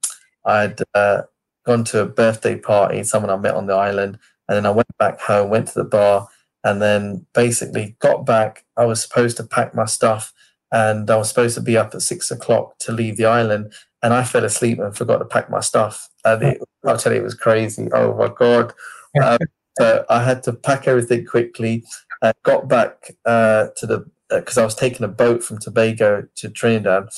I'd 0.45 0.79
uh, 0.93 1.23
gone 1.65 1.85
to 1.85 2.01
a 2.01 2.05
birthday 2.05 2.55
party, 2.55 3.03
someone 3.03 3.31
I 3.31 3.37
met 3.37 3.55
on 3.55 3.65
the 3.65 3.73
island. 3.73 4.19
And 4.47 4.55
then 4.55 4.67
I 4.67 4.69
went 4.69 4.95
back 4.99 5.19
home, 5.21 5.49
went 5.49 5.69
to 5.69 5.73
the 5.73 5.85
bar, 5.85 6.27
and 6.63 6.83
then 6.83 7.25
basically 7.33 7.95
got 7.97 8.27
back. 8.27 8.63
I 8.77 8.85
was 8.85 9.01
supposed 9.01 9.37
to 9.37 9.43
pack 9.43 9.73
my 9.73 9.85
stuff 9.85 10.31
and 10.71 11.09
I 11.09 11.15
was 11.15 11.29
supposed 11.29 11.55
to 11.55 11.61
be 11.61 11.75
up 11.75 11.95
at 11.95 12.03
six 12.03 12.29
o'clock 12.29 12.77
to 12.81 12.91
leave 12.91 13.17
the 13.17 13.25
island. 13.25 13.73
And 14.03 14.13
I 14.13 14.23
fell 14.23 14.45
asleep 14.45 14.77
and 14.77 14.95
forgot 14.95 15.17
to 15.17 15.25
pack 15.25 15.49
my 15.49 15.61
stuff. 15.61 16.09
And 16.23 16.43
it, 16.43 16.61
I'll 16.85 16.99
tell 16.99 17.11
you, 17.11 17.21
it 17.21 17.23
was 17.23 17.33
crazy. 17.33 17.89
Oh 17.91 18.15
my 18.15 18.27
God. 18.27 18.71
Um, 19.21 19.37
so 19.77 20.05
I 20.09 20.23
had 20.23 20.41
to 20.43 20.53
pack 20.53 20.87
everything 20.87 21.25
quickly. 21.25 21.83
Uh, 22.23 22.31
got 22.43 22.69
back 22.69 23.11
uh, 23.25 23.67
to 23.75 23.85
the, 23.85 24.05
because 24.29 24.57
uh, 24.57 24.61
I 24.61 24.65
was 24.65 24.75
taking 24.75 25.03
a 25.03 25.09
boat 25.09 25.43
from 25.43 25.59
Tobago 25.59 26.25
to 26.35 26.49
Trinidad. 26.49 27.09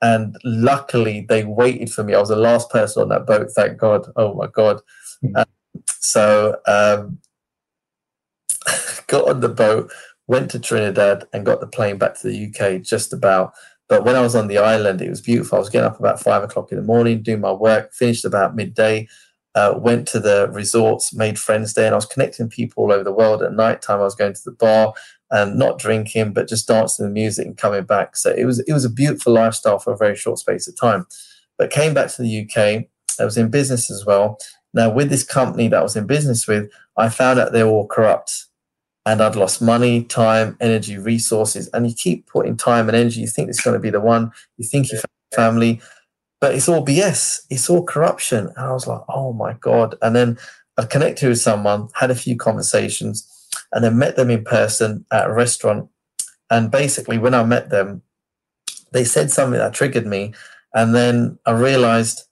And 0.00 0.36
luckily, 0.42 1.26
they 1.28 1.44
waited 1.44 1.92
for 1.92 2.02
me. 2.02 2.14
I 2.14 2.20
was 2.20 2.30
the 2.30 2.36
last 2.36 2.70
person 2.70 3.02
on 3.02 3.10
that 3.10 3.26
boat, 3.26 3.48
thank 3.54 3.78
God. 3.78 4.06
Oh 4.16 4.34
my 4.34 4.46
God. 4.46 4.80
Mm-hmm. 5.22 5.36
Um, 5.36 5.44
so 5.88 6.56
um, 6.66 7.18
got 9.06 9.28
on 9.28 9.40
the 9.40 9.50
boat, 9.50 9.92
went 10.28 10.50
to 10.52 10.58
Trinidad, 10.58 11.24
and 11.32 11.44
got 11.46 11.60
the 11.60 11.66
plane 11.66 11.98
back 11.98 12.18
to 12.20 12.28
the 12.28 12.46
UK 12.48 12.82
just 12.82 13.12
about. 13.12 13.52
But 13.88 14.04
when 14.04 14.16
I 14.16 14.22
was 14.22 14.34
on 14.34 14.48
the 14.48 14.58
island, 14.58 15.02
it 15.02 15.10
was 15.10 15.20
beautiful. 15.20 15.56
I 15.56 15.60
was 15.60 15.68
getting 15.68 15.86
up 15.86 16.00
about 16.00 16.20
five 16.20 16.42
o'clock 16.42 16.72
in 16.72 16.78
the 16.78 16.84
morning, 16.84 17.22
doing 17.22 17.40
my 17.40 17.52
work, 17.52 17.92
finished 17.92 18.24
about 18.24 18.56
midday, 18.56 19.08
uh, 19.54 19.74
went 19.76 20.08
to 20.08 20.20
the 20.20 20.48
resorts, 20.52 21.14
made 21.14 21.38
friends 21.38 21.74
there, 21.74 21.86
and 21.86 21.94
I 21.94 21.96
was 21.96 22.06
connecting 22.06 22.48
people 22.48 22.84
all 22.84 22.92
over 22.92 23.04
the 23.04 23.12
world. 23.12 23.42
At 23.42 23.52
night 23.52 23.82
time, 23.82 24.00
I 24.00 24.04
was 24.04 24.14
going 24.14 24.34
to 24.34 24.44
the 24.44 24.52
bar 24.52 24.94
and 25.30 25.58
not 25.58 25.78
drinking, 25.78 26.32
but 26.32 26.48
just 26.48 26.68
dancing 26.68 27.06
the 27.06 27.12
music 27.12 27.46
and 27.46 27.56
coming 27.56 27.84
back. 27.84 28.16
So 28.16 28.30
it 28.30 28.44
was 28.44 28.60
it 28.60 28.72
was 28.72 28.84
a 28.84 28.90
beautiful 28.90 29.32
lifestyle 29.32 29.78
for 29.78 29.92
a 29.92 29.96
very 29.96 30.16
short 30.16 30.38
space 30.38 30.66
of 30.66 30.78
time. 30.78 31.06
But 31.56 31.70
came 31.70 31.94
back 31.94 32.10
to 32.12 32.22
the 32.22 32.42
UK. 32.42 32.86
I 33.20 33.24
was 33.24 33.36
in 33.36 33.48
business 33.48 33.90
as 33.90 34.04
well. 34.04 34.38
Now, 34.72 34.90
with 34.90 35.08
this 35.08 35.22
company 35.22 35.68
that 35.68 35.78
I 35.78 35.82
was 35.82 35.94
in 35.94 36.06
business 36.06 36.48
with, 36.48 36.68
I 36.96 37.08
found 37.08 37.38
out 37.38 37.52
they 37.52 37.62
were 37.62 37.70
all 37.70 37.86
corrupt 37.86 38.46
and 39.06 39.20
I'd 39.20 39.36
lost 39.36 39.62
money, 39.62 40.02
time, 40.04 40.56
energy, 40.60 40.98
resources. 40.98 41.68
And 41.68 41.86
you 41.86 41.94
keep 41.94 42.26
putting 42.26 42.56
time 42.56 42.88
and 42.88 42.96
energy. 42.96 43.20
You 43.20 43.28
think 43.28 43.48
it's 43.48 43.60
going 43.60 43.74
to 43.74 43.80
be 43.80 43.90
the 43.90 44.00
one. 44.00 44.32
You 44.56 44.66
think 44.66 44.90
you 44.90 44.98
family, 45.34 45.80
but 46.44 46.54
it's 46.54 46.68
all 46.68 46.84
BS. 46.84 47.46
It's 47.48 47.70
all 47.70 47.82
corruption. 47.82 48.48
And 48.48 48.66
I 48.66 48.72
was 48.72 48.86
like, 48.86 49.00
oh 49.08 49.32
my 49.32 49.54
god. 49.60 49.94
And 50.02 50.14
then 50.14 50.36
I'd 50.76 50.90
connected 50.90 51.26
with 51.26 51.40
someone, 51.40 51.88
had 51.94 52.10
a 52.10 52.14
few 52.14 52.36
conversations, 52.36 53.26
and 53.72 53.82
then 53.82 53.96
met 53.96 54.16
them 54.16 54.28
in 54.28 54.44
person 54.44 55.06
at 55.10 55.28
a 55.28 55.32
restaurant. 55.32 55.88
And 56.50 56.70
basically, 56.70 57.16
when 57.16 57.32
I 57.32 57.44
met 57.44 57.70
them, 57.70 58.02
they 58.92 59.04
said 59.04 59.30
something 59.30 59.58
that 59.58 59.72
triggered 59.72 60.06
me. 60.06 60.34
And 60.74 60.94
then 60.94 61.38
I 61.46 61.52
realized 61.52 62.24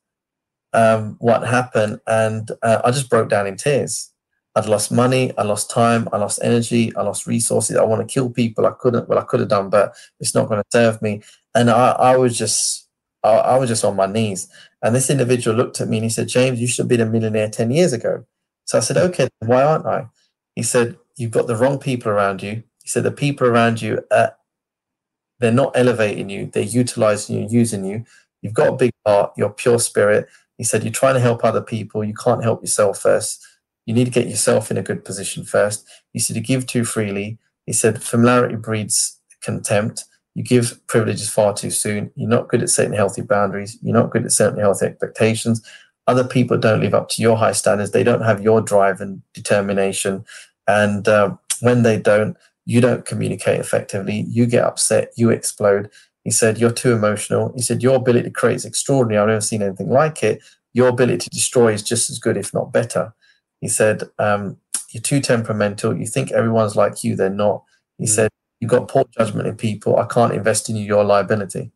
um, 0.74 1.16
what 1.18 1.48
happened, 1.48 2.00
and 2.06 2.50
uh, 2.62 2.82
I 2.84 2.90
just 2.90 3.08
broke 3.08 3.30
down 3.30 3.46
in 3.46 3.56
tears. 3.56 4.10
I'd 4.54 4.66
lost 4.66 4.92
money, 4.92 5.32
I 5.38 5.44
lost 5.44 5.70
time, 5.70 6.06
I 6.12 6.18
lost 6.18 6.38
energy, 6.42 6.94
I 6.96 7.00
lost 7.00 7.26
resources. 7.26 7.78
I 7.78 7.84
want 7.84 8.06
to 8.06 8.12
kill 8.12 8.28
people. 8.28 8.66
I 8.66 8.72
couldn't. 8.72 9.08
Well, 9.08 9.18
I 9.18 9.24
could 9.24 9.40
have 9.40 9.48
done, 9.48 9.70
but 9.70 9.94
it's 10.20 10.34
not 10.34 10.48
going 10.48 10.60
to 10.60 10.68
serve 10.70 11.00
me. 11.00 11.22
And 11.54 11.70
I, 11.70 11.92
I 11.92 12.16
was 12.18 12.36
just, 12.36 12.81
I, 13.22 13.30
I, 13.30 13.56
was 13.56 13.68
just 13.68 13.84
on 13.84 13.96
my 13.96 14.06
knees. 14.06 14.48
And 14.82 14.94
this 14.94 15.10
individual 15.10 15.56
looked 15.56 15.80
at 15.80 15.88
me 15.88 15.98
and 15.98 16.04
he 16.04 16.10
said, 16.10 16.28
"James, 16.28 16.60
you 16.60 16.66
should 16.66 16.84
have 16.84 16.88
been 16.88 17.00
a 17.00 17.06
millionaire 17.06 17.48
ten 17.48 17.70
years 17.70 17.92
ago." 17.92 18.24
So 18.64 18.78
I 18.78 18.80
said, 18.80 18.96
"Okay, 18.96 19.28
why 19.40 19.62
aren't 19.62 19.86
I?" 19.86 20.06
He 20.54 20.62
said, 20.62 20.98
"You've 21.16 21.30
got 21.30 21.46
the 21.46 21.56
wrong 21.56 21.78
people 21.78 22.10
around 22.10 22.42
you." 22.42 22.62
He 22.82 22.88
said, 22.88 23.04
"The 23.04 23.12
people 23.12 23.46
around 23.46 23.80
you, 23.80 24.04
they're 24.10 25.52
not 25.52 25.76
elevating 25.76 26.28
you. 26.30 26.46
They're 26.46 26.62
utilizing 26.62 27.38
you, 27.38 27.48
using 27.48 27.84
you. 27.84 28.04
You've 28.42 28.54
got 28.54 28.68
a 28.72 28.76
big 28.76 28.92
heart. 29.06 29.32
You're 29.36 29.50
pure 29.50 29.78
spirit." 29.78 30.28
He 30.58 30.64
said, 30.64 30.84
"You're 30.84 30.92
trying 30.92 31.14
to 31.14 31.20
help 31.20 31.44
other 31.44 31.62
people. 31.62 32.04
You 32.04 32.14
can't 32.14 32.42
help 32.42 32.62
yourself 32.62 32.98
first 32.98 33.44
you 33.86 33.94
need 33.94 34.04
to 34.04 34.10
get 34.10 34.28
yourself 34.28 34.70
in 34.70 34.78
a 34.78 34.82
good 34.82 35.04
position 35.04 35.44
first. 35.44 35.86
You 36.12 36.20
said 36.20 36.34
to 36.34 36.40
give 36.40 36.66
too 36.66 36.84
freely. 36.84 37.38
He 37.66 37.72
said 37.72 38.02
familiarity 38.02 38.56
breeds 38.56 39.20
contempt. 39.40 40.04
You 40.34 40.42
give 40.42 40.80
privileges 40.86 41.28
far 41.28 41.52
too 41.52 41.70
soon. 41.70 42.10
You're 42.16 42.28
not 42.28 42.48
good 42.48 42.62
at 42.62 42.70
setting 42.70 42.92
healthy 42.92 43.22
boundaries. 43.22 43.78
You're 43.82 43.94
not 43.94 44.10
good 44.10 44.24
at 44.24 44.32
setting 44.32 44.58
healthy 44.58 44.86
expectations. 44.86 45.66
Other 46.06 46.24
people 46.24 46.58
don't 46.58 46.80
live 46.80 46.94
up 46.94 47.08
to 47.10 47.22
your 47.22 47.36
high 47.36 47.52
standards. 47.52 47.90
They 47.90 48.02
don't 48.02 48.22
have 48.22 48.42
your 48.42 48.60
drive 48.60 49.00
and 49.00 49.22
determination. 49.34 50.24
And 50.66 51.06
uh, 51.06 51.36
when 51.60 51.82
they 51.82 51.98
don't, 51.98 52.36
you 52.64 52.80
don't 52.80 53.04
communicate 53.04 53.60
effectively. 53.60 54.24
You 54.28 54.46
get 54.46 54.64
upset. 54.64 55.12
You 55.16 55.30
explode. 55.30 55.90
He 56.24 56.30
said, 56.30 56.58
You're 56.58 56.72
too 56.72 56.92
emotional. 56.92 57.52
He 57.54 57.62
said, 57.62 57.82
Your 57.82 57.96
ability 57.96 58.24
to 58.24 58.30
create 58.30 58.56
is 58.56 58.64
extraordinary. 58.64 59.20
I've 59.22 59.28
never 59.28 59.40
seen 59.40 59.62
anything 59.62 59.90
like 59.90 60.22
it. 60.22 60.40
Your 60.72 60.88
ability 60.88 61.18
to 61.18 61.30
destroy 61.30 61.72
is 61.72 61.82
just 61.82 62.08
as 62.10 62.18
good, 62.18 62.36
if 62.36 62.54
not 62.54 62.72
better. 62.72 63.14
He 63.60 63.68
said, 63.68 64.04
um, 64.18 64.56
You're 64.90 65.02
too 65.02 65.20
temperamental. 65.20 65.96
You 65.96 66.06
think 66.06 66.32
everyone's 66.32 66.76
like 66.76 67.04
you. 67.04 67.16
They're 67.16 67.30
not. 67.30 67.64
He 67.98 68.06
mm. 68.06 68.08
said, 68.08 68.30
You've 68.62 68.70
got 68.70 68.86
poor 68.86 69.04
judgment 69.18 69.48
in 69.48 69.56
people. 69.56 69.96
I 69.96 70.06
can't 70.06 70.32
invest 70.32 70.70
in 70.70 70.76
you. 70.76 70.84
Your 70.84 71.02
liability. 71.02 71.72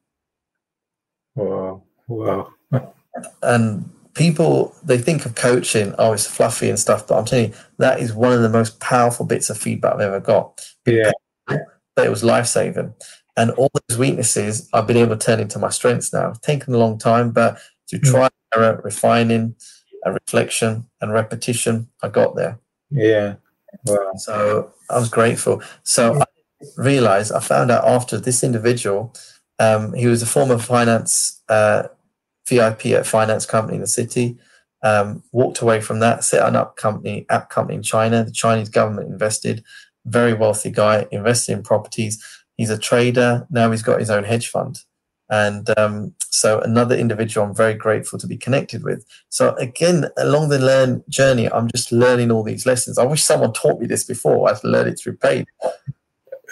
Wow. 1.35 1.83
Wow. 2.07 2.53
and 3.43 3.91
people, 4.15 4.73
they 4.85 4.97
think 4.97 5.27
of 5.27 5.35
coaching, 5.35 5.97
oh, 5.99 6.13
it's 6.13 6.29
fluffy 6.29 6.69
and 6.69 6.79
stuff. 6.79 7.09
But 7.09 7.19
I'm 7.19 7.25
telling 7.25 7.47
you, 7.47 7.55
that 7.79 7.99
is 7.99 8.15
one 8.15 8.33
of 8.33 8.41
the 8.41 8.49
most 8.49 8.79
powerful 8.79 9.27
bits 9.27 9.51
of 9.51 9.59
feedback 9.59 9.95
I've 9.95 10.03
ever 10.03 10.21
got. 10.21 10.65
Yeah. 10.87 11.11
That 11.49 12.07
it 12.07 12.09
was 12.09 12.23
life 12.23 12.47
saving. 12.47 12.95
And 13.37 13.51
all 13.51 13.69
those 13.89 13.99
weaknesses 13.99 14.69
I've 14.73 14.87
been 14.87 14.97
able 14.97 15.17
to 15.17 15.27
turn 15.27 15.41
into 15.41 15.59
my 15.59 15.71
strengths 15.71 16.13
now. 16.13 16.31
It's 16.31 16.39
taken 16.39 16.73
a 16.73 16.79
long 16.79 16.99
time, 16.99 17.33
but 17.33 17.59
through 17.91 17.99
mm. 17.99 18.11
trial, 18.13 18.31
error, 18.55 18.81
refining, 18.85 19.57
a 20.05 20.13
reflection 20.13 20.87
and 21.01 21.13
repetition, 21.13 21.89
I 22.01 22.11
got 22.11 22.37
there. 22.37 22.61
Yeah. 22.93 23.35
Wow. 23.87 24.13
So 24.19 24.73
I 24.89 25.01
was 25.01 25.09
grateful. 25.09 25.65
So 25.83 26.15
I 26.15 26.25
realized, 26.77 27.33
I 27.33 27.41
found 27.41 27.71
out 27.71 27.87
after 27.87 28.19
this 28.19 28.43
individual, 28.43 29.15
um, 29.59 29.93
he 29.95 30.07
was 30.07 30.23
a 30.23 30.27
former 30.27 30.59
finance 30.59 31.43
uh, 31.49 31.85
VIP 32.49 32.87
at 32.87 33.01
a 33.01 33.05
finance 33.05 33.47
company 33.47 33.77
in 33.77 33.81
the 33.81 33.87
city. 33.87 34.39
Um, 34.83 35.23
walked 35.33 35.61
away 35.61 35.81
from 35.81 36.01
that, 36.01 36.23
set 36.23 36.47
an 36.47 36.55
up 36.55 36.77
company, 36.77 37.27
app 37.31 37.51
company 37.51 37.77
in 37.77 37.83
China. 37.83 38.25
The 38.25 38.31
Chinese 38.31 38.69
government 38.69 39.09
invested. 39.09 39.65
Very 40.05 40.35
wealthy 40.35 40.71
guy, 40.71 41.07
invested 41.11 41.53
in 41.53 41.63
properties. 41.63 42.25
He's 42.57 42.71
a 42.71 42.79
trader. 42.79 43.47
Now 43.51 43.71
he's 43.71 43.83
got 43.83 44.01
his 44.01 44.11
own 44.11 44.25
hedge 44.25 44.49
fund. 44.49 44.81
And 45.29 45.77
um, 45.77 46.15
so 46.21 46.61
another 46.61 46.95
individual 46.95 47.47
I'm 47.47 47.55
very 47.55 47.75
grateful 47.75 48.19
to 48.19 48.27
be 48.27 48.37
connected 48.37 48.85
with. 48.85 49.05
So 49.29 49.55
again, 49.57 50.07
along 50.17 50.51
the 50.51 50.59
learn 50.61 51.03
journey, 51.09 51.51
I'm 51.51 51.69
just 51.75 51.91
learning 51.91 52.31
all 52.31 52.45
these 52.45 52.67
lessons. 52.67 52.99
I 52.99 53.05
wish 53.05 53.25
someone 53.25 53.53
taught 53.53 53.81
me 53.81 53.87
this 53.87 54.05
before. 54.05 54.49
I've 54.49 54.63
learned 54.63 54.91
it 54.91 55.01
through 55.01 55.17
pain. 55.17 55.47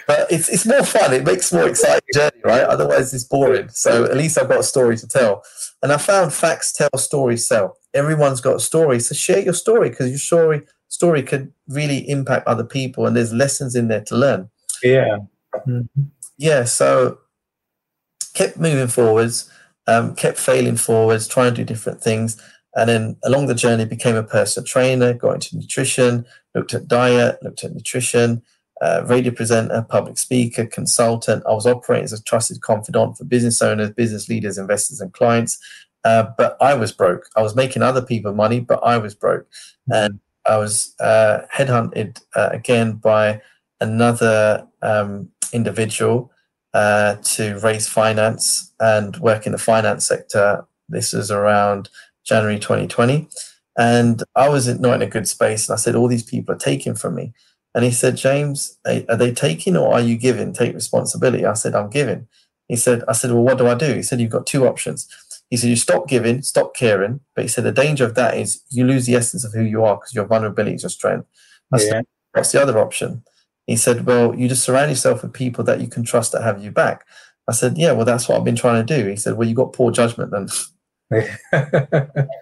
But 0.07 0.31
it's 0.31 0.49
it's 0.49 0.67
more 0.67 0.85
fun. 0.85 1.13
It 1.13 1.25
makes 1.25 1.53
more 1.53 1.69
exciting 1.69 2.09
journey, 2.13 2.41
right? 2.45 2.63
Otherwise, 2.63 3.15
it's 3.15 3.25
boring. 3.25 3.69
So 3.71 4.05
at 4.05 4.17
least 4.17 4.39
I've 4.39 4.49
got 4.49 4.61
a 4.61 4.65
story 4.65 4.97
to 4.99 5.09
tell. 5.09 5.43
And 5.83 5.93
I 5.93 5.99
found 5.99 6.33
facts 6.33 6.73
tell, 6.73 6.91
stories 6.97 7.47
sell. 7.47 7.77
Everyone's 7.93 8.41
got 8.41 8.57
a 8.57 8.61
story, 8.61 9.01
so 9.01 9.15
share 9.15 9.41
your 9.41 9.55
story 9.55 9.91
because 9.91 10.09
your 10.09 10.19
story 10.19 10.63
story 10.89 11.23
could 11.23 11.53
really 11.69 12.09
impact 12.09 12.47
other 12.47 12.65
people, 12.65 13.07
and 13.07 13.17
there's 13.17 13.33
lessons 13.33 13.75
in 13.75 13.89
there 13.89 14.03
to 14.03 14.17
learn. 14.17 14.51
Yeah. 14.83 15.19
Mm-hmm. 15.67 16.03
Yeah. 16.37 16.65
So 16.65 17.19
kept 18.35 18.59
moving 18.59 18.89
forwards, 18.89 19.51
um, 19.87 20.15
kept 20.15 20.39
failing 20.39 20.77
forwards, 20.77 21.27
trying 21.27 21.55
to 21.55 21.57
do 21.57 21.65
different 21.65 22.01
things. 22.01 22.41
And 22.77 22.89
then 22.89 23.17
along 23.23 23.47
the 23.47 23.55
journey, 23.55 23.85
became 23.85 24.17
a 24.17 24.23
personal 24.23 24.67
trainer, 24.67 25.15
got 25.15 25.35
into 25.35 25.57
nutrition, 25.57 26.27
looked 26.55 26.75
at 26.75 26.89
diet, 26.89 27.39
looked 27.43 27.63
at 27.63 27.73
nutrition, 27.73 28.43
uh, 28.85 29.03
radio 29.07 29.33
presenter, 29.33 29.81
public 29.89 30.19
speaker, 30.19 30.67
consultant. 30.67 31.43
I 31.49 31.55
was 31.55 31.67
operating 31.67 32.05
as 32.05 32.13
a 32.13 32.23
trusted 32.23 32.61
confidant 32.61 33.17
for 33.17 33.25
business 33.25 33.63
owners, 33.63 33.91
business 33.91 34.29
leaders, 34.29 34.59
investors, 34.59 35.01
and 35.01 35.11
clients. 35.13 35.59
Uh, 36.05 36.27
but 36.37 36.59
I 36.61 36.75
was 36.75 36.93
broke. 36.93 37.25
I 37.35 37.41
was 37.41 37.57
making 37.57 37.81
other 37.81 38.03
people 38.03 38.35
money, 38.35 38.61
but 38.61 38.81
I 38.85 38.99
was 38.99 39.15
broke. 39.15 39.47
And 39.91 40.21
I 40.45 40.59
was 40.59 40.95
uh, 41.01 41.47
headhunted 41.51 42.21
uh, 42.37 42.51
again 42.53 42.97
by 42.97 43.41
another 43.81 44.67
um, 44.83 45.31
individual 45.55 46.31
uh, 46.75 47.17
to 47.23 47.59
raise 47.61 47.89
finance 47.89 48.71
and 48.81 49.17
work 49.17 49.47
in 49.47 49.53
the 49.53 49.59
finance 49.59 50.07
sector. 50.07 50.67
This 50.91 51.15
was 51.15 51.31
around 51.31 51.89
January 52.25 52.59
2020. 52.59 53.29
And 53.79 54.23
I 54.37 54.51
was 54.51 54.69
not 54.79 54.97
in 54.97 55.03
a 55.03 55.07
good 55.07 55.27
space. 55.27 55.69
And 55.69 55.75
I 55.75 55.79
said, 55.79 55.95
All 55.95 56.07
these 56.07 56.23
people 56.23 56.55
are 56.55 56.59
taking 56.59 56.95
from 56.95 57.15
me. 57.15 57.33
And 57.75 57.85
he 57.85 57.91
said, 57.91 58.17
James, 58.17 58.79
are 58.87 59.17
they 59.17 59.33
taking 59.33 59.77
or 59.77 59.93
are 59.93 60.01
you 60.01 60.17
giving? 60.17 60.53
Take 60.53 60.75
responsibility. 60.75 61.45
I 61.45 61.55
said, 61.55 61.75
I'm 61.75 61.91
giving. 61.91 62.29
He 62.69 62.77
said, 62.77 63.03
I 63.09 63.13
said, 63.13 63.33
Well, 63.33 63.43
what 63.43 63.59
do 63.59 63.67
I 63.67 63.75
do? 63.75 63.95
He 63.95 64.03
said, 64.03 64.21
You've 64.21 64.31
got 64.31 64.47
two 64.47 64.67
options. 64.67 65.09
He 65.51 65.57
said, 65.57 65.71
You 65.71 65.77
stop 65.77 66.09
giving, 66.09 66.43
stop 66.43 66.75
caring. 66.75 67.21
But 67.35 67.43
he 67.43 67.49
said, 67.49 67.65
The 67.65 67.73
danger 67.73 68.05
of 68.05 68.15
that 68.15 68.37
is 68.37 68.63
you 68.71 68.85
lose 68.85 69.07
the 69.07 69.17
essence 69.17 69.45
of 69.45 69.53
who 69.53 69.63
you 69.63 69.85
are 69.85 69.97
because 69.97 70.15
your 70.15 70.25
vulnerability 70.25 70.77
is 70.77 70.83
your 70.83 70.91
strength. 70.91 71.27
I 71.73 71.79
yeah. 71.79 71.89
said, 71.89 72.07
What's 72.33 72.53
the 72.53 72.63
other 72.63 72.79
option? 72.79 73.25
He 73.67 73.77
said, 73.77 74.07
Well, 74.07 74.35
you 74.35 74.49
just 74.49 74.65
surround 74.65 74.91
yourself 74.91 75.23
with 75.23 75.33
people 75.33 75.65
that 75.65 75.81
you 75.81 75.89
can 75.89 76.05
trust 76.05 76.33
that 76.33 76.43
have 76.43 76.63
you 76.63 76.71
back. 76.71 77.05
I 77.49 77.53
said, 77.53 77.77
Yeah, 77.77 77.93
well, 77.93 78.07
that's 78.07 78.29
what 78.29 78.39
I've 78.39 78.45
been 78.45 78.57
trying 78.57 78.87
to 78.87 79.03
do. 79.03 79.09
He 79.09 79.17
said, 79.17 79.35
Well, 79.35 79.49
you 79.49 79.55
got 79.55 79.73
poor 79.73 79.91
judgment 79.91 80.31
then. 80.31 80.49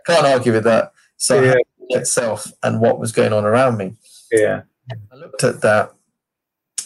Can't 0.07 0.27
argue 0.27 0.53
with 0.53 0.65
that. 0.65 0.93
So 1.17 1.41
yeah. 1.41 1.55
Itself 1.91 2.47
and 2.63 2.81
what 2.81 2.99
was 2.99 3.13
going 3.13 3.33
on 3.33 3.45
around 3.45 3.77
me. 3.77 3.95
Yeah. 4.31 4.63
I 4.91 5.17
looked 5.17 5.45
at 5.45 5.61
that 5.63 5.93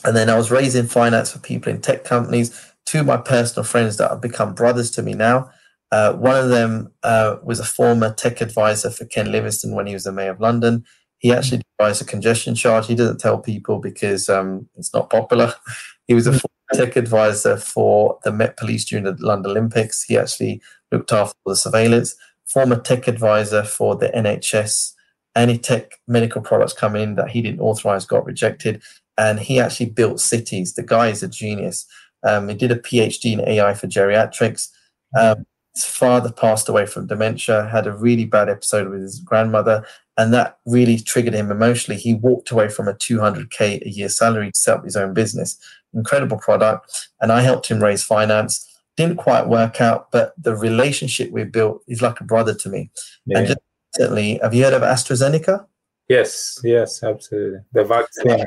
and 0.05 0.17
then 0.17 0.31
I 0.31 0.37
was 0.37 0.51
raising 0.51 0.87
finance 0.87 1.33
for 1.33 1.39
people 1.39 1.73
in 1.73 1.81
tech 1.81 2.05
companies. 2.05 2.73
Two 2.85 3.01
of 3.01 3.07
my 3.07 3.17
personal 3.17 3.65
friends 3.65 3.97
that 3.97 4.11
have 4.11 4.21
become 4.21 4.55
brothers 4.55 4.91
to 4.93 5.03
me 5.03 5.15
now. 5.15 5.51
Uh, 5.91 6.13
one 6.15 6.37
of 6.37 6.49
them 6.49 6.93
uh, 7.03 7.37
was 7.43 7.59
a 7.61 7.65
former 7.65 8.13
tech 8.13 8.41
advisor 8.41 8.91
for 8.91 9.05
Ken 9.05 9.31
Livingstone 9.31 9.73
when 9.73 9.87
he 9.87 9.95
was 9.95 10.05
the 10.05 10.13
mayor 10.13 10.31
of 10.31 10.41
London. 10.41 10.85
He 11.19 11.33
actually 11.33 11.63
devised 11.79 12.03
a 12.03 12.05
congestion 12.05 12.55
charge. 12.55 12.87
He 12.87 12.95
doesn't 12.95 13.21
tell 13.21 13.39
people 13.39 13.79
because 13.79 14.29
um, 14.29 14.69
it's 14.77 14.93
not 14.93 15.11
popular. 15.11 15.55
He 16.07 16.15
was 16.15 16.27
a 16.27 16.33
mm. 16.33 16.45
tech 16.73 16.95
advisor 16.97 17.57
for 17.57 18.19
the 18.23 18.31
Met 18.31 18.57
Police 18.57 18.85
during 18.85 19.05
the 19.05 19.17
London 19.19 19.51
Olympics. 19.51 20.05
He 20.05 20.17
actually 20.17 20.61
looked 20.93 21.13
after 21.13 21.37
the 21.45 21.57
surveillance. 21.57 22.15
Former 22.47 22.79
tech 22.79 23.09
advisor 23.09 23.65
for 23.65 23.97
the 23.97 24.09
NHS. 24.11 24.93
Any 25.37 25.59
tech 25.59 26.01
medical 26.09 26.41
products 26.41 26.73
coming 26.73 27.03
in 27.03 27.15
that 27.17 27.31
he 27.31 27.43
didn't 27.43 27.61
authorize 27.61 28.07
got 28.07 28.25
rejected. 28.25 28.83
And 29.19 29.39
he 29.39 29.61
actually 29.61 29.91
built 29.91 30.21
cities. 30.21 30.75
The 30.75 30.83
guy 30.83 31.09
is 31.09 31.23
a 31.23 31.29
genius. 31.29 31.87
Um, 32.27 32.49
he 32.49 32.55
did 32.55 32.73
a 32.73 32.77
PhD 32.77 33.33
in 33.33 33.47
AI 33.47 33.75
for 33.75 33.87
geriatrics. 33.87 34.69
Um, 35.19 35.47
his 35.77 35.85
father 35.85 36.33
passed 36.33 36.69
away 36.69 36.87
from 36.87 37.07
dementia, 37.07 37.69
had 37.69 37.87
a 37.87 37.93
really 37.93 38.25
bad 38.25 38.49
episode 38.49 38.89
with 38.89 39.03
his 39.03 39.21
grandmother, 39.21 39.85
and 40.17 40.33
that 40.33 40.59
really 40.65 40.99
triggered 40.99 41.35
him 41.35 41.51
emotionally. 41.51 42.01
He 42.01 42.15
walked 42.15 42.51
away 42.51 42.69
from 42.69 42.89
a 42.89 42.95
200k 42.95 43.83
a 43.85 43.91
year 43.91 44.09
salary 44.09 44.51
to 44.51 44.59
set 44.59 44.79
up 44.79 44.85
his 44.85 44.97
own 44.97 45.13
business. 45.13 45.59
Incredible 45.93 46.39
product, 46.39 47.09
and 47.21 47.31
I 47.31 47.43
helped 47.43 47.69
him 47.69 47.83
raise 47.83 48.03
finance. 48.03 48.67
Didn't 48.97 49.17
quite 49.17 49.49
work 49.49 49.83
out, 49.83 50.11
but 50.11 50.33
the 50.43 50.57
relationship 50.57 51.31
we 51.31 51.45
built 51.45 51.83
is 51.87 52.01
like 52.01 52.21
a 52.21 52.25
brother 52.25 52.55
to 52.55 52.71
me. 52.71 52.91
Yeah. 53.27 53.39
And 53.39 53.47
just 53.49 53.61
recently, 53.99 54.39
have 54.43 54.55
you 54.55 54.65
heard 54.65 54.75
of 54.75 54.83
AstraZeneca? 54.83 55.67
Yes, 56.09 56.61
yes, 56.63 57.03
absolutely. 57.03 57.61
The 57.73 57.85
vaccine. 57.85 58.45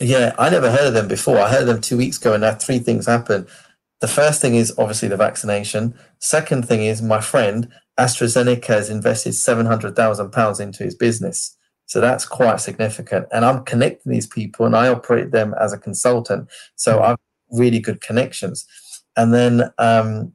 Yeah, 0.00 0.34
I 0.38 0.50
never 0.50 0.70
heard 0.70 0.88
of 0.88 0.94
them 0.94 1.08
before. 1.08 1.38
I 1.38 1.48
heard 1.50 1.62
of 1.62 1.66
them 1.66 1.80
two 1.80 1.96
weeks 1.96 2.18
ago, 2.18 2.34
and 2.34 2.42
now 2.42 2.54
three 2.54 2.78
things 2.78 3.06
happened. 3.06 3.48
The 4.00 4.08
first 4.08 4.40
thing 4.40 4.54
is 4.54 4.72
obviously 4.78 5.08
the 5.08 5.16
vaccination. 5.16 5.94
Second 6.20 6.68
thing 6.68 6.84
is 6.84 7.02
my 7.02 7.20
friend 7.20 7.68
AstraZeneca 7.98 8.66
has 8.66 8.90
invested 8.90 9.32
seven 9.32 9.66
hundred 9.66 9.96
thousand 9.96 10.30
pounds 10.30 10.60
into 10.60 10.84
his 10.84 10.94
business. 10.94 11.56
So 11.86 12.00
that's 12.00 12.24
quite 12.24 12.60
significant. 12.60 13.26
And 13.32 13.44
I'm 13.44 13.64
connecting 13.64 14.12
these 14.12 14.26
people 14.26 14.66
and 14.66 14.76
I 14.76 14.88
operate 14.88 15.30
them 15.30 15.54
as 15.58 15.72
a 15.72 15.78
consultant. 15.78 16.48
So 16.76 17.00
I've 17.00 17.16
really 17.50 17.80
good 17.80 18.02
connections. 18.02 18.66
And 19.16 19.32
then 19.32 19.72
um, 19.78 20.34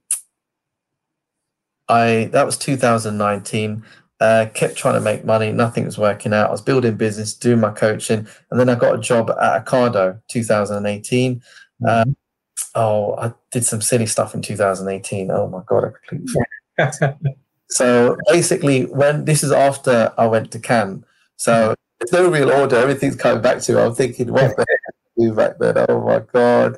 I 1.87 2.29
that 2.33 2.45
was 2.45 2.57
2019. 2.57 3.83
Uh, 4.23 4.45
kept 4.53 4.77
trying 4.77 4.93
to 4.93 5.01
make 5.01 5.25
money, 5.25 5.51
nothing 5.51 5.83
was 5.83 5.97
working 5.97 6.31
out. 6.31 6.47
I 6.47 6.51
was 6.51 6.61
building 6.61 6.95
business, 6.95 7.33
doing 7.33 7.59
my 7.59 7.71
coaching, 7.71 8.25
and 8.49 8.57
then 8.57 8.69
I 8.69 8.75
got 8.75 8.95
a 8.95 8.97
job 8.97 9.29
at 9.29 9.65
Ocado 9.65 10.21
2018. 10.29 11.35
Mm-hmm. 11.35 11.85
Um, 11.85 12.15
oh, 12.73 13.17
I 13.17 13.33
did 13.51 13.65
some 13.65 13.81
silly 13.81 14.05
stuff 14.05 14.33
in 14.33 14.41
2018. 14.41 15.29
Oh 15.29 15.49
my 15.49 15.61
god, 15.65 15.83
I 15.83 16.07
completely. 16.07 17.35
so 17.69 18.15
basically, 18.31 18.85
when 18.85 19.25
this 19.25 19.43
is 19.43 19.51
after 19.51 20.13
I 20.17 20.25
went 20.27 20.51
to 20.51 20.59
Cannes, 20.59 21.03
so 21.35 21.75
there's 21.99 22.13
no 22.13 22.29
real 22.31 22.49
order. 22.49 22.77
Everything's 22.77 23.17
coming 23.17 23.41
back 23.41 23.59
to. 23.63 23.77
I'm 23.77 23.93
thinking, 23.93 24.31
what 24.31 24.55
the 24.55 24.65
heck 24.69 24.79
did 25.17 25.25
I 25.25 25.27
do 25.27 25.33
back 25.35 25.57
then? 25.59 25.85
Oh 25.89 25.99
my 25.99 26.19
god. 26.31 26.77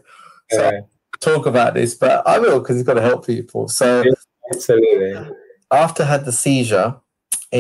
So 0.50 0.64
yeah. 0.64 0.80
talk 1.20 1.46
about 1.46 1.76
this, 1.76 1.94
but 1.94 2.26
I 2.26 2.40
will 2.40 2.60
because 2.60 2.78
it's 2.80 2.88
got 2.88 2.96
to 2.96 3.02
help 3.02 3.28
people. 3.28 3.68
So 3.68 4.04
absolutely. 4.52 5.32
After 5.72 6.02
I 6.02 6.08
had 6.08 6.26
the 6.26 6.32
seizure 6.32 7.00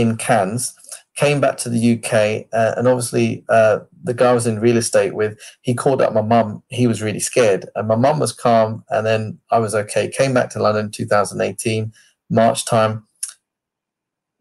in 0.02 0.18
Cannes, 0.18 0.74
came 1.16 1.39
back 1.39 1.58
to 1.58 1.70
the 1.70 1.93
UK, 1.93 2.48
uh, 2.54 2.76
and 2.78 2.88
obviously 2.88 3.43
uh, 3.50 3.80
the 4.04 4.14
guy 4.14 4.32
I 4.32 4.34
was 4.34 4.48
in 4.48 4.60
real 4.60 4.78
estate 4.78 5.16
with, 5.16 5.39
he 5.62 5.74
called 5.74 6.02
up 6.02 6.14
my 6.14 6.22
mum. 6.22 6.62
He 6.68 6.88
was 6.88 7.02
really 7.02 7.20
scared, 7.20 7.68
and 7.76 7.88
my 7.88 7.96
mum 7.96 8.20
was 8.20 8.34
calm, 8.34 8.84
and 8.89 9.06
then 9.06 9.39
I 9.52 9.60
was 9.60 9.74
okay. 9.74 10.10
Came 10.10 10.34
back 10.34 10.50
to 10.52 10.62
London 10.62 10.91
2018 10.91 11.93
March 12.30 12.66
time 12.66 13.06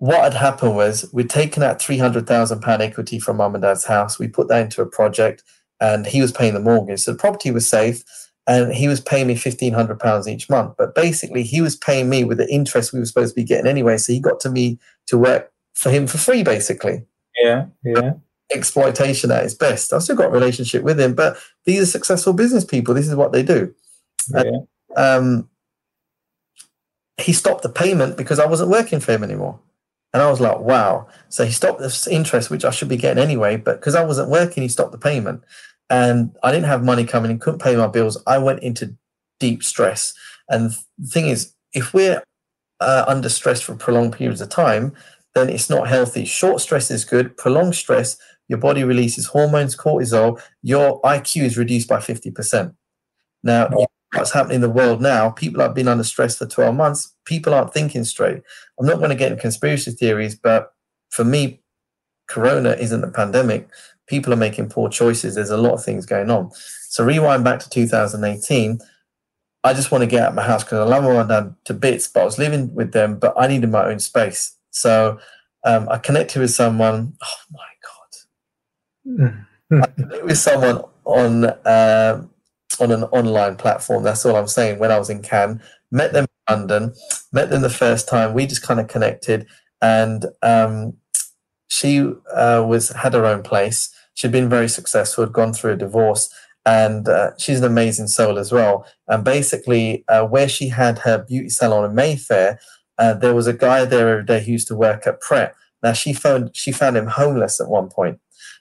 what 0.05 0.23
had 0.23 0.35
happened 0.35 0.77
was 0.77 1.09
we'd 1.13 1.31
taken 1.31 1.63
out 1.63 1.81
three 1.81 1.99
hundred 1.99 2.27
thousand 2.27 2.61
pound 2.61 2.83
equity 2.83 3.19
from 3.19 3.39
mum 3.39 3.55
and 3.55 3.63
dad's 3.63 3.85
house. 3.85 4.19
We 4.19 4.29
put 4.29 4.49
that 4.49 4.61
into 4.61 4.83
a 4.83 4.87
project, 4.87 5.43
and 5.81 6.07
he 6.07 6.21
was 6.21 6.31
paying 6.33 6.55
the 6.55 6.61
mortgage. 6.61 7.01
So 7.01 7.13
the 7.13 7.19
property 7.19 7.51
was 7.51 7.69
safe, 7.69 8.03
and 8.47 8.75
he 8.75 8.89
was 8.89 9.01
paying 9.01 9.27
me 9.27 9.35
fifteen 9.35 9.73
hundred 9.73 10.01
pounds 10.01 10.29
each 10.29 10.51
month. 10.51 10.75
But 10.77 10.95
basically, 10.95 11.43
he 11.43 11.61
was 11.61 11.77
paying 11.77 12.11
me 12.11 12.25
with 12.25 12.39
the 12.39 12.53
interest 12.53 12.93
we 12.93 12.99
were 12.99 13.07
supposed 13.07 13.35
to 13.35 13.41
be 13.41 13.47
getting 13.47 13.67
anyway. 13.67 13.97
So 13.97 14.13
he 14.13 14.21
got 14.21 14.41
to 14.41 14.51
me 14.51 14.79
to 15.07 15.19
work 15.19 15.53
for 15.75 15.91
him 15.91 16.07
for 16.07 16.19
free, 16.19 16.43
basically. 16.43 17.05
Yeah, 17.43 17.67
yeah. 17.85 18.15
Exploitation 18.53 19.31
at 19.31 19.45
its 19.45 19.55
best. 19.55 19.93
I've 19.93 20.03
still 20.03 20.17
got 20.17 20.29
a 20.29 20.31
relationship 20.31 20.83
with 20.83 21.01
him, 21.01 21.15
but 21.15 21.37
these 21.65 21.83
are 21.83 21.87
successful 21.87 22.33
business 22.33 22.65
people. 22.65 22.95
This 22.95 23.09
is 23.09 23.17
what 23.17 23.33
they 23.33 23.43
do. 23.43 23.75
Yeah. 24.29 24.43
And, 24.43 24.67
um, 24.97 25.49
he 27.17 27.33
stopped 27.33 27.63
the 27.63 27.69
payment 27.69 28.17
because 28.17 28.39
I 28.39 28.47
wasn't 28.47 28.71
working 28.71 29.01
for 29.01 29.13
him 29.13 29.23
anymore. 29.23 29.61
And 30.13 30.23
I 30.23 30.31
was 30.31 30.41
like, 30.41 30.61
wow. 30.61 31.09
So 31.29 31.45
he 31.45 31.51
stopped 31.51 31.81
this 31.81 32.07
interest, 32.07 32.51
which 32.51 32.65
I 32.65 32.71
should 32.71 32.89
be 32.89 32.97
getting 32.97 33.23
anyway. 33.23 33.57
But 33.57 33.81
because 33.81 33.95
I 33.95 34.05
wasn't 34.05 34.31
working, 34.31 34.63
he 34.63 34.69
stopped 34.69 34.93
the 34.93 34.99
payment. 34.99 35.43
And 35.91 36.37
I 36.43 36.53
didn't 36.53 36.67
have 36.67 36.85
money 36.85 37.05
coming 37.05 37.31
in, 37.31 37.39
couldn't 37.39 37.63
pay 37.63 37.77
my 37.77 37.89
bills. 37.89 38.21
I 38.27 38.39
went 38.39 38.63
into 38.63 38.97
deep 39.41 39.63
stress. 39.63 40.15
And 40.49 40.71
the 40.99 41.07
thing 41.07 41.27
is, 41.27 41.53
if 41.73 41.93
we're 41.93 42.23
uh, 42.85 43.05
under 43.09 43.29
stress 43.29 43.61
for 43.61 43.75
prolonged 43.75 44.13
periods 44.13 44.41
of 44.41 44.51
time, 44.51 44.93
then 45.35 45.49
it's 45.49 45.71
not 45.71 45.89
healthy. 45.89 46.25
Short 46.25 46.61
stress 46.61 46.91
is 46.91 47.05
good. 47.05 47.37
Prolonged 47.37 47.75
stress, 47.75 48.17
your 48.49 48.59
body 48.59 48.85
releases 48.85 49.27
hormones, 49.27 49.77
cortisol, 49.77 50.41
your 50.63 51.01
IQ 51.03 51.43
is 51.45 51.59
reduced 51.59 51.89
by 51.89 51.99
50%. 51.99 52.75
Now, 53.43 53.69
what's 54.15 54.33
happening 54.33 54.57
in 54.57 54.61
the 54.61 54.71
world 54.71 55.01
now, 55.01 55.31
people 55.31 55.61
have 55.61 55.75
been 55.75 55.89
under 55.89 56.05
stress 56.05 56.39
for 56.39 56.47
12 56.47 56.75
months. 56.75 57.15
People 57.25 57.55
aren't 57.55 57.73
thinking 57.73 58.05
straight. 58.05 58.43
I'm 58.79 58.87
not 58.87 58.99
going 58.99 59.11
to 59.11 59.17
get 59.17 59.33
into 59.33 59.43
conspiracy 59.43 59.91
theories, 59.91 60.35
but 60.37 60.73
for 61.11 61.25
me, 61.25 61.61
Corona 62.29 62.71
isn't 62.73 63.05
a 63.05 63.11
pandemic. 63.11 63.69
People 64.07 64.33
are 64.33 64.37
making 64.37 64.69
poor 64.69 64.89
choices. 64.89 65.35
There's 65.35 65.51
a 65.51 65.57
lot 65.57 65.75
of 65.75 65.85
things 65.85 66.07
going 66.07 66.31
on. 66.31 66.51
So 66.89 67.05
rewind 67.05 67.45
back 67.45 67.61
to 67.61 67.71
2018. 67.71 68.79
I 69.65 69.73
just 69.73 69.91
want 69.91 70.03
to 70.03 70.07
get 70.07 70.23
out 70.23 70.29
of 70.29 70.35
my 70.35 70.43
house 70.43 70.63
because 70.63 70.79
I 70.79 70.85
love 70.85 71.05
my 71.05 71.23
dad 71.27 71.55
to 71.65 71.75
bits, 71.75 72.07
but 72.07 72.21
I 72.21 72.25
was 72.25 72.39
living 72.39 72.75
with 72.75 72.93
them, 72.93 73.19
but 73.19 73.33
I 73.37 73.47
needed 73.47 73.71
my 73.71 73.87
own 73.87 73.99
space. 73.99 74.57
So 74.71 75.19
um, 75.65 75.89
I 75.89 75.97
connected 75.97 76.41
with 76.41 76.51
someone. 76.51 77.17
Oh 77.23 77.37
my 77.51 77.61
god! 79.25 79.45
I 79.83 79.87
connected 79.87 80.25
with 80.25 80.39
someone 80.39 80.83
on 81.05 81.45
uh, 81.45 82.23
on 82.79 82.93
an 82.93 83.05
online 83.05 83.57
platform. 83.57 84.05
That's 84.05 84.27
all 84.27 84.37
I'm 84.37 84.49
saying. 84.49 84.79
When 84.79 84.93
I 84.93 84.99
was 84.99 85.09
in 85.09 85.23
Cannes, 85.23 85.63
met 85.91 86.13
them 86.13 86.27
in 86.49 86.55
London, 86.55 86.95
met 87.33 87.49
them 87.49 87.63
the 87.63 87.71
first 87.71 88.07
time. 88.07 88.35
We 88.35 88.47
just 88.47 88.63
kind 88.63 88.81
of 88.81 88.89
connected, 88.89 89.47
and 89.81 90.27
um, 90.43 90.99
she 91.69 92.01
uh, 92.35 92.65
was 92.67 92.91
had 92.91 93.15
her 93.15 93.25
own 93.25 93.43
place. 93.43 93.89
She'd 94.13 94.33
been 94.33 94.51
very 94.51 94.69
successful, 94.69 95.25
had 95.25 95.33
gone 95.33 95.55
through 95.55 95.73
a 95.73 95.77
divorce, 95.77 96.29
and 96.67 97.09
uh, 97.09 97.33
she's 97.39 97.59
an 97.59 97.65
amazing 97.65 98.09
soul 98.09 98.39
as 98.39 98.53
well. 98.53 98.87
And 99.09 99.25
basically, 99.25 100.05
uh, 100.09 100.27
where 100.27 100.49
she 100.49 100.69
had 100.69 100.99
her 101.01 101.19
beauty 101.19 101.49
salon 101.49 101.85
in 101.85 101.95
Mayfair, 101.95 102.59
uh, 102.99 103.15
there 103.15 103.35
was 103.35 103.47
a 103.47 103.53
guy 103.53 103.85
there 103.85 104.09
every 104.09 104.25
day 104.25 104.43
who 104.43 104.53
used 104.53 104.69
to 104.69 104.77
work 104.77 105.07
at 105.07 105.21
Pret. 105.21 105.55
Now 105.83 105.93
she 105.93 106.13
found 106.13 106.57
she 106.57 106.73
found 106.73 106.97
him 106.97 107.07
homeless 107.07 107.61
at 107.61 107.69
one 107.69 107.89
point. 107.89 108.21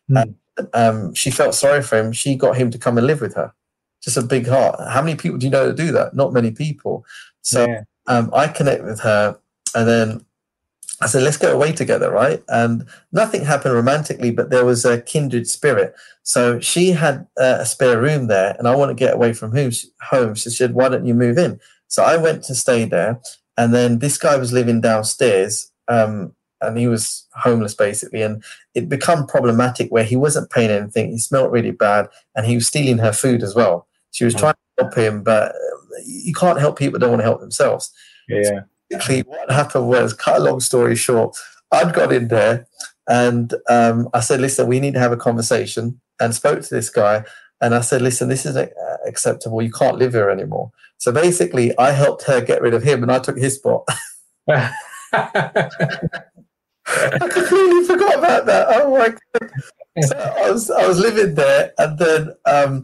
Mm. 0.10 0.22
And, 0.22 0.36
um, 0.74 1.14
she 1.14 1.32
felt 1.32 1.56
sorry 1.56 1.82
for 1.82 1.98
him. 1.98 2.12
She 2.12 2.36
got 2.36 2.58
him 2.58 2.70
to 2.72 2.78
come 2.78 2.98
and 2.98 3.08
live 3.08 3.22
with 3.22 3.36
her 3.36 3.54
just 4.04 4.18
a 4.18 4.22
big 4.22 4.48
heart. 4.48 4.80
How 4.90 5.02
many 5.02 5.16
people 5.16 5.38
do 5.38 5.46
you 5.46 5.52
know 5.52 5.68
that 5.68 5.78
do 5.78 5.92
that? 5.94 6.14
Not 6.14 6.34
many 6.34 6.52
people. 6.52 7.06
So 7.42 7.66
yeah. 7.66 7.84
um, 8.08 8.30
I 8.34 8.48
connect 8.48 8.84
with 8.84 9.00
her, 9.00 9.40
and 9.74 9.88
then 9.88 10.26
I 11.02 11.08
said, 11.08 11.24
"Let's 11.24 11.38
go 11.38 11.54
away 11.54 11.72
together, 11.72 12.12
right?" 12.12 12.42
And 12.48 12.86
nothing 13.12 13.44
happened 13.44 13.74
romantically, 13.74 14.32
but 14.32 14.50
there 14.50 14.66
was 14.66 14.86
a 14.86 15.02
kindred 15.02 15.48
spirit. 15.48 15.96
So 16.24 16.60
she 16.60 16.92
had 16.92 17.28
uh, 17.38 17.58
a 17.60 17.66
spare 17.66 18.00
room 18.00 18.28
there, 18.28 18.56
and 18.58 18.68
I 18.68 18.76
want 18.76 18.90
to 18.90 18.96
get 18.96 19.14
away 19.14 19.34
from 19.34 19.52
home. 19.52 19.72
Home, 20.10 20.36
she 20.36 20.50
said, 20.50 20.74
"Why 20.74 20.90
don't 20.90 21.06
you 21.06 21.14
move 21.14 21.38
in?" 21.38 21.60
So 21.88 22.04
I 22.04 22.18
went 22.18 22.44
to 22.46 22.56
stay 22.56 22.86
there, 22.86 23.20
and 23.58 23.74
then 23.74 24.00
this 24.00 24.18
guy 24.18 24.38
was 24.38 24.54
living 24.54 24.82
downstairs. 24.82 25.72
Um, 25.88 26.34
and 26.62 26.78
he 26.78 26.88
was 26.88 27.28
homeless 27.34 27.74
basically 27.74 28.22
and 28.22 28.42
it 28.74 28.88
became 28.88 29.26
problematic 29.26 29.92
where 29.92 30.06
he 30.06 30.16
wasn't 30.16 30.50
paying 30.50 30.70
anything 30.70 31.12
he 31.12 31.18
smelled 31.18 31.52
really 31.52 31.72
bad 31.72 32.08
and 32.38 32.46
he 32.46 32.56
was 32.56 32.68
stealing 32.68 33.00
her 33.00 33.12
food 33.12 33.44
as 33.44 33.54
well 33.54 33.86
she 34.14 34.24
was 34.24 34.36
trying 34.36 34.54
to 34.54 34.84
help 34.84 34.96
him, 34.96 35.24
but 35.24 35.54
you 36.06 36.34
can't 36.34 36.60
help 36.60 36.78
people 36.78 36.94
that 36.94 37.00
don't 37.00 37.10
want 37.10 37.22
to 37.22 37.26
help 37.26 37.42
themselves. 37.42 37.92
Yeah. 38.30 38.44
So 38.44 38.62
what 39.26 39.52
happened 39.52 39.88
was, 39.88 40.14
cut 40.14 40.38
a 40.38 40.44
long 40.44 40.60
story 40.60 40.96
short, 40.96 41.38
I'd 41.72 41.94
got 41.94 42.14
in 42.14 42.28
there 42.28 42.68
and 43.08 43.54
um, 43.70 44.10
I 44.14 44.20
said, 44.22 44.40
listen, 44.40 44.68
we 44.68 44.80
need 44.80 44.94
to 44.94 45.00
have 45.00 45.12
a 45.12 45.18
conversation 45.18 46.00
and 46.20 46.34
spoke 46.34 46.62
to 46.62 46.70
this 46.74 46.90
guy. 46.90 47.26
And 47.62 47.76
I 47.76 47.82
said, 47.82 48.02
listen, 48.02 48.30
this 48.30 48.46
isn't 48.46 48.72
acceptable. 49.06 49.62
You 49.62 49.72
can't 49.72 49.98
live 49.98 50.14
here 50.14 50.30
anymore. 50.30 50.72
So 50.98 51.12
basically, 51.12 51.78
I 51.78 51.92
helped 51.92 52.24
her 52.24 52.42
get 52.42 52.62
rid 52.62 52.74
of 52.74 52.84
him 52.84 53.04
and 53.04 53.12
I 53.12 53.20
took 53.20 53.38
his 53.38 53.56
spot. 53.56 53.88
I 56.86 57.18
completely 57.20 57.84
forgot 57.86 58.20
about 58.20 58.46
that. 58.46 58.68
Oh 58.70 58.98
my 58.98 59.10
god! 59.10 59.52
So 60.02 60.18
I 60.18 60.52
was 60.52 60.70
I 60.70 60.88
was 60.88 61.00
living 61.00 61.36
there, 61.36 61.72
and 61.78 61.98
then 61.98 62.36
um, 62.46 62.84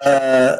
uh, 0.00 0.56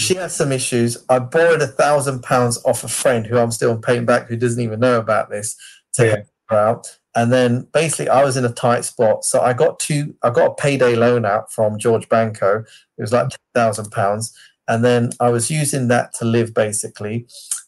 she 0.00 0.14
had 0.14 0.30
some 0.30 0.52
issues. 0.52 0.96
I 1.08 1.18
borrowed 1.18 1.62
a 1.62 1.66
thousand 1.66 2.22
pounds 2.22 2.62
off 2.64 2.84
a 2.84 2.88
friend 2.88 3.26
who 3.26 3.38
I'm 3.38 3.50
still 3.50 3.76
paying 3.76 4.06
back, 4.06 4.28
who 4.28 4.36
doesn't 4.36 4.62
even 4.62 4.80
know 4.80 4.98
about 4.98 5.30
this, 5.30 5.56
to 5.94 6.04
yeah. 6.04 6.10
help 6.10 6.26
her 6.48 6.56
out. 6.56 6.98
And 7.14 7.32
then 7.32 7.66
basically, 7.72 8.08
I 8.08 8.24
was 8.24 8.36
in 8.36 8.44
a 8.44 8.52
tight 8.52 8.84
spot, 8.84 9.24
so 9.24 9.40
I 9.40 9.52
got 9.52 9.80
two. 9.80 10.14
I 10.22 10.30
got 10.30 10.52
a 10.52 10.54
payday 10.54 10.94
loan 10.94 11.24
out 11.24 11.52
from 11.52 11.78
George 11.78 12.08
Banco. 12.08 12.64
It 12.98 13.00
was 13.00 13.12
like 13.12 13.30
ten 13.30 13.38
thousand 13.54 13.90
pounds, 13.90 14.32
and 14.68 14.84
then 14.84 15.10
I 15.18 15.30
was 15.30 15.50
using 15.50 15.88
that 15.88 16.14
to 16.14 16.24
live 16.24 16.54
basically. 16.54 17.26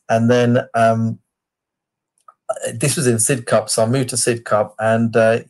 And 0.09 0.31
then 0.31 0.61
um, 0.75 1.19
this 2.75 2.97
was 2.97 3.07
in 3.07 3.17
Sidcup, 3.17 3.69
so 3.69 3.83
I 3.83 3.87
moved 3.87 4.11
to 4.11 4.17
Sidcup, 4.17 4.75
and 4.79 5.17
uh, 5.17 5.41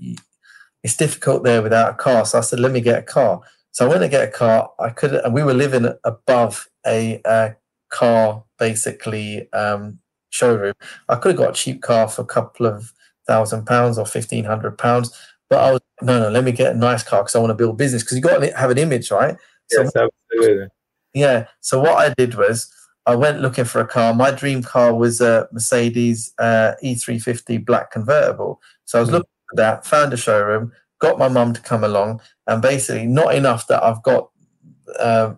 it's 0.83 0.97
difficult 0.97 1.45
there 1.45 1.63
without 1.63 1.91
a 1.91 1.95
car. 1.95 2.25
So 2.25 2.39
I 2.39 2.41
said, 2.41 2.61
"Let 2.61 2.73
me 2.73 2.81
get 2.81 2.99
a 2.99 3.03
car." 3.03 3.43
So 3.73 3.85
I 3.85 3.89
went 3.89 4.03
to 4.03 4.09
get 4.09 4.27
a 4.27 4.31
car. 4.31 4.71
I 4.79 4.91
could, 4.91 5.15
and 5.15 5.35
we 5.35 5.43
were 5.43 5.55
living 5.55 5.87
above 6.05 6.69
a, 6.87 7.21
a 7.25 7.57
car 7.89 8.45
basically 8.59 9.51
um, 9.53 9.99
showroom. 10.31 10.75
I 11.09 11.17
could 11.17 11.31
have 11.31 11.39
got 11.39 11.51
a 11.51 11.61
cheap 11.61 11.83
car 11.83 12.09
for 12.09 12.23
a 12.23 12.27
couple 12.27 12.67
of 12.67 12.93
thousand 13.27 13.67
pounds 13.67 13.99
or 13.99 14.07
fifteen 14.07 14.45
hundred 14.45 14.79
pounds, 14.79 15.17
but 15.49 15.61
I 15.61 15.73
was 15.73 15.81
no, 16.01 16.21
no. 16.21 16.31
Let 16.31 16.45
me 16.45 16.53
get 16.53 16.75
a 16.75 16.79
nice 16.79 17.03
car 17.03 17.23
because 17.23 17.37
I 17.37 17.39
want 17.39 17.51
to 17.51 17.55
build 17.55 17.79
business 17.79 18.03
because 18.03 18.17
you 18.17 18.23
got 18.23 18.39
to 18.39 18.57
have 18.57 18.71
an 18.71 18.79
image, 18.79 19.11
right? 19.11 19.37
Yes, 19.71 19.93
so, 19.93 20.09
absolutely. 20.31 20.69
Yeah. 21.15 21.47
So 21.61 21.81
what 21.81 21.99
I 21.99 22.15
did 22.15 22.35
was 22.35 22.73
I 23.07 23.15
went 23.15 23.41
looking 23.41 23.65
for 23.65 23.81
a 23.81 23.87
car. 23.87 24.15
My 24.15 24.31
dream 24.31 24.63
car 24.63 24.95
was 24.95 25.21
a 25.21 25.49
Mercedes 25.53 26.33
uh, 26.39 26.73
E350 26.83 27.65
black 27.65 27.91
convertible. 27.91 28.61
So 28.85 28.99
I 28.99 29.01
was 29.01 29.09
mm-hmm. 29.09 29.17
looking 29.17 29.31
for 29.51 29.57
that. 29.57 29.87
Found 29.87 30.13
a 30.13 30.17
showroom 30.17 30.73
got 31.03 31.19
my 31.19 31.29
mum 31.29 31.53
to 31.53 31.61
come 31.61 31.83
along, 31.83 32.21
and 32.47 32.63
basically 32.63 33.07
not 33.07 33.35
enough 33.35 33.67
that 33.67 33.83
I've 33.83 34.03
got 34.05 34.31
uh, 34.99 35.35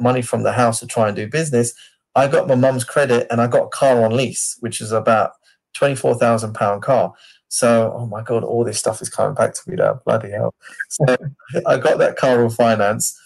money 0.00 0.22
from 0.22 0.42
the 0.42 0.52
house 0.52 0.80
to 0.80 0.86
try 0.86 1.08
and 1.08 1.16
do 1.16 1.28
business. 1.28 1.72
I 2.14 2.26
got 2.28 2.48
my 2.48 2.54
mum's 2.54 2.84
credit 2.84 3.26
and 3.30 3.40
I 3.40 3.46
got 3.46 3.66
a 3.66 3.68
car 3.68 4.04
on 4.04 4.16
lease, 4.16 4.56
which 4.60 4.80
is 4.80 4.92
about 4.92 5.32
twenty 5.74 5.94
four 5.94 6.14
thousand 6.14 6.54
pound 6.54 6.82
car. 6.82 7.12
So, 7.48 7.94
oh 7.96 8.06
my 8.06 8.22
God, 8.22 8.44
all 8.44 8.64
this 8.64 8.78
stuff 8.78 9.00
is 9.00 9.08
coming 9.08 9.34
back 9.34 9.54
to 9.54 9.70
me 9.70 9.76
now. 9.76 10.00
Bloody 10.04 10.30
hell. 10.30 10.54
So 10.88 11.04
I 11.66 11.78
got 11.78 11.98
that 11.98 12.16
car 12.16 12.44
on 12.44 12.50
finance 12.50 13.18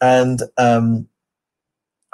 and 0.00 0.40
um, 0.56 1.08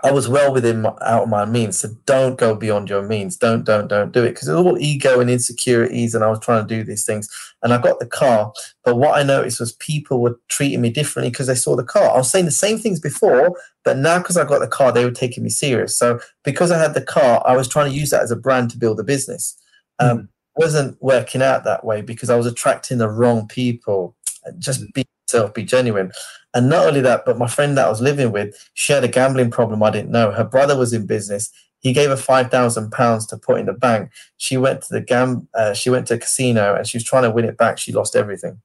I 0.05 0.11
was 0.11 0.28
well 0.28 0.53
within 0.53 0.82
my, 0.82 0.92
out 1.03 1.24
of 1.24 1.28
my 1.28 1.44
means. 1.44 1.78
So 1.78 1.88
don't 2.07 2.36
go 2.36 2.55
beyond 2.55 2.90
your 2.90 3.03
means. 3.03 3.36
Don't, 3.36 3.64
don't, 3.64 3.88
don't 3.88 4.12
do 4.12 4.24
it 4.24 4.30
because 4.30 4.48
it's 4.48 4.57
all 4.57 4.78
ego 4.78 5.20
and 5.20 5.30
insecurities. 5.30 6.14
And 6.14 6.24
I 6.24 6.28
was 6.28 6.40
trying 6.40 6.66
to 6.66 6.74
do 6.74 6.82
these 6.82 7.05
things 7.05 7.28
and 7.62 7.72
I 7.72 7.78
got 7.78 8.00
the 8.00 8.07
car. 8.07 8.53
But 8.84 8.96
what 8.96 9.16
I 9.16 9.22
noticed 9.22 9.61
was 9.61 9.72
people 9.72 10.20
were 10.20 10.40
treating 10.48 10.80
me 10.80 10.90
differently 10.90 11.30
because 11.30 11.46
they 11.46 11.55
saw 11.55 11.76
the 11.76 11.84
car. 11.84 12.11
I 12.11 12.16
was 12.16 12.30
saying 12.30 12.46
the 12.46 12.50
same 12.50 12.78
things 12.78 12.98
before, 12.98 13.57
but 13.84 13.96
now 13.96 14.18
because 14.18 14.36
I 14.36 14.44
got 14.44 14.59
the 14.59 14.66
car, 14.66 14.92
they 14.92 15.05
were 15.05 15.12
taking 15.12 15.44
me 15.44 15.50
serious. 15.50 15.96
So 15.96 16.18
because 16.42 16.72
I 16.72 16.78
had 16.78 16.94
the 16.94 17.03
car, 17.03 17.42
I 17.46 17.57
was 17.57 17.68
trying 17.68 17.90
to 17.90 17.96
use 17.96 18.11
that 18.11 18.22
as 18.22 18.30
a 18.30 18.36
brand 18.36 18.70
to 18.70 18.78
build 18.78 18.98
a 18.98 19.05
business. 19.05 19.57
Um, 19.98 20.18
mm 20.18 20.28
wasn't 20.55 21.00
working 21.03 21.42
out 21.42 21.64
that 21.64 21.84
way 21.84 22.03
because 22.03 22.30
I 22.30 22.36
was 22.36 22.46
attracting 22.46 22.98
the 22.98 23.09
wrong 23.09 23.48
people. 23.48 24.14
Just 24.59 24.92
be 24.92 25.05
yourself, 25.26 25.55
be 25.55 25.64
genuine. 25.64 26.12
And 26.55 26.68
not 26.68 26.86
only 26.86 27.00
that, 27.00 27.24
but 27.24 27.38
my 27.38 27.46
friend 27.46 27.76
that 27.78 27.86
I 27.86 27.88
was 27.88 28.03
living 28.03 28.30
with, 28.30 28.55
she 28.74 28.92
had 28.92 29.05
a 29.05 29.09
gambling 29.09 29.50
problem 29.50 29.82
I 29.82 29.90
didn't 29.90 30.11
know. 30.11 30.30
Her 30.30 30.44
brother 30.44 30.76
was 30.76 30.92
in 30.92 31.07
business. 31.07 31.50
He 31.80 31.92
gave 31.92 32.11
her 32.11 32.16
five 32.16 32.50
thousand 32.50 32.92
pounds 32.92 33.26
to 33.26 33.36
put 33.36 33.59
in 33.59 33.66
the 33.66 33.72
bank. 33.72 34.11
She 34.36 34.57
went 34.57 34.82
to 34.82 34.88
the 34.92 35.00
gam. 35.00 35.48
Uh, 35.55 35.72
she 35.74 35.90
went 35.90 36.07
to 36.09 36.14
a 36.14 36.18
casino 36.18 36.74
and 36.74 36.86
she 36.86 36.96
was 36.96 37.05
trying 37.05 37.24
to 37.24 37.30
win 37.30 37.44
it 37.44 37.57
back. 37.57 37.78
She 37.78 37.92
lost 37.92 38.14
everything, 38.14 38.61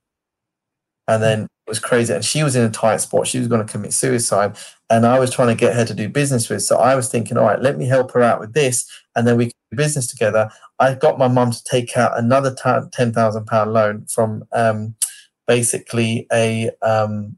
and 1.08 1.24
then 1.24 1.44
it 1.44 1.70
was 1.70 1.80
crazy. 1.80 2.14
And 2.14 2.24
she 2.24 2.44
was 2.44 2.56
in 2.56 2.64
a 2.64 2.70
tight 2.70 2.98
spot. 2.98 3.26
She 3.26 3.40
was 3.40 3.48
going 3.48 3.66
to 3.66 3.72
commit 3.72 3.94
suicide, 3.94 4.58
and 4.90 5.06
I 5.06 5.18
was 5.18 5.32
trying 5.34 5.48
to 5.48 5.56
get 5.60 5.76
her 5.76 5.86
to 5.86 5.94
do 5.96 6.10
business 6.10 6.48
with. 6.50 6.62
So 6.62 6.78
I 6.78 6.94
was 6.94 7.10
thinking, 7.10 7.38
all 7.38 7.46
right, 7.46 7.62
let 7.62 7.78
me 7.78 7.88
help 7.88 8.12
her 8.12 8.22
out 8.22 8.40
with 8.40 8.54
this, 8.54 8.86
and 9.16 9.26
then 9.26 9.38
we 9.38 9.46
can 9.46 9.54
do 9.72 9.78
business 9.78 10.08
together. 10.08 10.50
I 10.78 10.94
got 10.94 11.18
my 11.18 11.28
mum 11.28 11.52
to 11.52 11.64
take 11.64 11.98
out 11.98 12.20
another 12.20 12.56
ten 12.92 13.14
thousand 13.14 13.46
pound 13.48 13.74
loan 13.74 14.06
from 14.08 14.44
um, 14.52 14.94
basically 15.48 16.28
a 16.32 16.70
um, 16.84 17.36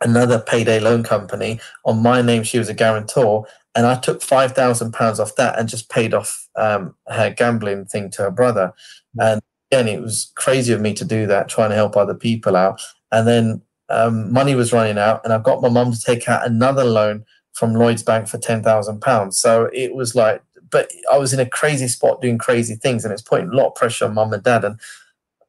another 0.00 0.38
payday 0.38 0.80
loan 0.80 1.02
company 1.02 1.60
on 1.84 2.02
my 2.02 2.22
name. 2.22 2.42
She 2.42 2.58
was 2.58 2.68
a 2.68 2.74
guarantor, 2.74 3.46
and 3.74 3.86
I 3.86 3.96
took 3.96 4.22
five 4.22 4.52
thousand 4.52 4.92
pounds 4.92 5.20
off 5.20 5.36
that 5.36 5.58
and 5.58 5.68
just 5.68 5.90
paid 5.90 6.14
off 6.14 6.48
um, 6.56 6.94
her 7.08 7.30
gambling 7.30 7.86
thing 7.86 8.10
to 8.12 8.22
her 8.22 8.30
brother. 8.30 8.72
Mm-hmm. 9.18 9.20
And 9.20 9.42
again, 9.70 9.88
it 9.88 10.00
was 10.00 10.32
crazy 10.34 10.72
of 10.72 10.80
me 10.80 10.94
to 10.94 11.04
do 11.04 11.26
that, 11.26 11.48
trying 11.48 11.70
to 11.70 11.76
help 11.76 11.96
other 11.96 12.14
people 12.14 12.56
out. 12.56 12.80
And 13.12 13.26
then 13.26 13.62
um, 13.88 14.32
money 14.32 14.54
was 14.54 14.72
running 14.72 14.98
out, 14.98 15.22
and 15.24 15.32
I 15.32 15.38
got 15.38 15.62
my 15.62 15.68
mum 15.68 15.92
to 15.92 16.00
take 16.00 16.28
out 16.28 16.46
another 16.46 16.84
loan 16.84 17.24
from 17.52 17.74
Lloyds 17.74 18.02
Bank 18.02 18.28
for 18.28 18.38
ten 18.38 18.62
thousand 18.62 19.00
pounds. 19.00 19.38
So 19.38 19.70
it 19.72 19.94
was 19.94 20.14
like 20.14 20.42
but 20.70 20.90
I 21.10 21.18
was 21.18 21.32
in 21.32 21.40
a 21.40 21.48
crazy 21.48 21.88
spot 21.88 22.20
doing 22.20 22.38
crazy 22.38 22.74
things, 22.74 23.04
and 23.04 23.12
it's 23.12 23.22
putting 23.22 23.48
a 23.48 23.56
lot 23.56 23.68
of 23.68 23.74
pressure 23.74 24.04
on 24.04 24.14
mum 24.14 24.32
and 24.32 24.42
dad. 24.42 24.64
And 24.64 24.78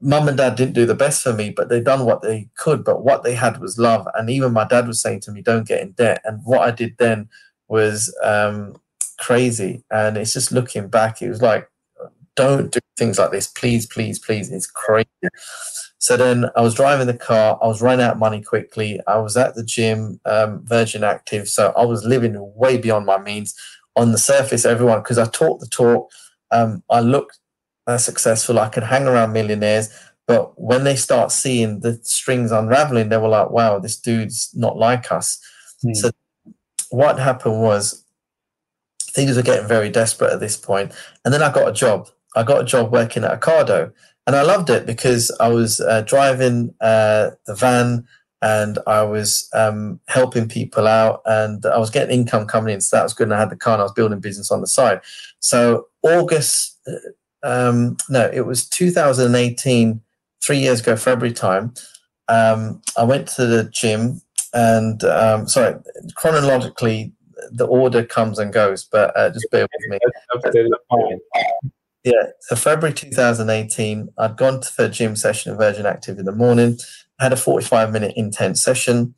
mum 0.02 0.28
and 0.28 0.38
dad 0.38 0.56
didn't 0.56 0.74
do 0.74 0.86
the 0.86 0.96
best 0.96 1.22
for 1.22 1.34
me, 1.34 1.50
but 1.50 1.70
they 1.70 1.82
done 1.82 2.06
what 2.06 2.22
they 2.22 2.50
could. 2.58 2.84
But 2.84 3.04
what 3.04 3.24
they 3.24 3.36
had 3.36 3.60
was 3.60 3.78
love. 3.78 4.08
And 4.16 4.30
even 4.30 4.54
my 4.54 4.66
dad 4.66 4.88
was 4.88 5.02
saying 5.02 5.22
to 5.22 5.32
me, 5.32 5.42
"Don't 5.42 5.68
get 5.68 5.82
in 5.82 5.92
debt." 5.92 6.22
And 6.26 6.42
what 6.46 6.62
I 6.62 6.72
did 6.72 6.96
then 6.98 7.30
was 7.68 8.16
um, 8.24 8.76
crazy. 9.20 9.84
And 9.92 10.18
it's 10.18 10.34
just 10.34 10.52
looking 10.52 10.88
back, 10.88 11.22
it 11.22 11.30
was 11.30 11.42
like, 11.42 11.70
"Don't 12.36 12.72
do 12.72 12.80
things 12.98 13.20
like 13.20 13.32
this, 13.32 13.48
please, 13.48 13.86
please, 13.86 14.20
please." 14.20 14.52
It's 14.52 14.68
crazy. 14.68 15.10
So 15.98 16.16
then 16.16 16.46
I 16.56 16.62
was 16.62 16.76
driving 16.76 17.08
the 17.08 17.14
car. 17.14 17.60
I 17.62 17.68
was 17.68 17.82
running 17.82 18.06
out 18.06 18.18
money 18.18 18.42
quickly. 18.42 19.02
I 19.06 19.18
was 19.18 19.36
at 19.36 19.56
the 19.56 19.64
gym, 19.64 20.20
um, 20.26 20.66
Virgin 20.66 21.04
Active. 21.04 21.50
So 21.50 21.74
I 21.76 21.84
was 21.84 22.06
living 22.06 22.36
way 22.56 22.78
beyond 22.78 23.06
my 23.06 23.18
means 23.18 23.54
on 23.98 24.14
the 24.14 24.18
surface, 24.18 24.64
everyone, 24.66 25.00
because 25.00 25.18
I 25.18 25.26
talk 25.26 25.60
the 25.60 25.68
talk, 25.68 26.10
um, 26.52 26.84
I 26.90 27.02
look 27.02 27.34
uh, 27.90 27.98
successful, 27.98 28.60
I 28.60 28.70
can 28.70 28.84
hang 28.84 29.08
around 29.08 29.34
millionaires. 29.34 29.90
But 30.28 30.60
when 30.62 30.84
they 30.84 30.96
start 30.96 31.32
seeing 31.32 31.80
the 31.80 32.00
strings 32.04 32.52
unraveling, 32.52 33.10
they 33.10 33.18
were 33.18 33.30
like, 33.30 33.50
wow, 33.50 33.80
this 33.80 33.98
dude's 34.00 34.52
not 34.54 34.78
like 34.78 35.12
us. 35.12 35.40
Mm. 35.84 35.96
So 35.96 36.12
what 36.92 37.18
happened 37.18 37.62
was 37.62 38.06
things 39.02 39.36
were 39.36 39.42
getting 39.42 39.68
very 39.68 39.90
desperate 39.90 40.32
at 40.32 40.40
this 40.40 40.56
point. 40.56 40.92
And 41.26 41.34
then 41.34 41.42
I 41.42 41.52
got 41.52 41.68
a 41.68 41.74
job. 41.74 42.10
I 42.36 42.44
got 42.44 42.62
a 42.62 42.66
job 42.66 42.92
working 42.92 43.24
at 43.24 43.42
Ocado. 43.42 43.92
And 44.28 44.36
I 44.36 44.44
loved 44.44 44.70
it 44.70 44.86
because 44.86 45.36
I 45.40 45.48
was 45.48 45.82
uh, 45.82 46.02
driving 46.02 46.76
uh, 46.80 47.32
the 47.48 47.56
van 47.56 48.06
and 48.42 48.78
I 48.86 49.02
was 49.02 49.50
um, 49.54 50.00
helping 50.08 50.48
people 50.48 50.88
out 50.88 51.22
and 51.26 51.66
I 51.66 51.80
was 51.80 51.90
getting 51.90 52.20
income 52.20 52.46
coming 52.46 52.76
in. 52.76 52.82
So 52.82 52.98
that 52.98 53.04
was 53.04 53.16
good. 53.16 53.26
And 53.26 53.34
I 53.34 53.40
had 53.40 53.50
the 53.50 53.56
car 53.56 53.74
and 53.74 53.82
I 53.82 53.86
was 53.86 53.94
building 53.94 54.20
business 54.20 54.52
on 54.52 54.62
the 54.62 54.68
side. 54.68 55.02
So 55.40 55.88
August, 56.04 56.78
uh, 56.88 57.10
um, 57.44 57.98
no, 58.10 58.30
it 58.34 58.46
was 58.46 58.68
2018, 58.68 60.02
three 60.44 60.60
years 60.60 60.82
ago, 60.82 60.96
February 60.96 61.34
time. 61.34 61.74
Um, 62.28 62.82
I 62.98 63.04
went 63.04 63.28
to 63.30 63.46
the 63.46 63.66
gym 63.66 64.22
and 64.54 65.04
um, 65.04 65.48
sorry, 65.48 65.76
chronologically, 66.16 67.14
the 67.52 67.66
order 67.66 68.04
comes 68.04 68.38
and 68.40 68.54
goes, 68.54 68.84
but 68.84 69.16
uh, 69.18 69.30
just 69.30 69.50
bear 69.52 69.64
with 69.64 69.90
me. 69.90 70.00
Yeah, 72.04 72.28
so 72.42 72.56
February 72.56 72.94
2018, 72.94 74.10
I'd 74.18 74.38
gone 74.38 74.62
to 74.62 74.78
the 74.78 74.90
gym 74.90 75.16
session 75.16 75.52
in 75.52 75.58
Virgin 75.58 75.86
Active 75.86 76.18
in 76.18 76.26
the 76.26 76.32
morning 76.32 76.78
had 77.20 77.34
a 77.34 77.38
45 77.38 77.92
minute 77.92 78.14
intense 78.16 78.64
session, 78.64 79.14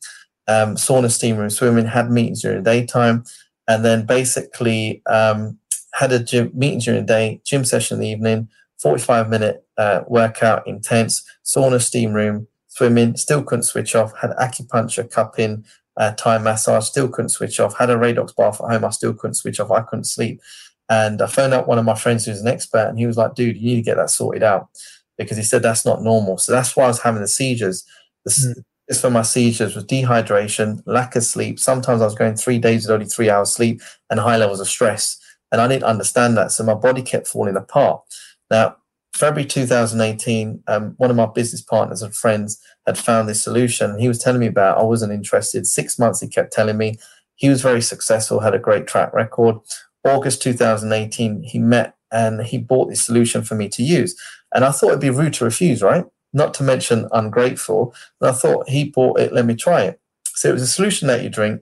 um, 0.48 0.76
sauna, 0.76 1.10
steam 1.10 1.38
room, 1.38 1.50
swimming, 1.50 1.86
had 1.86 2.10
meetings 2.10 2.42
during 2.42 2.64
the 2.64 2.70
daytime, 2.70 3.24
and 3.68 3.86
then 3.86 4.06
basically 4.06 5.02
um, 5.06 5.58
had 5.94 6.12
a 6.12 6.20
gym 6.20 6.52
meeting 6.54 6.80
during 6.80 7.02
the 7.02 7.08
day, 7.08 7.42
gym 7.44 7.66
session 7.66 7.96
in 7.96 8.02
the 8.02 8.10
evening, 8.10 8.50
45 8.80 9.30
minute 9.30 9.66
uh, 9.78 10.02
workout, 10.08 10.66
intense, 10.68 11.24
sauna, 11.46 11.82
steam 11.82 12.14
room, 12.14 12.48
swimming, 12.68 13.16
still 13.16 13.44
couldn't 13.44 13.64
switch 13.64 13.96
off, 13.96 14.14
had 14.20 14.32
acupuncture, 14.32 15.10
cupping, 15.10 15.66
uh, 15.98 16.12
Thai 16.12 16.38
massage, 16.38 16.86
still 16.86 17.10
couldn't 17.10 17.30
switch 17.30 17.60
off, 17.60 17.78
had 17.78 17.90
a 17.90 17.96
Radox 17.96 18.36
bath 18.36 18.62
at 18.62 18.72
home, 18.72 18.86
I 18.86 18.90
still 18.90 19.14
couldn't 19.14 19.36
switch 19.36 19.60
off, 19.60 19.72
I 19.72 19.82
couldn't 19.82 20.06
sleep. 20.06 20.42
And 20.90 21.22
I 21.22 21.28
phoned 21.28 21.54
up 21.54 21.68
one 21.68 21.80
of 21.80 21.86
my 21.86 21.96
friends 21.96 22.26
who's 22.26 22.42
an 22.42 22.48
expert, 22.48 22.88
and 22.88 22.98
he 22.98 23.06
was 23.06 23.18
like, 23.18 23.36
dude, 23.36 23.58
you 23.58 23.64
need 23.64 23.76
to 23.76 23.82
get 23.82 23.98
that 23.98 24.10
sorted 24.10 24.44
out 24.44 24.70
because 25.18 25.38
he 25.38 25.44
said 25.44 25.62
that's 25.62 25.86
not 25.86 26.02
normal. 26.02 26.38
So 26.38 26.52
that's 26.52 26.76
why 26.76 26.86
I 26.86 26.88
was 26.88 27.02
having 27.02 27.22
the 27.22 27.28
seizures. 27.28 27.86
This 28.26 28.46
mm. 28.46 29.00
for 29.00 29.10
my 29.10 29.22
seizures 29.22 29.76
was 29.76 29.86
dehydration, 29.86 30.82
lack 30.86 31.16
of 31.16 31.24
sleep. 31.24 31.60
Sometimes 31.60 32.02
I 32.02 32.06
was 32.06 32.16
going 32.16 32.36
three 32.36 32.60
days 32.60 32.86
with 32.86 32.94
only 32.94 33.06
three 33.06 33.30
hours 33.30 33.54
sleep 33.54 33.82
and 34.10 34.20
high 34.20 34.38
levels 34.38 34.60
of 34.60 34.68
stress. 34.68 35.18
And 35.52 35.62
I 35.62 35.68
didn't 35.68 35.84
understand 35.84 36.38
that. 36.38 36.52
So 36.52 36.64
my 36.64 36.74
body 36.74 37.02
kept 37.02 37.28
falling 37.28 37.58
apart. 37.58 38.02
Now, 38.50 38.78
February 39.14 39.46
2018, 39.46 40.64
um, 40.68 40.94
one 40.98 41.10
of 41.10 41.18
my 41.18 41.26
business 41.26 41.62
partners 41.62 42.02
and 42.02 42.16
friends 42.16 42.62
had 42.88 42.98
found 42.98 43.28
this 43.28 43.44
solution. 43.44 44.00
He 44.00 44.08
was 44.08 44.20
telling 44.20 44.40
me 44.40 44.48
about 44.48 44.78
I 44.78 44.84
wasn't 44.84 45.12
interested. 45.12 45.68
Six 45.68 46.00
months 46.00 46.22
he 46.22 46.28
kept 46.28 46.54
telling 46.54 46.78
me. 46.78 46.98
He 47.36 47.50
was 47.50 47.62
very 47.62 47.82
successful, 47.82 48.40
had 48.40 48.54
a 48.56 48.60
great 48.60 48.88
track 48.88 49.14
record. 49.14 49.58
August 50.04 50.42
2018, 50.42 51.44
he 51.44 51.60
met 51.60 51.96
and 52.12 52.42
he 52.42 52.58
bought 52.58 52.90
this 52.90 53.04
solution 53.04 53.44
for 53.44 53.56
me 53.56 53.70
to 53.70 53.84
use. 53.84 54.20
And 54.54 54.66
I 54.66 54.72
thought 54.72 54.90
it'd 54.90 55.00
be 55.00 55.10
rude 55.10 55.34
to 55.36 55.46
refuse, 55.46 55.82
right? 55.82 56.06
Not 56.34 56.54
to 56.56 56.64
mention 56.64 57.08
ungrateful. 57.12 57.94
And 58.20 58.30
I 58.30 58.34
thought 58.34 58.70
he 58.70 58.86
bought 58.86 59.20
it, 59.20 59.34
let 59.34 59.46
me 59.46 59.56
try 59.56 59.84
it. 59.84 60.00
So 60.26 60.50
it 60.50 60.54
was 60.54 60.62
a 60.62 60.68
solution 60.68 61.08
that 61.08 61.24
you 61.24 61.30
drink. 61.30 61.62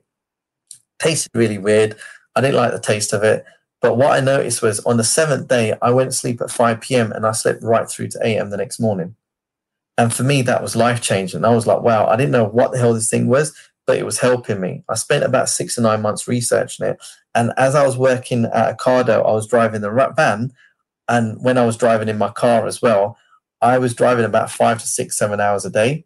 Tasted 0.99 1.29
really 1.33 1.57
weird. 1.57 1.95
I 2.35 2.41
didn't 2.41 2.57
like 2.57 2.71
the 2.71 2.79
taste 2.79 3.13
of 3.13 3.23
it. 3.23 3.45
But 3.81 3.95
what 3.95 4.11
I 4.11 4.19
noticed 4.19 4.61
was 4.61 4.79
on 4.81 4.97
the 4.97 5.03
seventh 5.03 5.47
day, 5.47 5.73
I 5.81 5.91
went 5.91 6.11
to 6.11 6.17
sleep 6.17 6.41
at 6.41 6.51
5 6.51 6.81
p.m. 6.81 7.11
and 7.11 7.25
I 7.25 7.31
slept 7.31 7.63
right 7.63 7.89
through 7.89 8.09
to 8.09 8.19
8 8.21 8.35
a.m. 8.35 8.49
the 8.49 8.57
next 8.57 8.79
morning. 8.79 9.15
And 9.97 10.13
for 10.13 10.23
me, 10.23 10.41
that 10.43 10.61
was 10.61 10.75
life 10.75 11.01
changing. 11.01 11.45
I 11.45 11.49
was 11.49 11.67
like, 11.67 11.81
wow, 11.81 12.07
I 12.07 12.15
didn't 12.15 12.31
know 12.31 12.45
what 12.45 12.71
the 12.71 12.77
hell 12.77 12.93
this 12.93 13.09
thing 13.09 13.27
was, 13.27 13.53
but 13.85 13.97
it 13.97 14.05
was 14.05 14.19
helping 14.19 14.61
me. 14.61 14.83
I 14.89 14.95
spent 14.95 15.23
about 15.23 15.49
six 15.49 15.75
to 15.75 15.81
nine 15.81 16.01
months 16.01 16.27
researching 16.27 16.85
it. 16.85 17.01
And 17.35 17.51
as 17.57 17.75
I 17.75 17.85
was 17.85 17.97
working 17.97 18.45
at 18.45 18.77
Ocado, 18.77 19.25
I 19.25 19.31
was 19.31 19.47
driving 19.47 19.81
the 19.81 20.13
van 20.15 20.53
and 21.09 21.43
when 21.43 21.57
I 21.57 21.65
was 21.65 21.75
driving 21.75 22.07
in 22.07 22.17
my 22.17 22.29
car 22.29 22.67
as 22.67 22.81
well, 22.81 23.17
I 23.61 23.79
was 23.79 23.95
driving 23.95 24.23
about 24.23 24.51
five 24.51 24.79
to 24.79 24.87
six, 24.87 25.17
seven 25.17 25.41
hours 25.41 25.65
a 25.65 25.69
day. 25.69 26.05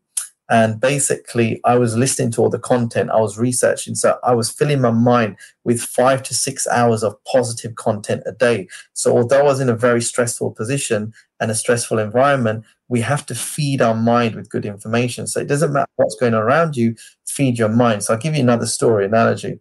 And 0.50 0.80
basically, 0.80 1.62
I 1.64 1.78
was 1.78 1.96
listening 1.96 2.32
to 2.32 2.42
all 2.42 2.50
the 2.50 2.60
content, 2.60 3.10
I 3.10 3.20
was 3.20 3.38
researching. 3.38 3.96
So 3.96 4.20
I 4.24 4.34
was 4.36 4.50
filling 4.50 4.82
my 4.82 4.92
mind 4.92 5.38
with 5.64 5.82
five 5.82 6.22
to 6.24 6.34
six 6.34 6.68
hours 6.68 7.04
of 7.04 7.16
positive 7.24 7.76
content 7.76 8.24
a 8.26 8.34
day. 8.34 8.68
So, 8.94 9.18
although 9.18 9.40
I 9.40 9.44
was 9.44 9.62
in 9.62 9.70
a 9.70 9.76
very 9.76 10.02
stressful 10.02 10.52
position 10.52 11.14
and 11.40 11.50
a 11.50 11.56
stressful 11.56 11.98
environment, 11.98 12.66
we 12.90 13.00
have 13.02 13.26
to 13.28 13.36
feed 13.36 13.82
our 13.82 13.96
mind 13.96 14.36
with 14.36 14.50
good 14.50 14.66
information. 14.66 15.28
So, 15.28 15.40
it 15.40 15.48
doesn't 15.48 15.72
matter 15.72 15.88
what's 15.96 16.16
going 16.16 16.34
on 16.34 16.44
around 16.44 16.76
you, 16.76 16.96
feed 17.26 17.58
your 17.58 17.70
mind. 17.70 18.04
So, 18.04 18.14
I'll 18.14 18.20
give 18.20 18.36
you 18.36 18.42
another 18.42 18.68
story 18.68 19.06
analogy. 19.06 19.60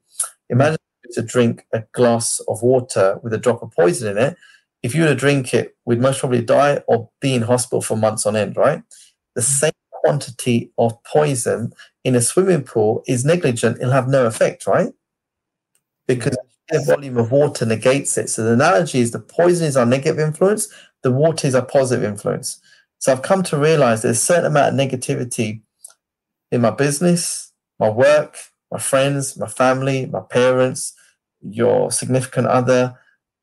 Imagine 0.50 0.78
to 1.12 1.22
drink 1.22 1.64
a 1.72 1.84
glass 1.92 2.40
of 2.48 2.62
water 2.62 3.20
with 3.22 3.32
a 3.32 3.38
drop 3.38 3.62
of 3.62 3.70
poison 3.70 4.16
in 4.16 4.18
it 4.18 4.36
if 4.82 4.94
you 4.94 5.02
were 5.02 5.08
to 5.08 5.14
drink 5.14 5.54
it, 5.54 5.76
we'd 5.84 6.00
most 6.00 6.20
probably 6.20 6.42
die 6.42 6.82
or 6.88 7.08
be 7.20 7.34
in 7.34 7.42
hospital 7.42 7.80
for 7.80 7.96
months 7.96 8.26
on 8.26 8.36
end, 8.36 8.56
right? 8.56 8.82
The 9.34 9.42
same 9.42 9.72
quantity 10.02 10.70
of 10.78 11.02
poison 11.04 11.72
in 12.04 12.14
a 12.14 12.20
swimming 12.20 12.62
pool 12.62 13.02
is 13.06 13.24
negligent, 13.24 13.78
it'll 13.78 13.92
have 13.92 14.08
no 14.08 14.26
effect, 14.26 14.66
right? 14.66 14.92
Because 16.06 16.36
the 16.68 16.82
volume 16.86 17.16
of 17.16 17.30
water 17.30 17.64
negates 17.64 18.16
it. 18.18 18.28
So 18.28 18.44
the 18.44 18.52
analogy 18.52 19.00
is 19.00 19.10
the 19.10 19.20
poison 19.20 19.66
is 19.66 19.76
our 19.76 19.86
negative 19.86 20.18
influence, 20.18 20.68
the 21.02 21.12
water 21.12 21.46
is 21.46 21.54
our 21.54 21.64
positive 21.64 22.04
influence. 22.04 22.60
So 22.98 23.12
I've 23.12 23.22
come 23.22 23.42
to 23.44 23.56
realize 23.56 24.02
there's 24.02 24.18
a 24.18 24.20
certain 24.20 24.46
amount 24.46 24.74
of 24.74 24.80
negativity 24.80 25.60
in 26.50 26.60
my 26.60 26.70
business, 26.70 27.52
my 27.78 27.88
work, 27.88 28.36
my 28.70 28.78
friends, 28.78 29.36
my 29.36 29.48
family, 29.48 30.06
my 30.06 30.20
parents, 30.20 30.94
your 31.40 31.90
significant 31.90 32.46
other, 32.46 32.98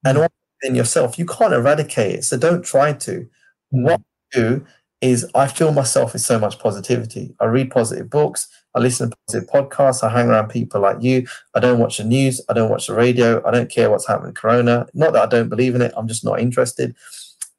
and 0.06 0.18
hmm. 0.18 0.24
all 0.24 0.30
in 0.62 0.76
yourself. 0.76 1.20
You 1.20 1.26
can't 1.26 1.54
eradicate 1.54 2.16
it. 2.16 2.24
So 2.24 2.38
don't 2.38 2.64
try 2.64 2.94
to. 2.94 3.28
What 3.72 4.02
hmm. 4.34 4.40
I 4.40 4.40
do 4.40 4.66
is 5.02 5.30
I 5.34 5.48
fill 5.48 5.72
myself 5.72 6.14
with 6.14 6.22
so 6.22 6.40
much 6.40 6.60
positivity. 6.60 7.34
I 7.40 7.46
read 7.46 7.72
positive 7.72 8.10
books. 8.10 8.48
I 8.76 8.80
listen 8.80 9.10
to 9.10 9.18
positive 9.28 9.50
podcasts. 9.50 10.04
I 10.04 10.10
hang 10.10 10.28
around 10.28 10.50
people 10.50 10.82
like 10.82 11.02
you. 11.02 11.26
I 11.56 11.60
don't 11.60 11.80
watch 11.80 11.98
the 11.98 12.04
news. 12.04 12.42
I 12.50 12.54
don't 12.54 12.70
watch 12.70 12.88
the 12.88 12.96
radio. 12.96 13.42
I 13.46 13.52
don't 13.52 13.72
care 13.72 13.90
what's 13.90 14.08
happening 14.08 14.34
Corona. 14.34 14.88
Not 14.94 15.14
that 15.14 15.24
I 15.24 15.26
don't 15.28 15.50
believe 15.50 15.76
in 15.76 15.82
it. 15.82 15.94
I'm 15.96 16.08
just 16.08 16.26
not 16.26 16.40
interested. 16.40 16.96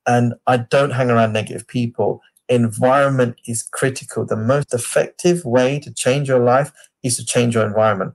And 0.06 0.34
I 0.46 0.58
don't 0.58 0.90
hang 0.90 1.10
around 1.10 1.32
negative 1.32 1.66
people. 1.66 2.20
Environment 2.48 3.36
is 3.46 3.62
critical. 3.62 4.24
The 4.26 4.36
most 4.36 4.74
effective 4.74 5.44
way 5.44 5.78
to 5.80 5.92
change 5.92 6.28
your 6.28 6.40
life 6.40 6.72
is 7.02 7.16
to 7.16 7.24
change 7.24 7.54
your 7.54 7.66
environment. 7.66 8.14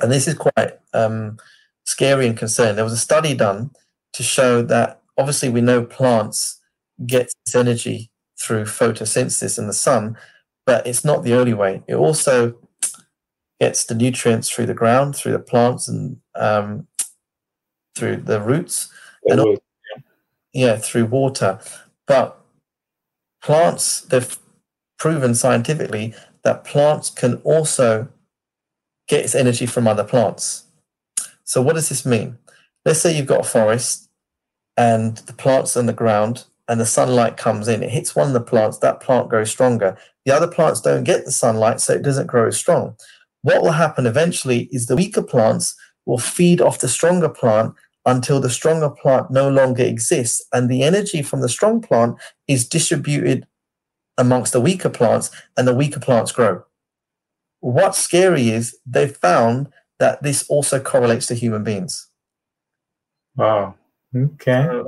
And 0.00 0.12
this 0.12 0.28
is 0.28 0.34
quite 0.34 0.78
um, 0.92 1.38
scary 1.84 2.26
and 2.26 2.36
concerning. 2.36 2.76
There 2.76 2.84
was 2.84 2.92
a 2.92 2.98
study 2.98 3.34
done 3.34 3.70
to 4.12 4.22
show 4.22 4.62
that 4.62 5.00
obviously 5.16 5.48
we 5.48 5.60
know 5.60 5.84
plants 5.84 6.60
get 7.06 7.32
its 7.44 7.54
energy 7.54 8.10
through 8.38 8.64
photosynthesis 8.64 9.58
in 9.58 9.66
the 9.66 9.72
sun, 9.72 10.16
but 10.64 10.86
it's 10.86 11.04
not 11.04 11.22
the 11.22 11.34
only 11.34 11.54
way. 11.54 11.82
It 11.86 11.94
also 11.94 12.56
gets 13.60 13.84
the 13.84 13.94
nutrients 13.94 14.50
through 14.50 14.66
the 14.66 14.74
ground, 14.74 15.16
through 15.16 15.32
the 15.32 15.38
plants, 15.38 15.88
and 15.88 16.18
um, 16.34 16.86
through 17.96 18.16
the 18.16 18.40
roots, 18.40 18.92
and 19.24 19.40
also, 19.40 19.62
yeah, 20.52 20.76
through 20.76 21.06
water. 21.06 21.58
But 22.06 22.38
plants, 23.42 24.02
they've 24.02 24.38
proven 24.98 25.34
scientifically 25.34 26.14
that 26.42 26.64
plants 26.64 27.10
can 27.10 27.36
also 27.36 28.08
get 29.08 29.24
its 29.24 29.34
energy 29.34 29.66
from 29.66 29.88
other 29.88 30.04
plants. 30.04 30.64
So, 31.44 31.62
what 31.62 31.74
does 31.74 31.88
this 31.88 32.04
mean? 32.04 32.38
Let's 32.84 33.00
say 33.00 33.16
you've 33.16 33.26
got 33.26 33.40
a 33.40 33.48
forest 33.48 34.08
and 34.76 35.16
the 35.18 35.32
plants 35.32 35.76
on 35.76 35.86
the 35.86 35.92
ground 35.92 36.44
and 36.68 36.80
the 36.80 36.86
sunlight 36.86 37.36
comes 37.36 37.68
in, 37.68 37.82
it 37.82 37.90
hits 37.90 38.16
one 38.16 38.28
of 38.28 38.32
the 38.32 38.40
plants, 38.40 38.78
that 38.78 39.00
plant 39.00 39.28
grows 39.28 39.50
stronger. 39.50 39.96
The 40.24 40.34
other 40.34 40.48
plants 40.48 40.80
don't 40.80 41.04
get 41.04 41.24
the 41.24 41.32
sunlight, 41.32 41.80
so 41.80 41.94
it 41.94 42.02
doesn't 42.02 42.26
grow 42.26 42.48
as 42.48 42.56
strong. 42.56 42.96
What 43.42 43.62
will 43.62 43.72
happen 43.72 44.06
eventually 44.06 44.68
is 44.72 44.86
the 44.86 44.96
weaker 44.96 45.22
plants 45.22 45.76
will 46.04 46.18
feed 46.18 46.60
off 46.60 46.80
the 46.80 46.88
stronger 46.88 47.28
plant 47.28 47.74
until 48.04 48.40
the 48.40 48.50
stronger 48.50 48.90
plant 48.90 49.30
no 49.30 49.48
longer 49.48 49.84
exists. 49.84 50.44
And 50.52 50.68
the 50.68 50.82
energy 50.82 51.22
from 51.22 51.40
the 51.40 51.48
strong 51.48 51.80
plant 51.80 52.16
is 52.48 52.68
distributed 52.68 53.46
amongst 54.18 54.52
the 54.52 54.60
weaker 54.60 54.88
plants, 54.88 55.30
and 55.56 55.68
the 55.68 55.74
weaker 55.74 56.00
plants 56.00 56.32
grow. 56.32 56.64
What's 57.60 57.98
scary 57.98 58.50
is 58.50 58.76
they've 58.86 59.16
found 59.16 59.68
that 59.98 60.22
this 60.22 60.48
also 60.48 60.80
correlates 60.80 61.26
to 61.26 61.34
human 61.34 61.64
beings. 61.64 62.08
Wow. 63.36 63.74
Okay 64.14 64.66
uh, 64.66 64.84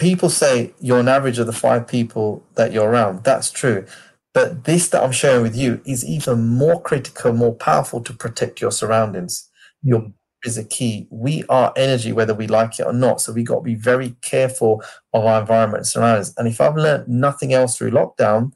people 0.00 0.30
say 0.30 0.74
you're 0.80 0.98
an 0.98 1.08
average 1.08 1.38
of 1.38 1.46
the 1.46 1.52
five 1.52 1.86
people 1.86 2.42
that 2.54 2.72
you're 2.72 2.88
around. 2.88 3.22
That's 3.22 3.50
true. 3.50 3.84
But 4.32 4.64
this 4.64 4.88
that 4.88 5.02
I'm 5.02 5.12
sharing 5.12 5.42
with 5.42 5.56
you 5.56 5.80
is 5.84 6.04
even 6.04 6.48
more 6.48 6.80
critical, 6.80 7.32
more 7.32 7.54
powerful 7.54 8.00
to 8.02 8.12
protect 8.12 8.60
your 8.60 8.72
surroundings. 8.72 9.48
Your 9.82 10.10
is 10.44 10.56
a 10.56 10.64
key. 10.64 11.06
We 11.10 11.44
are 11.50 11.72
energy, 11.76 12.12
whether 12.12 12.32
we 12.32 12.46
like 12.46 12.80
it 12.80 12.86
or 12.86 12.94
not. 12.94 13.20
So 13.20 13.30
we 13.30 13.42
got 13.42 13.56
to 13.56 13.60
be 13.60 13.74
very 13.74 14.16
careful 14.22 14.82
of 15.12 15.26
our 15.26 15.40
environment 15.40 15.80
and 15.80 15.86
surroundings. 15.86 16.32
And 16.38 16.48
if 16.48 16.62
I've 16.62 16.76
learned 16.76 17.08
nothing 17.08 17.52
else 17.52 17.76
through 17.76 17.90
lockdown, 17.90 18.52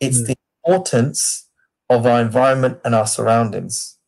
it's 0.00 0.20
mm. 0.20 0.26
the 0.26 0.36
importance 0.64 1.48
of 1.88 2.06
our 2.06 2.20
environment 2.20 2.80
and 2.84 2.92
our 2.92 3.06
surroundings. 3.06 3.98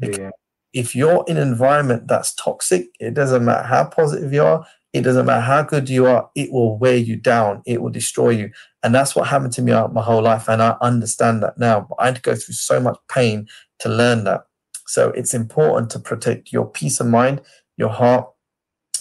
Yeah. 0.00 0.30
If 0.72 0.94
you're 0.94 1.24
in 1.28 1.36
an 1.36 1.48
environment 1.48 2.08
that's 2.08 2.34
toxic, 2.34 2.86
it 3.00 3.12
doesn't 3.12 3.44
matter 3.44 3.66
how 3.66 3.84
positive 3.84 4.32
you 4.32 4.42
are, 4.44 4.66
it 4.92 5.02
doesn't 5.02 5.26
matter 5.26 5.40
how 5.40 5.62
good 5.62 5.88
you 5.88 6.06
are, 6.06 6.30
it 6.34 6.50
will 6.50 6.78
wear 6.78 6.96
you 6.96 7.16
down, 7.16 7.62
it 7.66 7.82
will 7.82 7.90
destroy 7.90 8.30
you. 8.30 8.50
And 8.82 8.94
that's 8.94 9.14
what 9.14 9.28
happened 9.28 9.52
to 9.54 9.62
me 9.62 9.72
my 9.72 10.02
whole 10.02 10.22
life. 10.22 10.48
And 10.48 10.62
I 10.62 10.76
understand 10.80 11.42
that 11.42 11.58
now. 11.58 11.86
But 11.88 11.96
I 11.98 12.06
had 12.06 12.16
to 12.16 12.22
go 12.22 12.34
through 12.34 12.54
so 12.54 12.80
much 12.80 12.98
pain 13.10 13.48
to 13.80 13.88
learn 13.88 14.24
that. 14.24 14.46
So 14.86 15.10
it's 15.10 15.34
important 15.34 15.90
to 15.90 15.98
protect 15.98 16.52
your 16.52 16.66
peace 16.66 17.00
of 17.00 17.06
mind, 17.06 17.42
your 17.76 17.90
heart, 17.90 18.30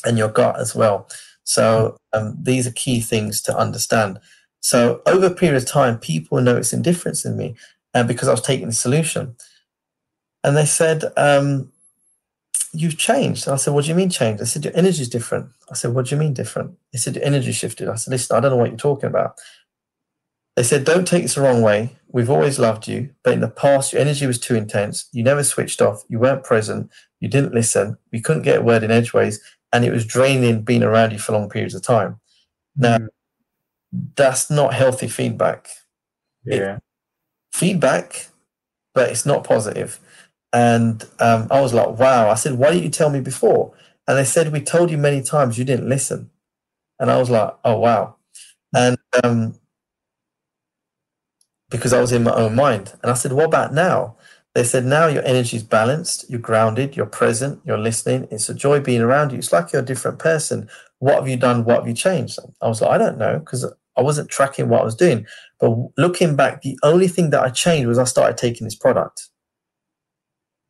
and 0.06 0.18
your 0.18 0.30
gut 0.30 0.60
as 0.60 0.76
well. 0.76 1.10
So 1.44 1.98
um, 2.12 2.38
these 2.42 2.68
are 2.68 2.72
key 2.72 3.00
things 3.00 3.42
to 3.44 3.58
understand. 3.58 4.20
So 4.60 5.02
over 5.06 5.28
a 5.28 5.34
period 5.34 5.62
of 5.62 5.68
time, 5.68 5.98
people 5.98 6.42
noticed 6.42 6.74
a 6.74 6.78
difference 6.78 7.24
in 7.24 7.38
me, 7.38 7.56
uh, 7.94 8.04
because 8.04 8.28
I 8.28 8.32
was 8.32 8.42
taking 8.42 8.68
the 8.68 8.74
solution, 8.74 9.36
and 10.44 10.58
they 10.58 10.66
said, 10.66 11.06
um, 11.16 11.72
you've 12.78 12.98
changed. 12.98 13.48
And 13.48 13.54
I 13.54 13.58
said, 13.58 13.74
what 13.74 13.86
do 13.86 13.90
you 13.90 13.96
mean 13.96 14.10
changed? 14.10 14.42
I 14.42 14.46
said, 14.46 14.64
your 14.64 14.76
energy 14.76 15.02
is 15.02 15.10
different. 15.10 15.50
I 15.72 15.74
said, 15.74 15.94
what 15.94 16.06
do 16.06 16.16
you 16.16 16.20
mean 16.20 16.34
different? 16.34 16.78
They 16.94 17.00
said, 17.00 17.16
your 17.16 17.26
energy 17.26 17.52
shifted. 17.52 17.90
I 17.90 17.96
said, 17.96 18.12
listen, 18.12 18.36
I 18.36 18.40
don't 18.40 18.52
know 18.52 18.58
what 18.58 18.70
you're 18.70 18.78
talking 18.78 19.10
about. 19.10 19.38
They 20.56 20.64
said, 20.64 20.86
don't 20.86 21.08
take 21.08 21.24
this 21.24 21.36
the 21.36 21.42
wrong 21.42 21.62
way. 21.62 21.98
We've 22.10 22.30
always 22.30 22.58
loved 22.60 22.88
you, 22.88 23.10
but 23.24 23.34
in 23.34 23.42
the 23.42 23.50
past, 23.50 23.94
your 23.94 24.02
energy 24.02 24.26
was 24.26 24.40
too 24.40 24.56
intense. 24.56 25.08
You 25.12 25.24
never 25.24 25.44
switched 25.44 25.82
off. 25.82 26.04
You 26.08 26.20
weren't 26.20 26.44
present. 26.44 26.92
You 27.20 27.28
didn't 27.28 27.54
listen. 27.54 27.98
We 28.12 28.22
couldn't 28.22 28.44
get 28.44 28.60
a 28.60 28.62
word 28.62 28.84
in 28.84 28.92
edgeways, 28.92 29.40
and 29.72 29.86
it 29.86 29.92
was 29.92 30.06
draining 30.06 30.64
being 30.64 30.84
around 30.84 31.12
you 31.12 31.20
for 31.20 31.34
long 31.34 31.50
periods 31.50 31.76
of 31.76 31.84
time. 31.84 32.20
Now, 32.76 32.98
mm. 32.98 33.08
that's 34.16 34.50
not 34.50 34.74
healthy 34.74 35.08
feedback. 35.08 35.70
Yeah. 36.44 36.76
It, 36.76 36.84
feedback, 37.54 38.28
but 38.94 39.10
it's 39.10 39.26
not 39.26 39.44
positive. 39.44 40.00
And 40.54 41.04
um, 41.20 41.48
I 41.52 41.62
was 41.62 41.74
like, 41.74 42.00
wow. 42.00 42.30
I 42.30 42.36
said, 42.36 42.54
why 42.54 42.72
didn't 42.72 42.84
you 42.84 42.90
tell 42.90 43.10
me 43.10 43.20
before? 43.20 43.74
And 44.08 44.18
they 44.18 44.24
said, 44.24 44.52
we 44.52 44.62
told 44.62 44.90
you 44.90 44.98
many 44.98 45.22
times, 45.22 45.58
you 45.58 45.66
didn't 45.66 45.90
listen. 45.90 46.30
And 47.00 47.12
I 47.12 47.18
was 47.18 47.30
like, 47.30 47.54
oh, 47.66 47.80
wow. 47.80 48.16
And 48.76 48.98
um, 49.24 49.60
because 51.70 51.94
I 51.94 52.00
was 52.00 52.12
in 52.12 52.24
my 52.24 52.34
own 52.34 52.56
mind. 52.56 52.94
And 53.02 53.12
I 53.12 53.16
said, 53.16 53.34
what 53.34 53.46
about 53.46 53.74
now? 53.74 54.16
They 54.56 54.64
said, 54.64 54.86
now 54.86 55.08
your 55.08 55.24
energy 55.24 55.58
is 55.58 55.64
balanced, 55.64 56.30
you're 56.30 56.40
grounded, 56.40 56.96
you're 56.96 57.06
present, 57.06 57.62
you're 57.64 57.78
listening. 57.78 58.28
It's 58.32 58.50
a 58.50 58.56
joy 58.56 58.80
being 58.80 59.02
around 59.02 59.32
you. 59.32 59.38
It's 59.38 59.52
like 59.52 59.72
you're 59.72 59.84
a 59.84 59.86
different 59.86 60.18
person. 60.18 60.68
What 61.00 61.16
have 61.16 61.28
you 61.28 61.38
done? 61.38 61.64
What 61.64 61.80
have 61.80 61.88
you 61.88 61.94
changed? 61.94 62.40
I 62.62 62.68
was 62.68 62.82
like, 62.82 62.90
I 62.90 62.98
don't 62.98 63.20
know, 63.20 63.38
because 63.40 63.72
I 63.96 64.02
wasn't 64.02 64.30
tracking 64.30 64.70
what 64.70 64.82
I 64.82 64.86
was 64.86 64.96
doing. 64.96 65.28
But 65.60 65.76
looking 65.98 66.36
back, 66.36 66.62
the 66.62 66.80
only 66.82 67.08
thing 67.08 67.30
that 67.32 67.44
I 67.44 67.50
changed 67.50 67.88
was 67.88 68.00
I 68.00 68.06
started 68.06 68.38
taking 68.38 68.66
this 68.66 68.76
product. 68.76 69.30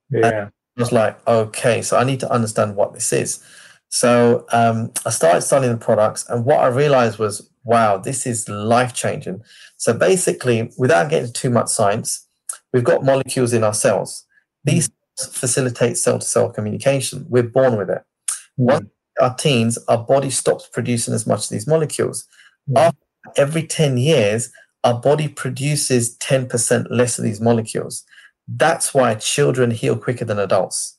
Yeah. 0.09 0.49
I 0.77 0.81
was 0.81 0.91
like, 0.91 1.27
okay, 1.27 1.81
so 1.81 1.97
I 1.97 2.03
need 2.03 2.19
to 2.19 2.31
understand 2.31 2.75
what 2.75 2.93
this 2.93 3.11
is. 3.11 3.43
So 3.89 4.45
um, 4.51 4.91
I 5.05 5.09
started 5.09 5.41
studying 5.41 5.71
the 5.71 5.77
products, 5.77 6.27
and 6.29 6.45
what 6.45 6.59
I 6.59 6.67
realized 6.67 7.19
was, 7.19 7.49
wow, 7.63 7.97
this 7.97 8.27
is 8.27 8.47
life 8.47 8.93
changing. 8.93 9.41
So 9.77 9.93
basically, 9.93 10.71
without 10.77 11.09
getting 11.09 11.33
too 11.33 11.49
much 11.49 11.69
science, 11.69 12.27
we've 12.73 12.83
got 12.83 13.03
molecules 13.03 13.53
in 13.53 13.63
our 13.63 13.73
cells. 13.73 14.25
These 14.63 14.89
mm. 14.89 15.33
facilitate 15.33 15.97
cell 15.97 16.19
to 16.19 16.25
cell 16.25 16.49
communication. 16.51 17.25
We're 17.29 17.43
born 17.43 17.77
with 17.77 17.89
it. 17.89 18.03
Mm. 18.29 18.33
Once 18.57 18.89
our 19.19 19.33
teens, 19.35 19.79
our 19.87 19.97
body 19.97 20.29
stops 20.29 20.67
producing 20.71 21.13
as 21.13 21.25
much 21.25 21.45
of 21.45 21.49
these 21.49 21.67
molecules. 21.67 22.25
Mm. 22.69 22.77
After 22.79 22.97
every 23.35 23.63
10 23.63 23.97
years, 23.97 24.51
our 24.83 24.99
body 24.99 25.27
produces 25.27 26.17
10% 26.19 26.87
less 26.89 27.17
of 27.17 27.23
these 27.23 27.41
molecules. 27.41 28.05
That's 28.47 28.93
why 28.93 29.15
children 29.15 29.71
heal 29.71 29.97
quicker 29.97 30.25
than 30.25 30.39
adults. 30.39 30.97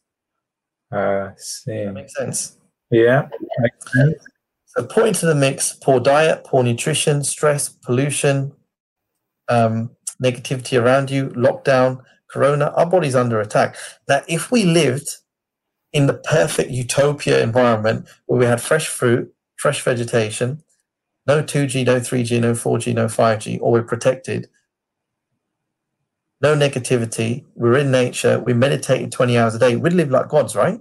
Uh, 0.93 1.31
see. 1.37 1.85
That 1.85 1.93
makes 1.93 2.15
sense. 2.15 2.59
Yeah. 2.91 3.29
Makes 3.59 3.93
sense. 3.93 4.25
So, 4.67 4.85
put 4.85 5.09
into 5.09 5.27
the 5.27 5.35
mix 5.35 5.73
poor 5.73 6.01
diet, 6.01 6.45
poor 6.45 6.63
nutrition, 6.63 7.25
stress, 7.25 7.69
pollution, 7.69 8.53
um, 9.49 9.91
negativity 10.23 10.81
around 10.81 11.11
you, 11.11 11.29
lockdown, 11.29 12.03
corona, 12.31 12.73
our 12.77 12.87
body's 12.87 13.15
under 13.15 13.41
attack. 13.41 13.77
Now, 14.09 14.23
if 14.29 14.51
we 14.51 14.65
lived 14.65 15.17
in 15.93 16.07
the 16.07 16.15
perfect 16.15 16.71
utopia 16.71 17.43
environment 17.43 18.07
where 18.27 18.39
we 18.39 18.45
had 18.45 18.61
fresh 18.61 18.89
fruit, 18.89 19.33
fresh 19.57 19.83
vegetation, 19.83 20.63
no 21.27 21.43
2G, 21.43 21.87
no 21.87 22.01
3G, 22.01 22.41
no 22.41 22.53
4G, 22.53 22.95
no 22.95 23.07
5G, 23.07 23.59
or 23.61 23.73
we're 23.73 23.83
protected, 23.83 24.49
no 26.41 26.55
negativity. 26.55 27.45
We're 27.55 27.79
in 27.79 27.91
nature. 27.91 28.39
We 28.39 28.53
meditate 28.53 29.11
20 29.11 29.39
hours 29.39 29.55
a 29.55 29.59
day. 29.59 29.77
We'd 29.77 29.93
live 29.93 30.11
like 30.11 30.29
gods, 30.29 30.55
right? 30.55 30.81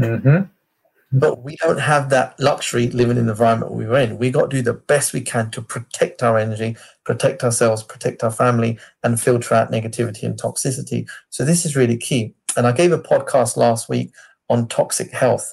Mm-hmm. 0.00 0.44
But 1.18 1.42
we 1.42 1.56
don't 1.56 1.80
have 1.80 2.08
that 2.10 2.38
luxury 2.40 2.88
living 2.88 3.18
in 3.18 3.26
the 3.26 3.32
environment 3.32 3.72
we 3.72 3.86
were 3.86 3.98
in. 3.98 4.16
We 4.16 4.30
got 4.30 4.50
to 4.50 4.56
do 4.56 4.62
the 4.62 4.72
best 4.72 5.12
we 5.12 5.20
can 5.20 5.50
to 5.50 5.60
protect 5.60 6.22
our 6.22 6.38
energy, 6.38 6.76
protect 7.04 7.44
ourselves, 7.44 7.82
protect 7.82 8.24
our 8.24 8.30
family, 8.30 8.78
and 9.02 9.20
filter 9.20 9.54
out 9.54 9.70
negativity 9.70 10.22
and 10.22 10.40
toxicity. 10.40 11.06
So 11.28 11.44
this 11.44 11.66
is 11.66 11.76
really 11.76 11.98
key. 11.98 12.34
And 12.56 12.66
I 12.66 12.72
gave 12.72 12.92
a 12.92 12.98
podcast 12.98 13.56
last 13.56 13.90
week 13.90 14.12
on 14.48 14.68
toxic 14.68 15.10
health. 15.10 15.52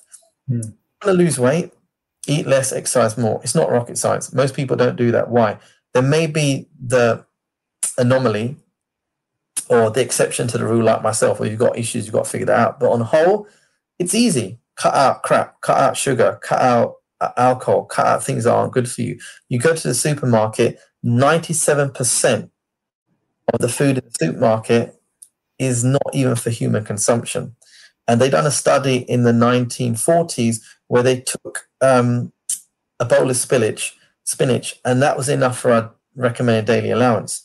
Mm. 0.49 0.63
Want 0.63 0.73
to 1.05 1.11
lose 1.13 1.39
weight? 1.39 1.73
Eat 2.27 2.47
less, 2.47 2.71
exercise 2.71 3.17
more. 3.17 3.41
It's 3.43 3.55
not 3.55 3.71
rocket 3.71 3.97
science. 3.97 4.33
Most 4.33 4.55
people 4.55 4.77
don't 4.77 4.95
do 4.95 5.11
that. 5.11 5.29
Why? 5.29 5.57
There 5.93 6.03
may 6.03 6.27
be 6.27 6.67
the 6.79 7.25
anomaly 7.97 8.55
or 9.69 9.91
the 9.91 10.01
exception 10.01 10.47
to 10.47 10.57
the 10.57 10.65
rule, 10.65 10.83
like 10.83 11.03
myself, 11.03 11.39
where 11.39 11.49
you've 11.49 11.59
got 11.59 11.77
issues, 11.77 12.05
you've 12.05 12.13
got 12.13 12.25
to 12.25 12.29
figure 12.29 12.47
that 12.47 12.59
out. 12.59 12.79
But 12.79 12.91
on 12.91 13.01
whole, 13.01 13.47
it's 13.99 14.15
easy. 14.15 14.59
Cut 14.75 14.95
out 14.95 15.23
crap, 15.23 15.61
cut 15.61 15.77
out 15.77 15.97
sugar, 15.97 16.39
cut 16.41 16.61
out 16.61 16.95
uh, 17.21 17.31
alcohol, 17.37 17.85
cut 17.85 18.07
out 18.07 18.23
things 18.23 18.45
that 18.45 18.53
aren't 18.53 18.73
good 18.73 18.89
for 18.89 19.01
you. 19.01 19.19
You 19.49 19.59
go 19.59 19.75
to 19.75 19.87
the 19.87 19.93
supermarket, 19.93 20.79
97% 21.05 22.49
of 23.53 23.59
the 23.59 23.69
food 23.69 23.97
in 23.97 24.03
the 24.05 24.25
supermarket 24.25 24.95
is 25.59 25.83
not 25.83 26.01
even 26.13 26.35
for 26.35 26.49
human 26.49 26.83
consumption. 26.83 27.55
And 28.07 28.19
they 28.19 28.29
done 28.29 28.47
a 28.47 28.51
study 28.51 28.97
in 28.97 29.23
the 29.23 29.31
1940s 29.31 30.61
where 30.87 31.03
they 31.03 31.21
took 31.21 31.67
um, 31.81 32.31
a 32.99 33.05
bowl 33.05 33.29
of 33.29 33.35
spinach, 33.35 33.95
spinach, 34.23 34.79
and 34.83 35.01
that 35.01 35.17
was 35.17 35.29
enough 35.29 35.59
for 35.59 35.71
a 35.71 35.91
recommended 36.15 36.65
daily 36.65 36.89
allowance. 36.89 37.43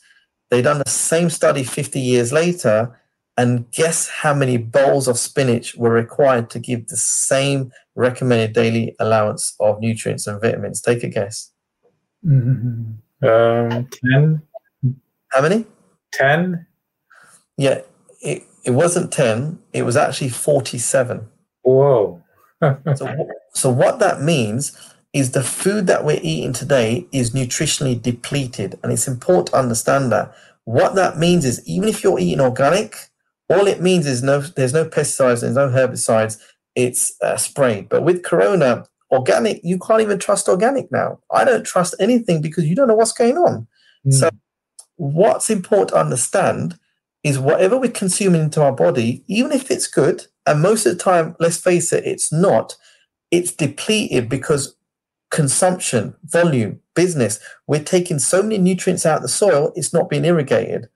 They 0.49 0.61
done 0.61 0.79
the 0.79 0.89
same 0.89 1.29
study 1.29 1.63
50 1.63 1.99
years 1.99 2.31
later, 2.31 2.99
and 3.37 3.69
guess 3.71 4.07
how 4.07 4.33
many 4.33 4.57
bowls 4.57 5.07
of 5.07 5.17
spinach 5.17 5.75
were 5.75 5.91
required 5.91 6.49
to 6.51 6.59
give 6.59 6.87
the 6.87 6.97
same 6.97 7.71
recommended 7.95 8.53
daily 8.53 8.95
allowance 8.99 9.55
of 9.59 9.79
nutrients 9.79 10.27
and 10.27 10.39
vitamins? 10.39 10.81
Take 10.81 11.03
a 11.03 11.09
guess. 11.09 11.51
Mm-hmm. 12.25 13.27
Um, 13.27 13.87
10. 14.11 14.41
How 15.31 15.41
many? 15.41 15.65
10. 16.13 16.65
Yeah, 17.57 17.81
it, 18.21 18.43
it 18.63 18.71
wasn't 18.71 19.11
10, 19.11 19.59
it 19.73 19.83
was 19.83 19.97
actually 19.97 20.29
47. 20.29 21.27
Whoa. 21.61 22.21
so, 22.95 23.29
so, 23.53 23.69
what 23.69 23.99
that 23.99 24.21
means 24.21 24.77
is 25.15 25.31
the 25.31 25.43
food 25.43 25.87
that 25.87 26.03
we're 26.03 26.19
eating 26.21 26.51
today 26.51 27.07
is 27.13 27.31
nutritionally 27.31 27.99
depleted. 27.99 28.77
And 28.83 28.91
it's 28.91 29.07
important 29.07 29.47
to 29.47 29.57
understand 29.57 30.11
that. 30.11 30.35
What 30.65 30.95
that 30.95 31.17
means 31.17 31.45
is 31.45 31.65
even 31.65 31.87
if 31.87 32.03
you're 32.03 32.19
eating 32.19 32.41
organic, 32.41 32.97
all 33.49 33.65
it 33.65 33.81
means 33.81 34.07
is 34.07 34.21
no, 34.21 34.41
there's 34.41 34.73
no 34.73 34.83
pesticides, 34.83 35.39
there's 35.39 35.55
no 35.55 35.69
herbicides, 35.69 36.37
it's 36.75 37.15
uh, 37.21 37.37
sprayed. 37.37 37.87
But 37.87 38.03
with 38.03 38.23
Corona, 38.23 38.87
organic, 39.09 39.61
you 39.63 39.79
can't 39.79 40.01
even 40.01 40.19
trust 40.19 40.49
organic 40.49 40.91
now. 40.91 41.19
I 41.31 41.45
don't 41.45 41.65
trust 41.65 41.95
anything 41.97 42.41
because 42.41 42.65
you 42.65 42.75
don't 42.75 42.89
know 42.89 42.95
what's 42.95 43.13
going 43.13 43.37
on. 43.37 43.67
Mm. 44.05 44.13
So, 44.13 44.29
what's 44.97 45.49
important 45.49 45.89
to 45.89 45.97
understand 45.97 46.77
is 47.23 47.39
whatever 47.39 47.77
we're 47.77 47.89
consuming 47.89 48.41
into 48.41 48.61
our 48.61 48.73
body, 48.73 49.23
even 49.27 49.53
if 49.53 49.71
it's 49.71 49.87
good, 49.87 50.25
and 50.45 50.61
most 50.61 50.85
of 50.85 50.97
the 50.97 51.01
time, 51.01 51.37
let's 51.39 51.57
face 51.57 51.93
it, 51.93 52.05
it's 52.05 52.33
not, 52.33 52.75
it's 53.31 53.53
depleted 53.53 54.27
because 54.27 54.74
consumption, 55.35 56.15
volume, 56.23 56.79
business, 56.93 57.41
we're 57.67 57.83
taking 57.83 58.19
so 58.19 58.41
many 58.41 58.57
nutrients 58.57 59.05
out 59.05 59.17
of 59.17 59.21
the 59.21 59.27
soil, 59.27 59.73
it's 59.75 59.93
not 59.93 60.09
being 60.09 60.23
irrigated. 60.23 60.87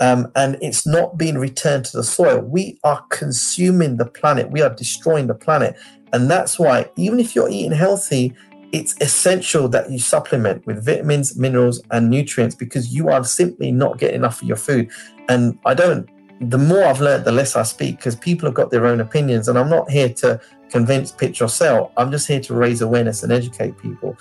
Um, 0.00 0.32
and 0.34 0.58
it's 0.60 0.88
not 0.88 1.16
being 1.16 1.38
returned 1.38 1.84
to 1.84 1.96
the 1.96 2.02
soil. 2.02 2.40
We 2.40 2.80
are 2.82 3.04
consuming 3.10 3.96
the 3.96 4.06
planet. 4.06 4.50
We 4.50 4.60
are 4.60 4.74
destroying 4.74 5.28
the 5.28 5.36
planet. 5.36 5.76
And 6.12 6.28
that's 6.28 6.58
why, 6.58 6.90
even 6.96 7.20
if 7.20 7.36
you're 7.36 7.48
eating 7.48 7.70
healthy, 7.70 8.34
it's 8.72 9.00
essential 9.00 9.68
that 9.68 9.88
you 9.88 10.00
supplement 10.00 10.66
with 10.66 10.84
vitamins, 10.84 11.36
minerals, 11.36 11.80
and 11.92 12.10
nutrients 12.10 12.56
because 12.56 12.92
you 12.92 13.08
are 13.08 13.22
simply 13.22 13.70
not 13.70 13.98
getting 13.98 14.16
enough 14.16 14.42
of 14.42 14.48
your 14.48 14.56
food. 14.56 14.90
And 15.28 15.56
I 15.64 15.74
don't, 15.74 16.08
the 16.40 16.58
more 16.58 16.82
I've 16.82 17.00
learned, 17.00 17.24
the 17.24 17.30
less 17.30 17.54
I 17.54 17.62
speak 17.62 17.98
because 17.98 18.16
people 18.16 18.48
have 18.48 18.54
got 18.54 18.72
their 18.72 18.86
own 18.86 18.98
opinions. 18.98 19.46
And 19.46 19.56
I'm 19.56 19.70
not 19.70 19.88
here 19.88 20.08
to 20.14 20.40
convince, 20.70 21.12
pitch, 21.12 21.42
or 21.42 21.48
sell. 21.48 21.92
I'm 21.96 22.10
just 22.10 22.26
here 22.28 22.40
to 22.40 22.54
raise 22.54 22.80
awareness 22.80 23.22
and 23.22 23.32
educate 23.32 23.76
people. 23.78 24.16